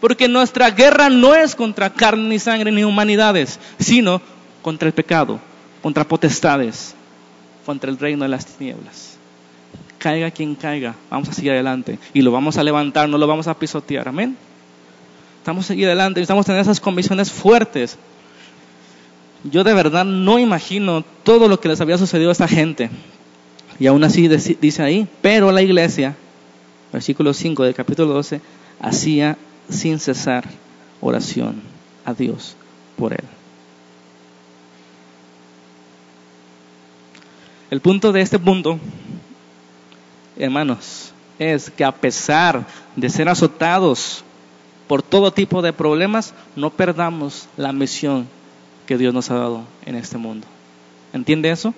Porque 0.01 0.27
nuestra 0.27 0.71
guerra 0.71 1.09
no 1.09 1.33
es 1.33 1.55
contra 1.55 1.91
carne 1.91 2.27
ni 2.27 2.39
sangre 2.39 2.71
ni 2.71 2.83
humanidades, 2.83 3.59
sino 3.79 4.21
contra 4.61 4.87
el 4.87 4.93
pecado, 4.93 5.39
contra 5.81 6.05
potestades, 6.05 6.93
contra 7.65 7.89
el 7.89 7.97
reino 7.97 8.23
de 8.23 8.29
las 8.29 8.45
tinieblas. 8.45 9.17
Caiga 9.99 10.31
quien 10.31 10.55
caiga, 10.55 10.95
vamos 11.09 11.29
a 11.29 11.33
seguir 11.33 11.51
adelante 11.51 11.99
y 12.13 12.21
lo 12.21 12.31
vamos 12.31 12.57
a 12.57 12.63
levantar, 12.63 13.07
no 13.07 13.17
lo 13.17 13.27
vamos 13.27 13.47
a 13.47 13.57
pisotear. 13.57 14.09
Amén. 14.09 14.35
Estamos 15.37 15.63
a 15.65 15.67
seguir 15.69 15.85
adelante, 15.85 16.19
necesitamos 16.19 16.45
tener 16.45 16.61
esas 16.61 16.81
convicciones 16.81 17.31
fuertes 17.31 17.97
yo 19.43 19.63
de 19.63 19.73
verdad 19.73 20.05
no 20.05 20.37
imagino 20.37 21.03
todo 21.23 21.47
lo 21.47 21.59
que 21.59 21.69
les 21.69 21.81
había 21.81 21.97
sucedido 21.97 22.29
a 22.29 22.33
esta 22.33 22.47
gente. 22.47 22.89
Y 23.79 23.87
aún 23.87 24.03
así 24.03 24.27
dice 24.27 24.83
ahí, 24.83 25.07
pero 25.21 25.51
la 25.51 25.63
iglesia, 25.63 26.15
versículo 26.93 27.33
5 27.33 27.63
del 27.63 27.73
capítulo 27.73 28.13
12, 28.13 28.41
hacía 28.79 29.37
sin 29.71 29.99
cesar 29.99 30.45
oración 31.01 31.61
a 32.05 32.13
Dios 32.13 32.55
por 32.97 33.13
él. 33.13 33.25
El 37.69 37.79
punto 37.79 38.11
de 38.11 38.21
este 38.21 38.37
punto, 38.37 38.79
hermanos, 40.37 41.13
es 41.39 41.69
que 41.69 41.85
a 41.85 41.91
pesar 41.91 42.67
de 42.95 43.09
ser 43.09 43.29
azotados 43.29 44.23
por 44.87 45.01
todo 45.01 45.31
tipo 45.31 45.61
de 45.61 45.71
problemas, 45.71 46.33
no 46.55 46.69
perdamos 46.69 47.47
la 47.55 47.71
misión 47.71 48.27
que 48.85 48.97
Dios 48.97 49.13
nos 49.13 49.31
ha 49.31 49.35
dado 49.35 49.63
en 49.85 49.95
este 49.95 50.17
mundo. 50.17 50.45
¿Entiende 51.13 51.49
eso? 51.49 51.73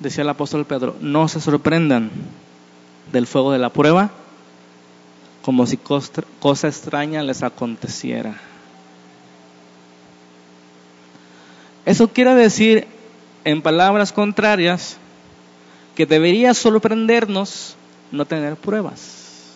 Decía 0.00 0.22
el 0.22 0.30
apóstol 0.30 0.64
Pedro, 0.64 0.96
no 1.00 1.28
se 1.28 1.40
sorprendan 1.40 2.10
del 3.12 3.26
fuego 3.26 3.52
de 3.52 3.58
la 3.58 3.70
prueba 3.70 4.10
como 5.46 5.64
si 5.64 5.76
cosa 5.76 6.66
extraña 6.66 7.22
les 7.22 7.44
aconteciera. 7.44 8.34
Eso 11.84 12.08
quiere 12.08 12.34
decir, 12.34 12.88
en 13.44 13.62
palabras 13.62 14.12
contrarias, 14.12 14.96
que 15.94 16.04
debería 16.04 16.52
sorprendernos 16.52 17.76
no 18.10 18.24
tener 18.24 18.56
pruebas. 18.56 19.52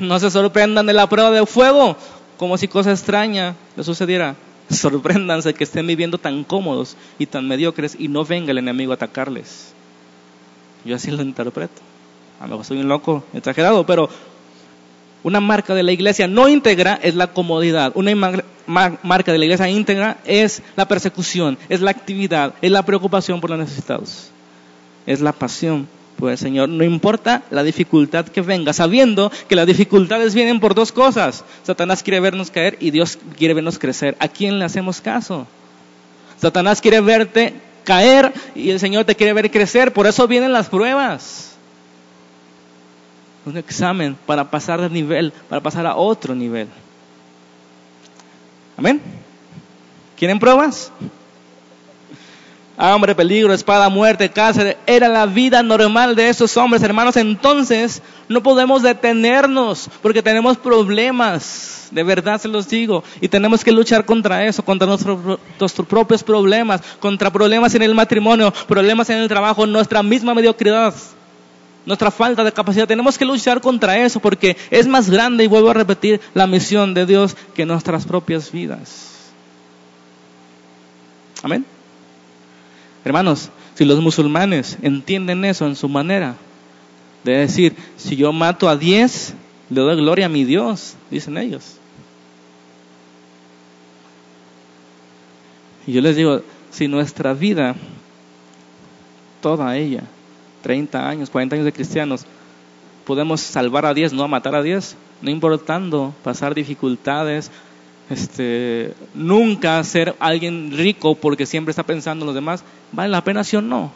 No 0.00 0.18
se 0.18 0.28
sorprendan 0.32 0.86
de 0.86 0.92
la 0.92 1.08
prueba 1.08 1.30
de 1.30 1.46
fuego, 1.46 1.96
como 2.36 2.58
si 2.58 2.66
cosa 2.66 2.90
extraña 2.90 3.54
les 3.76 3.86
sucediera. 3.86 4.34
Sorpréndanse 4.70 5.54
que 5.54 5.62
estén 5.62 5.86
viviendo 5.86 6.18
tan 6.18 6.42
cómodos 6.42 6.96
y 7.16 7.26
tan 7.26 7.46
mediocres 7.46 7.94
y 7.96 8.08
no 8.08 8.24
venga 8.24 8.50
el 8.50 8.58
enemigo 8.58 8.90
a 8.90 8.96
atacarles. 8.96 9.75
Yo 10.86 10.96
así 10.96 11.10
lo 11.10 11.22
interpreto. 11.22 11.82
A 12.40 12.44
lo 12.44 12.50
mejor 12.50 12.64
soy 12.64 12.78
un 12.78 12.88
loco, 12.88 13.24
exagerado, 13.32 13.84
pero 13.84 14.08
una 15.22 15.40
marca 15.40 15.74
de 15.74 15.82
la 15.82 15.92
iglesia 15.92 16.28
no 16.28 16.48
íntegra 16.48 16.98
es 17.02 17.14
la 17.14 17.26
comodidad. 17.28 17.92
Una 17.94 18.42
marca 19.02 19.32
de 19.32 19.38
la 19.38 19.44
iglesia 19.44 19.68
íntegra 19.68 20.18
es 20.24 20.62
la 20.76 20.86
persecución, 20.86 21.58
es 21.68 21.80
la 21.80 21.90
actividad, 21.90 22.54
es 22.62 22.70
la 22.70 22.84
preocupación 22.84 23.40
por 23.40 23.50
los 23.50 23.58
necesitados, 23.58 24.30
es 25.06 25.20
la 25.20 25.32
pasión 25.32 25.88
pues 26.16 26.40
Señor, 26.40 26.68
no 26.68 26.82
importa 26.82 27.42
la 27.50 27.62
dificultad 27.62 28.26
que 28.26 28.40
venga, 28.40 28.72
sabiendo 28.72 29.30
que 29.48 29.56
las 29.56 29.66
dificultades 29.66 30.34
vienen 30.34 30.60
por 30.60 30.74
dos 30.74 30.90
cosas. 30.90 31.44
Satanás 31.62 32.02
quiere 32.02 32.20
vernos 32.20 32.50
caer 32.50 32.78
y 32.80 32.90
Dios 32.90 33.18
quiere 33.36 33.54
vernos 33.54 33.78
crecer. 33.78 34.16
¿A 34.18 34.28
quién 34.28 34.58
le 34.58 34.64
hacemos 34.64 35.00
caso? 35.00 35.46
Satanás 36.38 36.80
quiere 36.80 37.00
verte 37.00 37.54
caer 37.86 38.34
y 38.54 38.70
el 38.70 38.78
Señor 38.80 39.06
te 39.06 39.14
quiere 39.14 39.32
ver 39.32 39.50
crecer, 39.50 39.94
por 39.94 40.06
eso 40.06 40.28
vienen 40.28 40.52
las 40.52 40.68
pruebas. 40.68 41.52
Un 43.46 43.56
examen 43.56 44.16
para 44.26 44.50
pasar 44.50 44.80
de 44.82 44.90
nivel, 44.90 45.32
para 45.48 45.62
pasar 45.62 45.86
a 45.86 45.96
otro 45.96 46.34
nivel. 46.34 46.68
Amén. 48.76 49.00
¿Quieren 50.18 50.38
pruebas? 50.38 50.90
Hambre, 52.76 53.14
peligro, 53.14 53.52
espada, 53.52 53.88
muerte, 53.88 54.30
cáncer. 54.30 54.76
Era 54.86 55.08
la 55.08 55.26
vida 55.26 55.62
normal 55.62 56.14
de 56.14 56.28
esos 56.28 56.56
hombres, 56.56 56.82
hermanos. 56.82 57.16
Entonces, 57.16 58.02
no 58.28 58.42
podemos 58.42 58.82
detenernos 58.82 59.88
porque 60.02 60.22
tenemos 60.22 60.56
problemas. 60.56 61.88
De 61.90 62.02
verdad 62.02 62.40
se 62.40 62.48
los 62.48 62.68
digo. 62.68 63.02
Y 63.20 63.28
tenemos 63.28 63.64
que 63.64 63.72
luchar 63.72 64.04
contra 64.04 64.44
eso, 64.46 64.64
contra 64.64 64.86
nuestros, 64.86 65.38
nuestros 65.58 65.86
propios 65.86 66.22
problemas, 66.22 66.82
contra 67.00 67.30
problemas 67.30 67.74
en 67.74 67.82
el 67.82 67.94
matrimonio, 67.94 68.52
problemas 68.66 69.08
en 69.10 69.18
el 69.18 69.28
trabajo, 69.28 69.66
nuestra 69.66 70.02
misma 70.02 70.34
mediocridad, 70.34 70.94
nuestra 71.84 72.10
falta 72.10 72.42
de 72.42 72.52
capacidad. 72.52 72.88
Tenemos 72.88 73.16
que 73.16 73.24
luchar 73.24 73.60
contra 73.60 73.98
eso 73.98 74.20
porque 74.20 74.56
es 74.70 74.86
más 74.86 75.08
grande, 75.08 75.44
y 75.44 75.46
vuelvo 75.46 75.70
a 75.70 75.74
repetir, 75.74 76.20
la 76.34 76.46
misión 76.46 76.92
de 76.92 77.06
Dios 77.06 77.36
que 77.54 77.64
nuestras 77.64 78.04
propias 78.04 78.50
vidas. 78.50 79.12
Amén. 81.42 81.64
Hermanos, 83.06 83.50
si 83.76 83.84
los 83.84 84.00
musulmanes 84.00 84.78
entienden 84.82 85.44
eso 85.44 85.64
en 85.64 85.76
su 85.76 85.88
manera 85.88 86.34
de 87.22 87.36
decir, 87.36 87.76
si 87.96 88.16
yo 88.16 88.32
mato 88.32 88.68
a 88.68 88.76
diez, 88.76 89.32
le 89.70 89.80
doy 89.80 89.94
gloria 89.94 90.26
a 90.26 90.28
mi 90.28 90.42
Dios, 90.42 90.96
dicen 91.08 91.38
ellos. 91.38 91.76
Y 95.86 95.92
yo 95.92 96.00
les 96.00 96.16
digo, 96.16 96.42
si 96.72 96.88
nuestra 96.88 97.32
vida, 97.32 97.76
toda 99.40 99.76
ella, 99.76 100.02
30 100.62 101.08
años, 101.08 101.30
40 101.30 101.54
años 101.54 101.64
de 101.64 101.72
cristianos, 101.72 102.26
podemos 103.04 103.40
salvar 103.40 103.86
a 103.86 103.94
diez, 103.94 104.12
no 104.12 104.26
matar 104.26 104.56
a 104.56 104.64
diez, 104.64 104.96
no 105.22 105.30
importando 105.30 106.12
pasar 106.24 106.56
dificultades, 106.56 107.52
este, 108.08 108.94
nunca 109.14 109.82
ser 109.84 110.14
alguien 110.18 110.72
rico 110.76 111.14
porque 111.14 111.46
siempre 111.46 111.70
está 111.70 111.82
pensando 111.82 112.24
en 112.24 112.26
los 112.26 112.34
demás, 112.34 112.62
¿vale 112.92 113.08
la 113.08 113.24
pena 113.24 113.44
sí 113.44 113.56
o 113.56 113.62
no? 113.62 113.90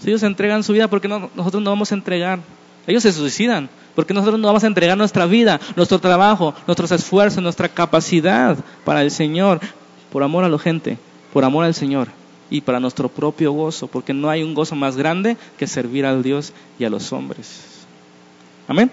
Si 0.00 0.08
ellos 0.08 0.22
entregan 0.22 0.62
su 0.62 0.72
vida, 0.72 0.88
¿por 0.88 1.00
qué 1.00 1.08
no, 1.08 1.30
nosotros 1.34 1.62
no 1.62 1.70
vamos 1.70 1.92
a 1.92 1.94
entregar? 1.94 2.40
Ellos 2.86 3.02
se 3.02 3.12
suicidan, 3.12 3.68
porque 3.94 4.14
nosotros 4.14 4.40
no 4.40 4.48
vamos 4.48 4.64
a 4.64 4.66
entregar 4.66 4.98
nuestra 4.98 5.26
vida, 5.26 5.60
nuestro 5.76 5.98
trabajo, 6.00 6.54
nuestros 6.66 6.90
esfuerzos, 6.90 7.42
nuestra 7.42 7.68
capacidad 7.68 8.56
para 8.84 9.02
el 9.02 9.10
Señor, 9.10 9.60
por 10.10 10.22
amor 10.22 10.44
a 10.44 10.48
la 10.48 10.58
gente, 10.58 10.98
por 11.32 11.44
amor 11.44 11.64
al 11.64 11.74
Señor 11.74 12.08
y 12.50 12.60
para 12.60 12.80
nuestro 12.80 13.08
propio 13.08 13.52
gozo, 13.52 13.86
porque 13.86 14.12
no 14.12 14.28
hay 14.28 14.42
un 14.42 14.54
gozo 14.54 14.74
más 14.74 14.96
grande 14.96 15.36
que 15.56 15.66
servir 15.66 16.04
al 16.04 16.22
Dios 16.22 16.52
y 16.78 16.84
a 16.84 16.90
los 16.90 17.12
hombres. 17.12 17.62
Amén. 18.68 18.90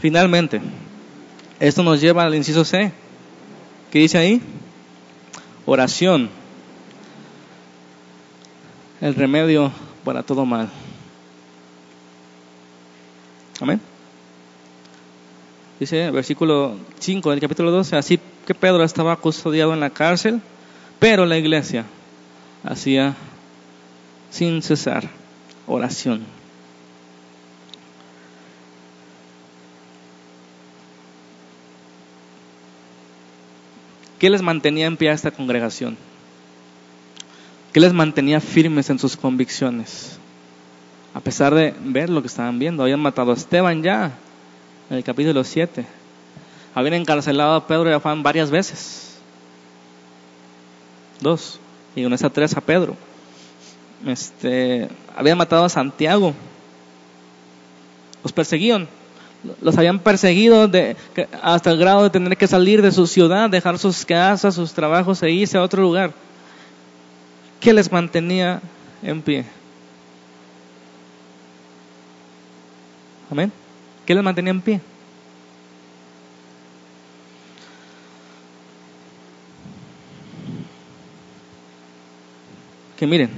Finalmente, 0.00 0.60
esto 1.60 1.82
nos 1.82 2.00
lleva 2.00 2.24
al 2.24 2.34
inciso 2.34 2.64
C. 2.64 2.90
¿Qué 3.90 3.98
dice 3.98 4.16
ahí? 4.16 4.40
Oración. 5.66 6.30
El 9.00 9.14
remedio 9.14 9.70
para 10.04 10.22
todo 10.22 10.46
mal. 10.46 10.70
Amén. 13.60 13.80
Dice 15.78 16.10
versículo 16.10 16.76
5 16.98 17.30
del 17.30 17.40
capítulo 17.40 17.70
12, 17.70 17.96
así 17.96 18.18
que 18.46 18.54
Pedro 18.54 18.82
estaba 18.82 19.16
custodiado 19.16 19.74
en 19.74 19.80
la 19.80 19.90
cárcel, 19.90 20.40
pero 20.98 21.26
la 21.26 21.36
iglesia 21.36 21.84
hacía 22.64 23.14
sin 24.30 24.62
cesar 24.62 25.08
oración. 25.66 26.39
¿Qué 34.20 34.30
les 34.30 34.42
mantenía 34.42 34.86
en 34.86 34.96
pie 34.96 35.10
a 35.10 35.14
esta 35.14 35.32
congregación? 35.32 35.96
¿Qué 37.72 37.80
les 37.80 37.92
mantenía 37.92 38.40
firmes 38.40 38.88
en 38.90 39.00
sus 39.00 39.16
convicciones? 39.16 40.20
a 41.12 41.20
pesar 41.20 41.54
de 41.54 41.74
ver 41.80 42.08
lo 42.08 42.20
que 42.20 42.28
estaban 42.28 42.58
viendo. 42.58 42.82
Habían 42.82 43.00
matado 43.00 43.32
a 43.32 43.34
Esteban 43.34 43.82
ya, 43.82 44.12
en 44.88 44.98
el 44.98 45.04
capítulo 45.04 45.42
7. 45.42 45.84
Habían 46.74 46.94
encarcelado 46.94 47.54
a 47.54 47.66
Pedro 47.66 47.90
y 47.90 47.92
a 47.92 48.00
Juan 48.00 48.22
varias 48.22 48.50
veces. 48.50 49.18
Dos. 51.20 51.58
Y 51.96 52.04
con 52.04 52.12
esa 52.12 52.30
tres 52.30 52.56
a 52.56 52.60
Pedro. 52.60 52.96
Este, 54.06 54.88
habían 55.16 55.36
matado 55.36 55.64
a 55.64 55.68
Santiago. 55.68 56.32
Los 58.22 58.32
perseguían. 58.32 58.88
Los 59.62 59.78
habían 59.78 59.98
perseguido 60.00 60.68
de, 60.68 60.96
hasta 61.42 61.70
el 61.70 61.78
grado 61.78 62.02
de 62.02 62.10
tener 62.10 62.36
que 62.36 62.46
salir 62.46 62.82
de 62.82 62.92
su 62.92 63.06
ciudad, 63.06 63.48
dejar 63.48 63.78
sus 63.78 64.04
casas, 64.04 64.54
sus 64.54 64.74
trabajos 64.74 65.22
e 65.22 65.30
irse 65.30 65.56
a 65.56 65.62
otro 65.62 65.82
lugar. 65.82 66.12
¿Qué 67.58 67.72
les 67.72 67.90
mantenía 67.90 68.60
en 69.02 69.22
pie? 69.22 69.44
Amén. 73.30 73.50
¿Qué 74.04 74.14
les 74.14 74.24
mantenía 74.24 74.50
en 74.50 74.60
pie? 74.60 74.80
Que 82.98 83.06
miren, 83.06 83.30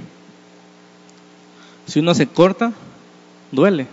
si 1.85 1.99
uno 1.99 2.13
se 2.13 2.27
corta, 2.27 2.73
duele. 3.51 3.87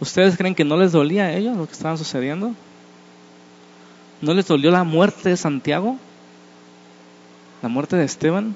¿Ustedes 0.00 0.36
creen 0.36 0.54
que 0.54 0.64
no 0.64 0.76
les 0.76 0.92
dolía 0.92 1.24
a 1.24 1.32
ellos 1.34 1.56
lo 1.56 1.66
que 1.66 1.72
estaba 1.72 1.96
sucediendo? 1.96 2.54
¿No 4.20 4.34
les 4.34 4.46
dolió 4.46 4.70
la 4.70 4.84
muerte 4.84 5.28
de 5.28 5.36
Santiago? 5.36 5.96
¿La 7.62 7.68
muerte 7.68 7.96
de 7.96 8.04
Esteban? 8.04 8.54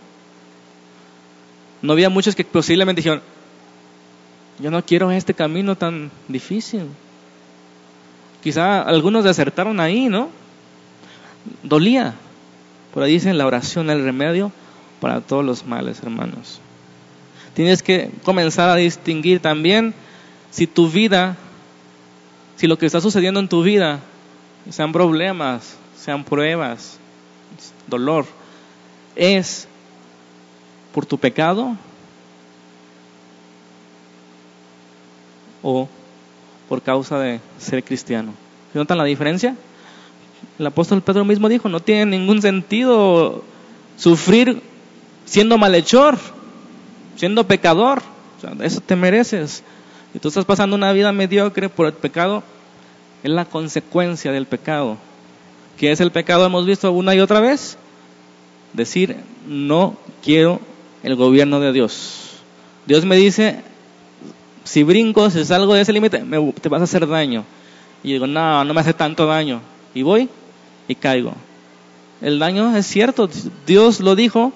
No 1.81 1.93
había 1.93 2.09
muchos 2.09 2.37
que 2.37 2.45
posiblemente 2.45 3.01
dijeron, 3.01 3.23
yo 4.61 4.71
no 4.71 4.85
quiero 4.85 5.11
este 5.11 5.35
camino 5.35 5.77
tan 5.77 6.11
difícil. 6.29 6.87
Quizá 8.43 8.83
algunos 8.83 9.25
desertaron 9.25 9.81
ahí, 9.81 10.09
¿no? 10.09 10.31
Dolía. 11.63 12.15
Por 12.95 13.03
ahí 13.03 13.15
dicen 13.15 13.39
la 13.39 13.47
oración, 13.47 13.91
el 13.91 14.05
remedio 14.05 14.53
para 15.01 15.21
todos 15.21 15.45
los 15.45 15.67
males, 15.67 16.01
hermanos. 16.03 16.61
Tienes 17.55 17.83
que 17.83 18.11
comenzar 18.25 18.69
a 18.69 18.77
distinguir 18.77 19.41
también 19.41 19.95
si 20.53 20.67
tu 20.67 20.89
vida, 20.89 21.37
si 22.57 22.69
lo 22.69 22.79
que 22.79 22.87
está 22.87 23.01
sucediendo 23.01 23.41
en 23.41 23.49
tu 23.49 23.63
vida, 23.63 23.99
sean 24.71 24.93
problemas, 24.93 25.77
sean 25.99 26.23
pruebas, 26.23 26.99
dolor, 27.89 28.27
es 29.17 29.67
por 30.95 31.07
tu 31.07 31.19
pecado 31.19 31.75
o 35.63 35.89
por 36.69 36.83
causa 36.83 37.19
de 37.19 37.41
ser 37.59 37.83
cristiano. 37.83 38.35
¿Notan 38.75 38.99
la 38.99 39.05
diferencia? 39.05 39.57
El 40.59 40.67
apóstol 40.67 41.03
Pedro 41.03 41.25
mismo 41.25 41.49
dijo, 41.49 41.69
no 41.69 41.81
tiene 41.81 42.07
ningún 42.07 42.43
sentido 42.43 43.43
sufrir 43.97 44.63
siendo 45.25 45.57
malhechor, 45.57 46.19
siendo 47.17 47.47
pecador. 47.47 48.03
eso 48.61 48.81
te 48.81 48.97
mereces. 48.97 49.63
Y 50.15 50.19
tú 50.19 50.29
estás 50.29 50.45
pasando 50.45 50.77
una 50.77 50.93
vida 50.93 51.13
mediocre 51.13 51.69
por 51.69 51.87
el 51.87 51.93
pecado, 51.93 52.43
es 53.23 53.31
la 53.31 53.45
consecuencia 53.45 54.33
del 54.33 54.47
pecado. 54.47 54.99
¿Qué 55.79 55.91
es 55.91 56.01
el 56.01 56.11
pecado? 56.11 56.45
Hemos 56.45 56.67
visto 56.67 56.93
una 56.93 57.15
y 57.15 57.21
otra 57.21 57.41
vez. 57.41 57.79
Decir, 58.73 59.17
no 59.47 59.97
quiero 60.23 60.61
el 61.03 61.17
gobierno 61.17 61.61
de 61.61 61.73
Dios. 61.73 62.41
Dios 62.87 63.05
me 63.05 63.17
dice, 63.17 63.63
si 64.65 64.83
brinco, 64.83 65.31
si 65.31 65.45
salgo 65.45 65.75
de 65.75 65.83
ese 65.83 65.93
límite, 65.93 66.25
te 66.61 66.69
vas 66.69 66.81
a 66.81 66.85
hacer 66.85 67.07
daño. 67.07 67.45
Y 68.03 68.13
digo, 68.13 68.27
no, 68.27 68.65
no 68.65 68.75
me 68.75 68.81
hace 68.81 68.95
tanto 68.95 69.27
daño. 69.27 69.61
Y 69.95 70.03
voy 70.03 70.29
y 70.89 70.95
caigo. 70.95 71.35
El 72.21 72.39
daño 72.39 72.77
es 72.77 72.87
cierto, 72.87 73.29
Dios 73.67 74.01
lo 74.01 74.15
dijo, 74.15 74.53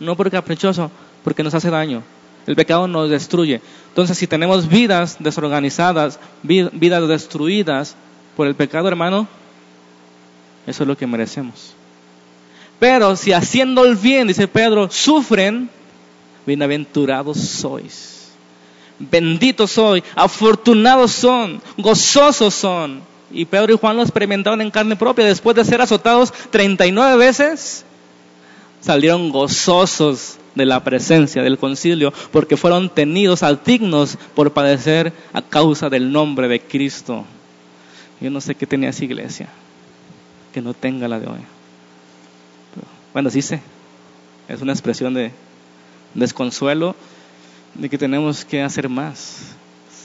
no 0.00 0.16
por 0.16 0.30
caprichoso, 0.30 0.90
porque 1.24 1.42
nos 1.42 1.54
hace 1.54 1.70
daño. 1.70 2.02
El 2.48 2.56
pecado 2.56 2.88
nos 2.88 3.10
destruye. 3.10 3.60
Entonces, 3.90 4.16
si 4.16 4.26
tenemos 4.26 4.68
vidas 4.68 5.18
desorganizadas, 5.20 6.18
vidas 6.42 7.06
destruidas 7.06 7.94
por 8.36 8.46
el 8.46 8.54
pecado, 8.54 8.88
hermano, 8.88 9.28
eso 10.66 10.82
es 10.82 10.88
lo 10.88 10.96
que 10.96 11.06
merecemos. 11.06 11.74
Pero 12.80 13.14
si 13.16 13.32
haciendo 13.32 13.84
el 13.84 13.96
bien, 13.96 14.28
dice 14.28 14.48
Pedro, 14.48 14.90
sufren, 14.90 15.68
bienaventurados 16.46 17.38
sois 17.38 18.18
benditos 18.98 19.72
soy, 19.72 20.02
afortunados 20.14 21.12
son, 21.12 21.62
gozosos 21.76 22.54
son. 22.54 23.02
Y 23.30 23.44
Pedro 23.44 23.74
y 23.74 23.78
Juan 23.78 23.96
lo 23.96 24.02
experimentaron 24.02 24.60
en 24.60 24.70
carne 24.70 24.96
propia. 24.96 25.24
Después 25.24 25.54
de 25.54 25.64
ser 25.64 25.80
azotados 25.80 26.32
39 26.50 27.16
veces, 27.16 27.84
salieron 28.80 29.30
gozosos 29.30 30.38
de 30.58 30.66
la 30.66 30.84
presencia 30.84 31.42
del 31.42 31.56
concilio, 31.56 32.12
porque 32.30 32.58
fueron 32.58 32.90
tenidos 32.90 33.42
a 33.42 33.54
dignos 33.54 34.18
por 34.34 34.52
padecer 34.52 35.14
a 35.32 35.40
causa 35.40 35.88
del 35.88 36.12
nombre 36.12 36.48
de 36.48 36.60
Cristo. 36.60 37.24
Yo 38.20 38.30
no 38.30 38.42
sé 38.42 38.54
qué 38.54 38.66
tenía 38.66 38.90
esa 38.90 39.04
iglesia, 39.04 39.48
que 40.52 40.60
no 40.60 40.74
tenga 40.74 41.08
la 41.08 41.18
de 41.18 41.28
hoy. 41.28 41.40
bueno, 43.14 43.30
sí 43.30 43.40
sé, 43.40 43.62
es 44.48 44.60
una 44.60 44.72
expresión 44.72 45.14
de 45.14 45.32
desconsuelo 46.14 46.94
de 47.74 47.88
que 47.88 47.98
tenemos 47.98 48.44
que 48.44 48.62
hacer 48.62 48.88
más. 48.88 49.54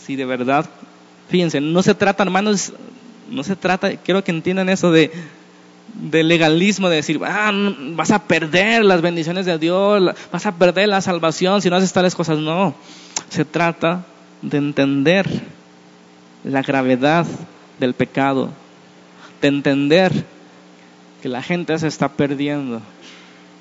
Si 0.05 0.15
de 0.15 0.25
verdad, 0.25 0.69
fíjense, 1.29 1.59
no 1.59 1.81
se 1.83 1.95
trata, 1.95 2.23
hermanos, 2.23 2.73
no 3.29 3.43
se 3.43 3.55
trata, 3.55 3.97
quiero 3.97 4.23
que 4.23 4.31
entiendan 4.31 4.69
eso 4.69 4.91
de, 4.91 5.11
de 5.93 6.23
legalismo, 6.23 6.89
de 6.89 6.97
decir, 6.97 7.19
ah, 7.23 7.51
vas 7.95 8.11
a 8.11 8.23
perder 8.23 8.83
las 8.83 9.01
bendiciones 9.01 9.45
de 9.45 9.57
Dios, 9.57 10.13
vas 10.31 10.45
a 10.45 10.55
perder 10.55 10.89
la 10.89 11.01
salvación 11.01 11.61
si 11.61 11.69
no 11.69 11.75
haces 11.75 11.93
tales 11.93 12.15
cosas. 12.15 12.39
No, 12.39 12.75
se 13.29 13.45
trata 13.45 14.05
de 14.41 14.57
entender 14.57 15.27
la 16.43 16.61
gravedad 16.61 17.25
del 17.79 17.93
pecado, 17.93 18.49
de 19.41 19.47
entender 19.47 20.25
que 21.21 21.29
la 21.29 21.41
gente 21.41 21.77
se 21.79 21.87
está 21.87 22.09
perdiendo 22.09 22.81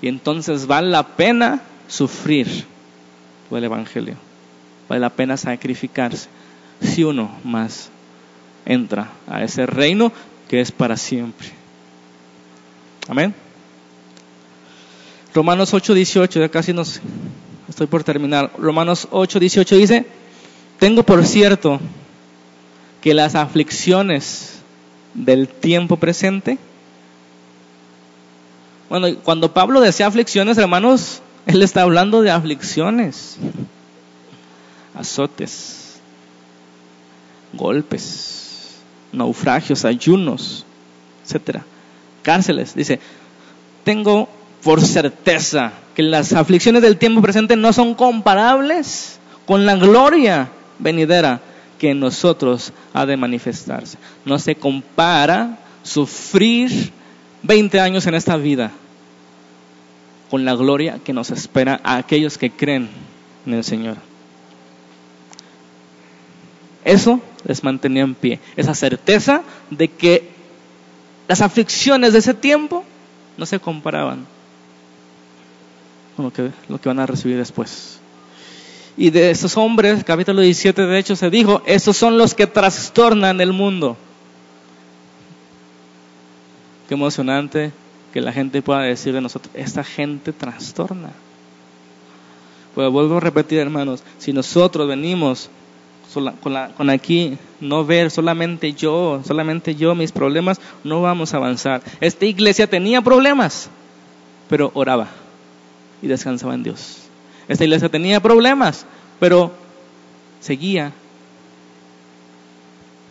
y 0.00 0.08
entonces 0.08 0.66
vale 0.66 0.90
la 0.90 1.06
pena 1.06 1.60
sufrir 1.86 2.66
el 3.58 3.64
Evangelio. 3.64 4.16
Vale 4.88 5.00
la 5.00 5.10
pena 5.10 5.36
sacrificarse 5.36 6.28
si 6.80 7.04
uno 7.04 7.30
más 7.44 7.90
entra 8.64 9.10
a 9.26 9.42
ese 9.42 9.66
reino 9.66 10.12
que 10.48 10.60
es 10.60 10.72
para 10.72 10.96
siempre. 10.96 11.61
Amén. 13.08 13.34
Romanos 15.34 15.72
8:18, 15.72 16.40
ya 16.40 16.48
casi 16.48 16.72
nos 16.72 17.00
estoy 17.68 17.86
por 17.86 18.04
terminar. 18.04 18.52
Romanos 18.58 19.08
8:18 19.10 19.76
dice, 19.76 20.06
tengo 20.78 21.02
por 21.02 21.24
cierto 21.24 21.80
que 23.00 23.14
las 23.14 23.34
aflicciones 23.34 24.60
del 25.14 25.48
tiempo 25.48 25.96
presente, 25.96 26.58
bueno, 28.88 29.08
cuando 29.22 29.52
Pablo 29.52 29.80
decía 29.80 30.06
aflicciones, 30.06 30.58
hermanos, 30.58 31.22
él 31.46 31.62
está 31.62 31.82
hablando 31.82 32.22
de 32.22 32.30
aflicciones, 32.30 33.38
azotes, 34.94 36.00
golpes, 37.54 38.76
naufragios, 39.12 39.84
ayunos, 39.84 40.64
etcétera, 41.24 41.64
cárceles. 42.22 42.74
Dice, 42.74 43.00
tengo 43.84 44.28
por 44.62 44.80
certeza 44.80 45.72
que 45.94 46.02
las 46.02 46.32
aflicciones 46.32 46.82
del 46.82 46.96
tiempo 46.96 47.20
presente 47.20 47.56
no 47.56 47.72
son 47.72 47.94
comparables 47.94 49.18
con 49.46 49.66
la 49.66 49.76
gloria 49.76 50.48
venidera 50.78 51.40
que 51.78 51.90
en 51.90 52.00
nosotros 52.00 52.72
ha 52.94 53.06
de 53.06 53.16
manifestarse. 53.16 53.98
No 54.24 54.38
se 54.38 54.54
compara 54.54 55.58
sufrir 55.82 56.92
20 57.42 57.80
años 57.80 58.06
en 58.06 58.14
esta 58.14 58.36
vida 58.36 58.70
con 60.30 60.44
la 60.44 60.54
gloria 60.54 61.00
que 61.04 61.12
nos 61.12 61.30
espera 61.30 61.80
a 61.84 61.96
aquellos 61.96 62.38
que 62.38 62.50
creen 62.50 62.88
en 63.46 63.54
el 63.54 63.64
Señor. 63.64 63.96
Eso 66.84 67.20
les 67.44 67.62
mantenía 67.62 68.02
en 68.02 68.14
pie, 68.14 68.40
esa 68.56 68.74
certeza 68.74 69.42
de 69.70 69.88
que 69.88 70.31
las 71.32 71.40
aflicciones 71.40 72.12
de 72.12 72.18
ese 72.18 72.34
tiempo 72.34 72.84
no 73.38 73.46
se 73.46 73.58
comparaban 73.58 74.26
con 76.14 76.26
lo 76.26 76.30
que, 76.30 76.50
lo 76.68 76.78
que 76.78 76.90
van 76.90 76.98
a 76.98 77.06
recibir 77.06 77.38
después. 77.38 78.00
Y 78.98 79.08
de 79.08 79.30
esos 79.30 79.56
hombres, 79.56 80.04
capítulo 80.04 80.42
17 80.42 80.82
de 80.82 80.98
hecho 80.98 81.16
se 81.16 81.30
dijo, 81.30 81.62
esos 81.64 81.96
son 81.96 82.18
los 82.18 82.34
que 82.34 82.46
trastornan 82.46 83.40
el 83.40 83.54
mundo. 83.54 83.96
Qué 86.86 86.92
emocionante 86.96 87.72
que 88.12 88.20
la 88.20 88.34
gente 88.34 88.60
pueda 88.60 88.82
decir 88.82 89.14
de 89.14 89.22
nosotros, 89.22 89.54
esta 89.54 89.82
gente 89.84 90.34
trastorna. 90.34 91.12
Pero 92.74 92.90
vuelvo 92.90 93.16
a 93.16 93.20
repetir, 93.20 93.58
hermanos, 93.58 94.02
si 94.18 94.34
nosotros 94.34 94.86
venimos 94.86 95.48
con, 96.12 96.54
con 96.76 96.90
aquí, 96.90 97.36
no 97.60 97.84
ver 97.84 98.10
solamente 98.10 98.72
yo, 98.72 99.22
solamente 99.24 99.74
yo, 99.74 99.94
mis 99.94 100.12
problemas, 100.12 100.60
no 100.84 101.02
vamos 101.02 101.34
a 101.34 101.38
avanzar. 101.38 101.82
Esta 102.00 102.24
iglesia 102.26 102.66
tenía 102.66 103.02
problemas, 103.02 103.70
pero 104.48 104.70
oraba 104.74 105.08
y 106.02 106.06
descansaba 106.06 106.54
en 106.54 106.62
Dios. 106.62 106.98
Esta 107.48 107.64
iglesia 107.64 107.88
tenía 107.88 108.20
problemas, 108.20 108.86
pero 109.18 109.52
seguía 110.40 110.92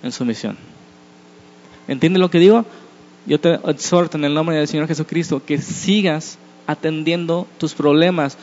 en 0.04 0.12
su 0.12 0.26
misión. 0.26 0.58
¿Entiendes 1.88 2.20
lo 2.20 2.30
que 2.30 2.39
digo? 2.39 2.66
Yo 3.26 3.39
te 3.39 3.60
exhorto 3.70 4.18
en 4.18 4.26
el 4.26 4.34
nombre 4.34 4.56
del 4.56 4.68
Señor 4.68 4.88
Jesucristo 4.88 5.43
que 5.45 5.60
sigas 5.60 6.38
atendiendo 6.68 7.47
tus 7.58 7.74
problemas, 7.74 8.38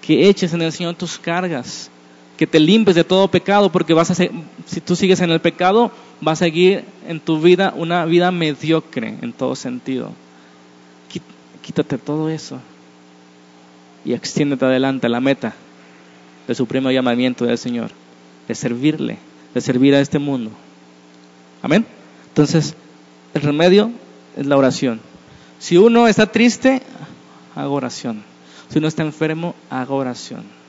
que 0.00 0.28
eches 0.28 0.52
en 0.54 0.62
el 0.62 0.72
Señor 0.72 0.94
tus 0.94 1.18
cargas, 1.18 1.90
que 2.42 2.46
te 2.48 2.58
limpies 2.58 2.96
de 2.96 3.04
todo 3.04 3.28
pecado, 3.28 3.70
porque 3.70 3.94
vas 3.94 4.10
a 4.10 4.14
si 4.16 4.80
tú 4.84 4.96
sigues 4.96 5.20
en 5.20 5.30
el 5.30 5.38
pecado, 5.38 5.92
vas 6.20 6.42
a 6.42 6.46
seguir 6.46 6.84
en 7.06 7.20
tu 7.20 7.40
vida 7.40 7.72
una 7.76 8.04
vida 8.04 8.32
mediocre 8.32 9.16
en 9.22 9.32
todo 9.32 9.54
sentido. 9.54 10.10
Quítate 11.62 11.98
todo 11.98 12.28
eso 12.28 12.58
y 14.04 14.12
extiéndete 14.14 14.64
adelante 14.64 15.06
a 15.06 15.10
la 15.10 15.20
meta 15.20 15.54
del 16.48 16.56
supremo 16.56 16.90
llamamiento 16.90 17.44
del 17.44 17.58
Señor, 17.58 17.92
de 18.48 18.56
servirle, 18.56 19.18
de 19.54 19.60
servir 19.60 19.94
a 19.94 20.00
este 20.00 20.18
mundo. 20.18 20.50
Amén. 21.62 21.86
Entonces, 22.26 22.74
el 23.34 23.42
remedio 23.42 23.92
es 24.36 24.46
la 24.46 24.56
oración. 24.56 25.00
Si 25.60 25.76
uno 25.76 26.08
está 26.08 26.26
triste, 26.26 26.82
haga 27.54 27.68
oración. 27.68 28.24
Si 28.68 28.78
uno 28.78 28.88
está 28.88 29.04
enfermo, 29.04 29.54
haga 29.70 29.94
oración. 29.94 30.61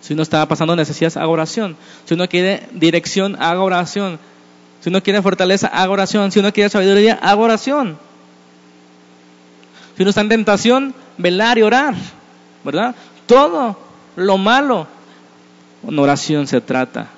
Si 0.00 0.14
uno 0.14 0.22
está 0.22 0.46
pasando 0.46 0.74
necesidades, 0.76 1.16
haga 1.16 1.28
oración. 1.28 1.76
Si 2.04 2.14
uno 2.14 2.28
quiere 2.28 2.66
dirección, 2.72 3.36
haga 3.38 3.60
oración. 3.62 4.18
Si 4.80 4.88
uno 4.88 5.02
quiere 5.02 5.22
fortaleza, 5.22 5.68
haga 5.68 5.90
oración. 5.90 6.32
Si 6.32 6.38
uno 6.38 6.52
quiere 6.52 6.70
sabiduría, 6.70 7.18
haga 7.20 7.36
oración. 7.36 7.98
Si 9.96 10.02
uno 10.02 10.10
está 10.10 10.22
en 10.22 10.28
tentación, 10.30 10.94
velar 11.18 11.58
y 11.58 11.62
orar. 11.62 11.94
¿Verdad? 12.64 12.94
Todo 13.26 13.76
lo 14.16 14.38
malo, 14.38 14.86
en 15.86 15.98
oración 15.98 16.46
se 16.46 16.60
trata. 16.60 17.08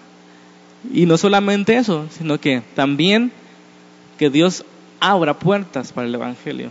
Y 0.92 1.06
no 1.06 1.16
solamente 1.16 1.76
eso, 1.76 2.06
sino 2.10 2.38
que 2.38 2.62
también 2.74 3.32
que 4.18 4.30
Dios 4.30 4.64
abra 5.00 5.38
puertas 5.38 5.92
para 5.92 6.06
el 6.06 6.14
Evangelio. 6.14 6.70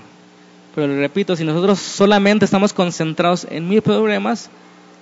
Pero 0.76 0.88
le 0.88 0.99
repito, 0.99 1.36
si 1.36 1.43
nosotros 1.43 1.80
solamente 1.80 2.45
estamos 2.45 2.74
concentrados 2.74 3.45
en 3.49 3.68
mis 3.68 3.82
problemas, 3.82 4.49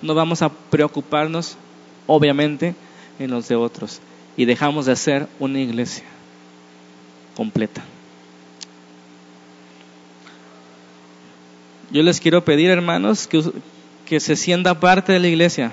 no 0.02 0.14
vamos 0.14 0.42
a 0.42 0.48
preocuparnos, 0.48 1.56
obviamente, 2.06 2.74
en 3.18 3.30
los 3.30 3.48
de 3.48 3.56
otros. 3.56 4.00
Y 4.36 4.44
dejamos 4.44 4.86
de 4.86 4.96
ser 4.96 5.28
una 5.38 5.60
iglesia 5.60 6.04
completa. 7.36 7.82
Yo 11.90 12.02
les 12.02 12.20
quiero 12.20 12.44
pedir, 12.44 12.70
hermanos, 12.70 13.26
que, 13.26 13.42
que 14.06 14.20
se 14.20 14.36
sienta 14.36 14.78
parte 14.78 15.12
de 15.12 15.18
la 15.18 15.28
iglesia. 15.28 15.72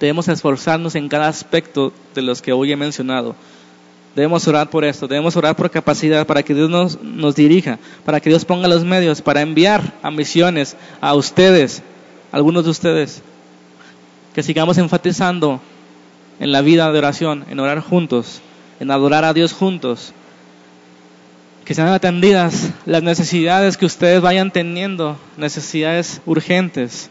Debemos 0.00 0.28
esforzarnos 0.28 0.94
en 0.94 1.08
cada 1.08 1.28
aspecto 1.28 1.92
de 2.14 2.22
los 2.22 2.42
que 2.42 2.52
hoy 2.52 2.72
he 2.72 2.76
mencionado. 2.76 3.36
Debemos 4.16 4.48
orar 4.48 4.70
por 4.70 4.84
esto, 4.84 5.06
debemos 5.06 5.36
orar 5.36 5.54
por 5.56 5.70
capacidad 5.70 6.26
para 6.26 6.42
que 6.42 6.54
Dios 6.54 6.70
nos, 6.70 7.00
nos 7.02 7.36
dirija, 7.36 7.78
para 8.04 8.18
que 8.18 8.30
Dios 8.30 8.46
ponga 8.46 8.66
los 8.66 8.82
medios 8.82 9.20
para 9.20 9.42
enviar 9.42 9.92
a 10.02 10.10
misiones 10.10 10.74
a 11.02 11.14
ustedes, 11.14 11.82
algunos 12.36 12.64
de 12.64 12.70
ustedes, 12.70 13.22
que 14.34 14.42
sigamos 14.42 14.76
enfatizando 14.76 15.58
en 16.38 16.52
la 16.52 16.60
vida 16.60 16.92
de 16.92 16.98
oración, 16.98 17.46
en 17.48 17.58
orar 17.60 17.80
juntos, 17.80 18.42
en 18.78 18.90
adorar 18.90 19.24
a 19.24 19.32
Dios 19.32 19.54
juntos, 19.54 20.12
que 21.64 21.72
sean 21.72 21.88
atendidas 21.88 22.72
las 22.84 23.02
necesidades 23.02 23.78
que 23.78 23.86
ustedes 23.86 24.20
vayan 24.20 24.50
teniendo, 24.50 25.16
necesidades 25.38 26.20
urgentes, 26.26 27.08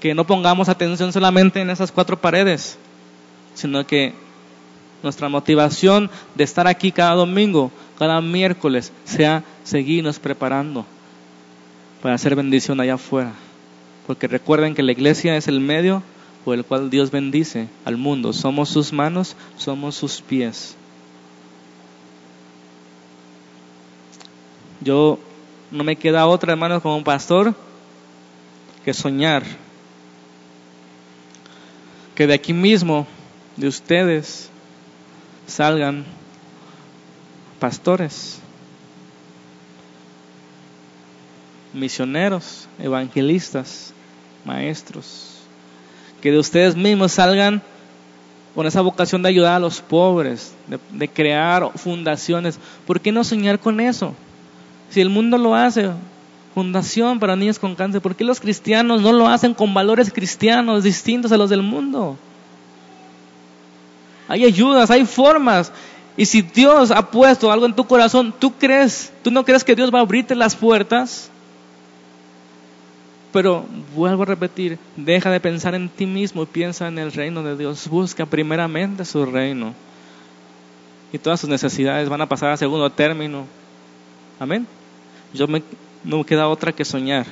que 0.00 0.16
no 0.16 0.26
pongamos 0.26 0.68
atención 0.68 1.12
solamente 1.12 1.60
en 1.60 1.70
esas 1.70 1.92
cuatro 1.92 2.20
paredes, 2.20 2.76
sino 3.54 3.86
que 3.86 4.14
nuestra 5.04 5.28
motivación 5.28 6.10
de 6.34 6.42
estar 6.42 6.66
aquí 6.66 6.90
cada 6.90 7.14
domingo, 7.14 7.70
cada 8.00 8.20
miércoles, 8.20 8.92
sea 9.04 9.44
seguirnos 9.62 10.18
preparando 10.18 10.84
para 12.02 12.16
hacer 12.16 12.34
bendición 12.34 12.80
allá 12.80 12.94
afuera. 12.94 13.30
Porque 14.10 14.26
recuerden 14.26 14.74
que 14.74 14.82
la 14.82 14.90
iglesia 14.90 15.36
es 15.36 15.46
el 15.46 15.60
medio 15.60 16.02
por 16.44 16.56
el 16.56 16.64
cual 16.64 16.90
Dios 16.90 17.12
bendice 17.12 17.68
al 17.84 17.96
mundo. 17.96 18.32
Somos 18.32 18.68
sus 18.68 18.92
manos, 18.92 19.36
somos 19.56 19.94
sus 19.94 20.20
pies. 20.20 20.74
Yo 24.80 25.20
no 25.70 25.84
me 25.84 25.94
queda 25.94 26.26
otra, 26.26 26.50
hermanos, 26.50 26.82
como 26.82 27.04
pastor, 27.04 27.54
que 28.84 28.92
soñar 28.92 29.44
que 32.16 32.26
de 32.26 32.34
aquí 32.34 32.52
mismo, 32.52 33.06
de 33.56 33.68
ustedes, 33.68 34.50
salgan 35.46 36.04
pastores, 37.60 38.40
misioneros, 41.72 42.66
evangelistas, 42.80 43.94
maestros, 44.44 45.38
que 46.20 46.30
de 46.30 46.38
ustedes 46.38 46.76
mismos 46.76 47.12
salgan 47.12 47.62
con 48.54 48.66
esa 48.66 48.80
vocación 48.80 49.22
de 49.22 49.28
ayudar 49.28 49.54
a 49.54 49.60
los 49.60 49.80
pobres, 49.80 50.54
de, 50.66 50.78
de, 50.92 51.08
crear 51.08 51.70
fundaciones. 51.76 52.58
¿Por 52.86 53.00
qué 53.00 53.12
no 53.12 53.22
soñar 53.22 53.58
con 53.58 53.80
eso? 53.80 54.14
Si 54.90 55.00
el 55.00 55.08
mundo 55.08 55.38
lo 55.38 55.54
hace, 55.54 55.90
fundación 56.54 57.18
para 57.18 57.36
niños 57.36 57.58
con 57.58 57.74
cáncer. 57.74 58.00
¿Por 58.00 58.16
qué 58.16 58.24
los 58.24 58.40
cristianos 58.40 59.00
no 59.02 59.12
lo 59.12 59.28
hacen 59.28 59.54
con 59.54 59.72
valores 59.72 60.12
cristianos 60.12 60.84
distintos 60.84 61.32
a 61.32 61.36
los 61.36 61.50
del 61.50 61.62
mundo? 61.62 62.16
Hay 64.28 64.44
ayudas, 64.44 64.90
hay 64.90 65.06
formas. 65.06 65.72
Y 66.16 66.26
si 66.26 66.42
Dios 66.42 66.90
ha 66.90 67.10
puesto 67.10 67.50
algo 67.50 67.66
en 67.66 67.74
tu 67.74 67.84
corazón, 67.84 68.34
¿tú 68.38 68.52
crees? 68.52 69.12
¿Tú 69.22 69.30
no 69.30 69.44
crees 69.44 69.64
que 69.64 69.74
Dios 69.74 69.92
va 69.92 69.98
a 69.98 70.02
abrirte 70.02 70.34
las 70.34 70.56
puertas? 70.56 71.30
Pero 73.32 73.64
vuelvo 73.94 74.24
a 74.24 74.26
repetir, 74.26 74.78
deja 74.96 75.30
de 75.30 75.40
pensar 75.40 75.74
en 75.74 75.88
ti 75.88 76.06
mismo 76.06 76.42
y 76.42 76.46
piensa 76.46 76.88
en 76.88 76.98
el 76.98 77.12
reino 77.12 77.42
de 77.42 77.56
Dios. 77.56 77.88
Busca 77.88 78.26
primeramente 78.26 79.04
su 79.04 79.24
reino. 79.24 79.74
Y 81.12 81.18
todas 81.18 81.40
sus 81.40 81.50
necesidades 81.50 82.08
van 82.08 82.20
a 82.20 82.28
pasar 82.28 82.50
a 82.50 82.56
segundo 82.56 82.90
término. 82.90 83.46
Amén. 84.38 84.66
Yo 85.32 85.46
me, 85.46 85.62
no 86.02 86.18
me 86.18 86.24
queda 86.24 86.48
otra 86.48 86.72
que 86.72 86.84
soñar. 86.84 87.26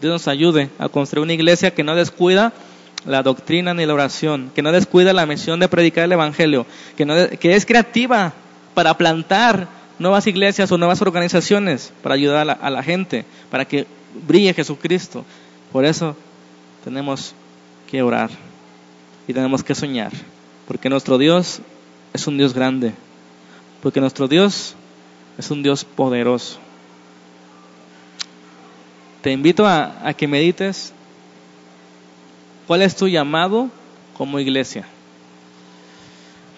Dios 0.00 0.12
nos 0.12 0.28
ayude 0.28 0.70
a 0.78 0.88
construir 0.88 1.22
una 1.22 1.32
iglesia 1.32 1.72
que 1.72 1.84
no 1.84 1.94
descuida 1.94 2.52
la 3.04 3.22
doctrina 3.22 3.74
ni 3.74 3.86
la 3.86 3.94
oración, 3.94 4.50
que 4.54 4.62
no 4.62 4.70
descuida 4.70 5.12
la 5.12 5.26
misión 5.26 5.58
de 5.60 5.68
predicar 5.68 6.04
el 6.04 6.12
Evangelio, 6.12 6.66
que, 6.96 7.04
no, 7.04 7.14
que 7.40 7.54
es 7.54 7.66
creativa 7.66 8.32
para 8.74 8.96
plantar 8.96 9.68
nuevas 9.98 10.26
iglesias 10.26 10.70
o 10.70 10.78
nuevas 10.78 11.02
organizaciones, 11.02 11.92
para 12.02 12.14
ayudar 12.14 12.38
a 12.38 12.44
la, 12.44 12.52
a 12.52 12.70
la 12.70 12.82
gente, 12.82 13.24
para 13.50 13.64
que 13.64 13.86
brille 14.26 14.54
Jesucristo. 14.54 15.24
Por 15.72 15.84
eso 15.84 16.16
tenemos 16.84 17.34
que 17.90 18.02
orar 18.02 18.30
y 19.26 19.32
tenemos 19.32 19.62
que 19.62 19.74
soñar, 19.74 20.12
porque 20.66 20.88
nuestro 20.88 21.18
Dios 21.18 21.60
es 22.12 22.26
un 22.26 22.36
Dios 22.36 22.52
grande, 22.54 22.92
porque 23.82 24.00
nuestro 24.00 24.28
Dios 24.28 24.74
es 25.38 25.50
un 25.50 25.62
Dios 25.62 25.84
poderoso. 25.84 26.58
Te 29.22 29.30
invito 29.30 29.66
a, 29.66 30.12
que 30.16 30.26
medites 30.26 30.92
cuál 32.66 32.82
es 32.82 32.96
tu 32.96 33.06
llamado 33.06 33.68
como 34.16 34.40
iglesia. 34.40 34.84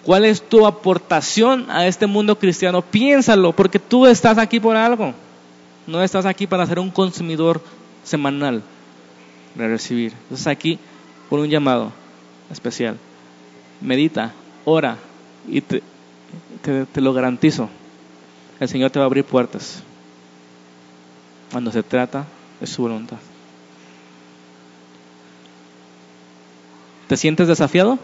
¿Cuál 0.03 0.25
es 0.25 0.41
tu 0.41 0.65
aportación 0.65 1.69
a 1.69 1.87
este 1.87 2.07
mundo 2.07 2.37
cristiano? 2.37 2.81
Piénsalo, 2.81 3.53
porque 3.53 3.79
tú 3.79 4.05
estás 4.05 4.37
aquí 4.37 4.59
por 4.59 4.75
algo. 4.75 5.13
No 5.87 6.01
estás 6.01 6.25
aquí 6.25 6.47
para 6.47 6.65
ser 6.65 6.79
un 6.79 6.91
consumidor 6.91 7.61
semanal 8.03 8.63
de 9.55 9.67
recibir. 9.67 10.13
Estás 10.31 10.47
aquí 10.47 10.79
por 11.29 11.39
un 11.39 11.49
llamado 11.49 11.91
especial. 12.51 12.97
Medita, 13.81 14.33
ora 14.63 14.97
y 15.47 15.61
te, 15.61 15.83
te 16.61 17.01
lo 17.01 17.13
garantizo. 17.13 17.69
El 18.59 18.69
Señor 18.69 18.91
te 18.91 18.99
va 18.99 19.05
a 19.05 19.07
abrir 19.07 19.25
puertas 19.25 19.83
cuando 21.51 21.71
se 21.71 21.83
trata 21.83 22.25
es 22.61 22.69
su 22.69 22.81
voluntad. 22.81 23.17
¿Te 27.07 27.17
sientes 27.17 27.47
desafiado 27.47 27.99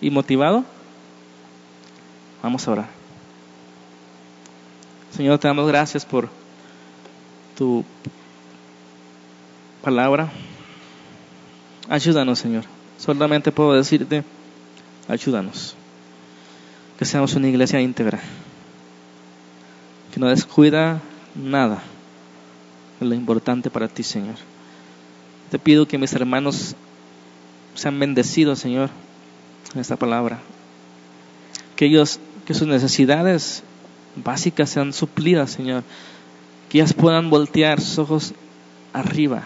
y 0.00 0.10
motivado? 0.10 0.64
Vamos 2.42 2.66
a 2.68 2.72
orar. 2.72 2.88
Señor, 5.16 5.38
te 5.38 5.48
damos 5.48 5.66
gracias 5.66 6.04
por 6.04 6.28
tu 7.56 7.84
palabra. 9.82 10.30
Ayúdanos, 11.88 12.38
Señor. 12.38 12.64
Solamente 12.98 13.52
puedo 13.52 13.74
decirte, 13.74 14.24
ayúdanos. 15.08 15.76
Que 16.98 17.04
seamos 17.04 17.34
una 17.34 17.48
iglesia 17.48 17.80
íntegra. 17.80 18.20
Que 20.12 20.20
no 20.20 20.28
descuida 20.28 21.00
nada 21.34 21.82
de 23.00 23.06
lo 23.06 23.14
importante 23.14 23.70
para 23.70 23.88
ti, 23.88 24.02
Señor. 24.02 24.36
Te 25.50 25.58
pido 25.58 25.86
que 25.86 25.98
mis 25.98 26.12
hermanos 26.14 26.74
sean 27.74 27.98
bendecidos, 27.98 28.58
Señor, 28.58 28.90
en 29.74 29.80
esta 29.80 29.96
palabra. 29.96 30.40
Que 31.76 31.86
ellos, 31.86 32.20
que 32.46 32.54
sus 32.54 32.68
necesidades 32.68 33.62
básicas 34.16 34.70
sean 34.70 34.92
suplidas, 34.92 35.50
Señor. 35.50 35.82
Que 36.74 36.80
ellas 36.80 36.92
puedan 36.92 37.30
voltear 37.30 37.80
sus 37.80 38.00
ojos 38.00 38.34
arriba 38.92 39.44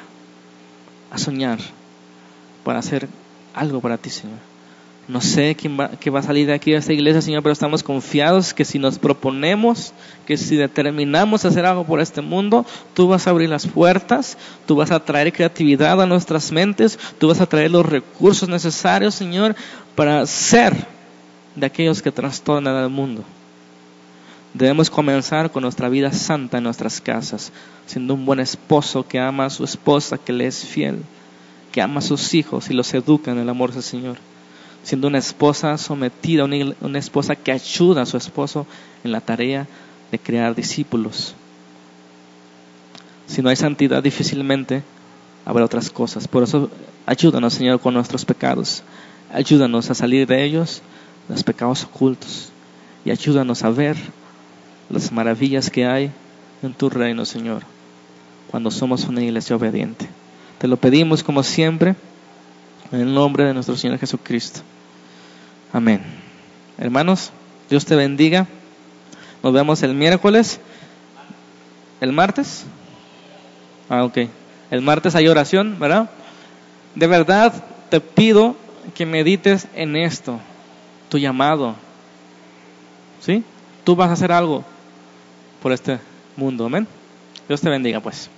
a 1.11 1.18
soñar 1.18 1.59
para 2.64 2.79
hacer 2.79 3.07
algo 3.53 3.83
para 3.83 3.99
ti, 3.99 4.09
Señor. 4.09 4.39
No 5.09 5.20
sé 5.20 5.55
quién 5.55 5.79
va, 5.79 5.91
qué 5.91 6.09
va 6.09 6.20
a 6.20 6.22
salir 6.22 6.47
de 6.47 6.55
aquí 6.55 6.72
a 6.72 6.79
esta 6.79 6.95
iglesia, 6.95 7.20
Señor, 7.20 7.43
pero 7.43 7.53
estamos 7.53 7.83
confiados 7.83 8.55
que 8.55 8.64
si 8.64 8.79
nos 8.79 8.99
proponemos, 8.99 9.93
que 10.26 10.39
si 10.39 10.57
determinamos 10.57 11.45
hacer 11.45 11.66
algo 11.66 11.85
por 11.85 12.01
este 12.01 12.22
mundo, 12.22 12.64
tú 12.95 13.09
vas 13.09 13.26
a 13.26 13.31
abrir 13.31 13.51
las 13.51 13.66
puertas, 13.66 14.39
tú 14.64 14.76
vas 14.76 14.91
a 14.91 15.05
traer 15.05 15.31
creatividad 15.31 16.01
a 16.01 16.07
nuestras 16.07 16.51
mentes, 16.51 16.99
tú 17.18 17.29
vas 17.29 17.43
a 17.43 17.47
traer 17.47 17.70
los 17.70 17.85
recursos 17.85 18.49
necesarios, 18.49 19.14
Señor, 19.14 19.55
para 19.95 20.24
ser 20.24 20.74
de 21.55 21.66
aquellos 21.66 22.01
que 22.01 22.11
trastornan 22.11 22.74
al 22.74 22.89
mundo. 22.89 23.22
Debemos 24.59 24.90
comenzar 24.90 25.52
con 25.52 25.62
nuestra 25.62 25.88
vida 25.88 26.11
santa 26.11 26.59
en 26.59 26.64
nuestras 26.64 27.00
casas, 27.00 27.52
siendo 27.86 28.14
un 28.14 28.26
buen 28.26 28.40
esposo 28.40 29.06
que 29.06 29.20
ama 29.20 29.44
a 29.44 29.50
su 29.50 29.62
esposa, 29.62 30.18
que 30.18 30.32
le 30.32 30.48
es 30.48 30.64
fiel, 30.64 31.04
que 31.70 31.80
ama 31.80 32.00
a 32.00 32.02
sus 32.02 32.34
hijos 32.34 32.68
y 32.68 32.74
los 32.74 32.92
educa 32.92 33.30
en 33.30 33.38
el 33.38 33.48
amor 33.48 33.70
del 33.72 33.84
Señor. 33.84 34.16
Siendo 34.82 35.06
una 35.06 35.18
esposa 35.18 35.78
sometida, 35.78 36.44
una, 36.44 36.98
esposa 36.98 37.36
que 37.36 37.52
ayuda 37.52 38.02
a 38.02 38.06
su 38.06 38.16
esposo 38.16 38.66
en 39.04 39.12
la 39.12 39.20
tarea 39.20 39.68
de 40.11 40.18
crear 40.18 40.56
discípulos. 40.56 41.36
Si 43.28 43.42
no 43.42 43.50
hay 43.50 43.56
santidad, 43.56 44.02
difícilmente 44.02 44.82
habrá 45.44 45.66
otras 45.66 45.88
cosas. 45.88 46.26
Por 46.26 46.42
eso, 46.42 46.68
ayúdanos, 47.06 47.54
Señor, 47.54 47.78
con 47.78 47.94
nuestros 47.94 48.24
pecados. 48.24 48.82
Ayúdanos 49.32 49.88
a 49.88 49.94
salir 49.94 50.26
de 50.26 50.42
ellos, 50.42 50.82
los 51.28 51.44
pecados 51.44 51.84
ocultos. 51.84 52.50
Y 53.04 53.12
ayúdanos 53.12 53.62
a 53.62 53.70
ver 53.70 53.96
las 54.91 55.12
maravillas 55.12 55.70
que 55.70 55.86
hay 55.86 56.11
en 56.62 56.72
tu 56.72 56.89
reino, 56.91 57.24
Señor, 57.24 57.62
cuando 58.51 58.70
somos 58.70 59.05
una 59.05 59.22
iglesia 59.22 59.57
obediente. 59.57 60.09
Te 60.59 60.68
lo 60.68 60.76
pedimos 60.76 61.22
como 61.22 61.43
siempre, 61.43 61.95
en 62.91 63.01
el 63.01 63.14
nombre 63.14 63.45
de 63.45 63.55
nuestro 63.55 63.76
Señor 63.76 63.99
Jesucristo. 63.99 64.61
Amén. 65.72 66.01
Hermanos, 66.78 67.30
Dios 67.68 67.84
te 67.84 67.97
bendiga. 67.97 68.47
Nos 69.43 69.53
vemos 69.53 69.82
el 69.82 69.95
miércoles. 69.95 70.59
¿El 72.01 72.12
martes? 72.12 72.64
Ah, 73.89 74.05
ok. 74.05 74.18
El 74.70 74.82
martes 74.82 75.14
hay 75.14 75.28
oración, 75.28 75.76
¿verdad? 75.78 76.11
De 76.95 77.07
verdad 77.07 77.53
te 77.91 78.01
pido 78.01 78.57
que 78.95 79.07
medites 79.07 79.68
en 79.74 79.97
esto, 79.97 80.41
tu 81.09 81.18
llamado. 81.18 81.74
¿Sí? 83.20 83.45
Tú 83.84 83.95
vas 83.97 84.11
a 84.11 84.14
hacer 84.14 84.32
algo 84.32 84.64
por 85.62 85.72
este 85.72 85.98
mundo. 86.36 86.66
Amén. 86.66 86.86
Dios 87.48 87.61
te 87.61 87.68
bendiga, 87.68 88.00
pues. 88.00 88.30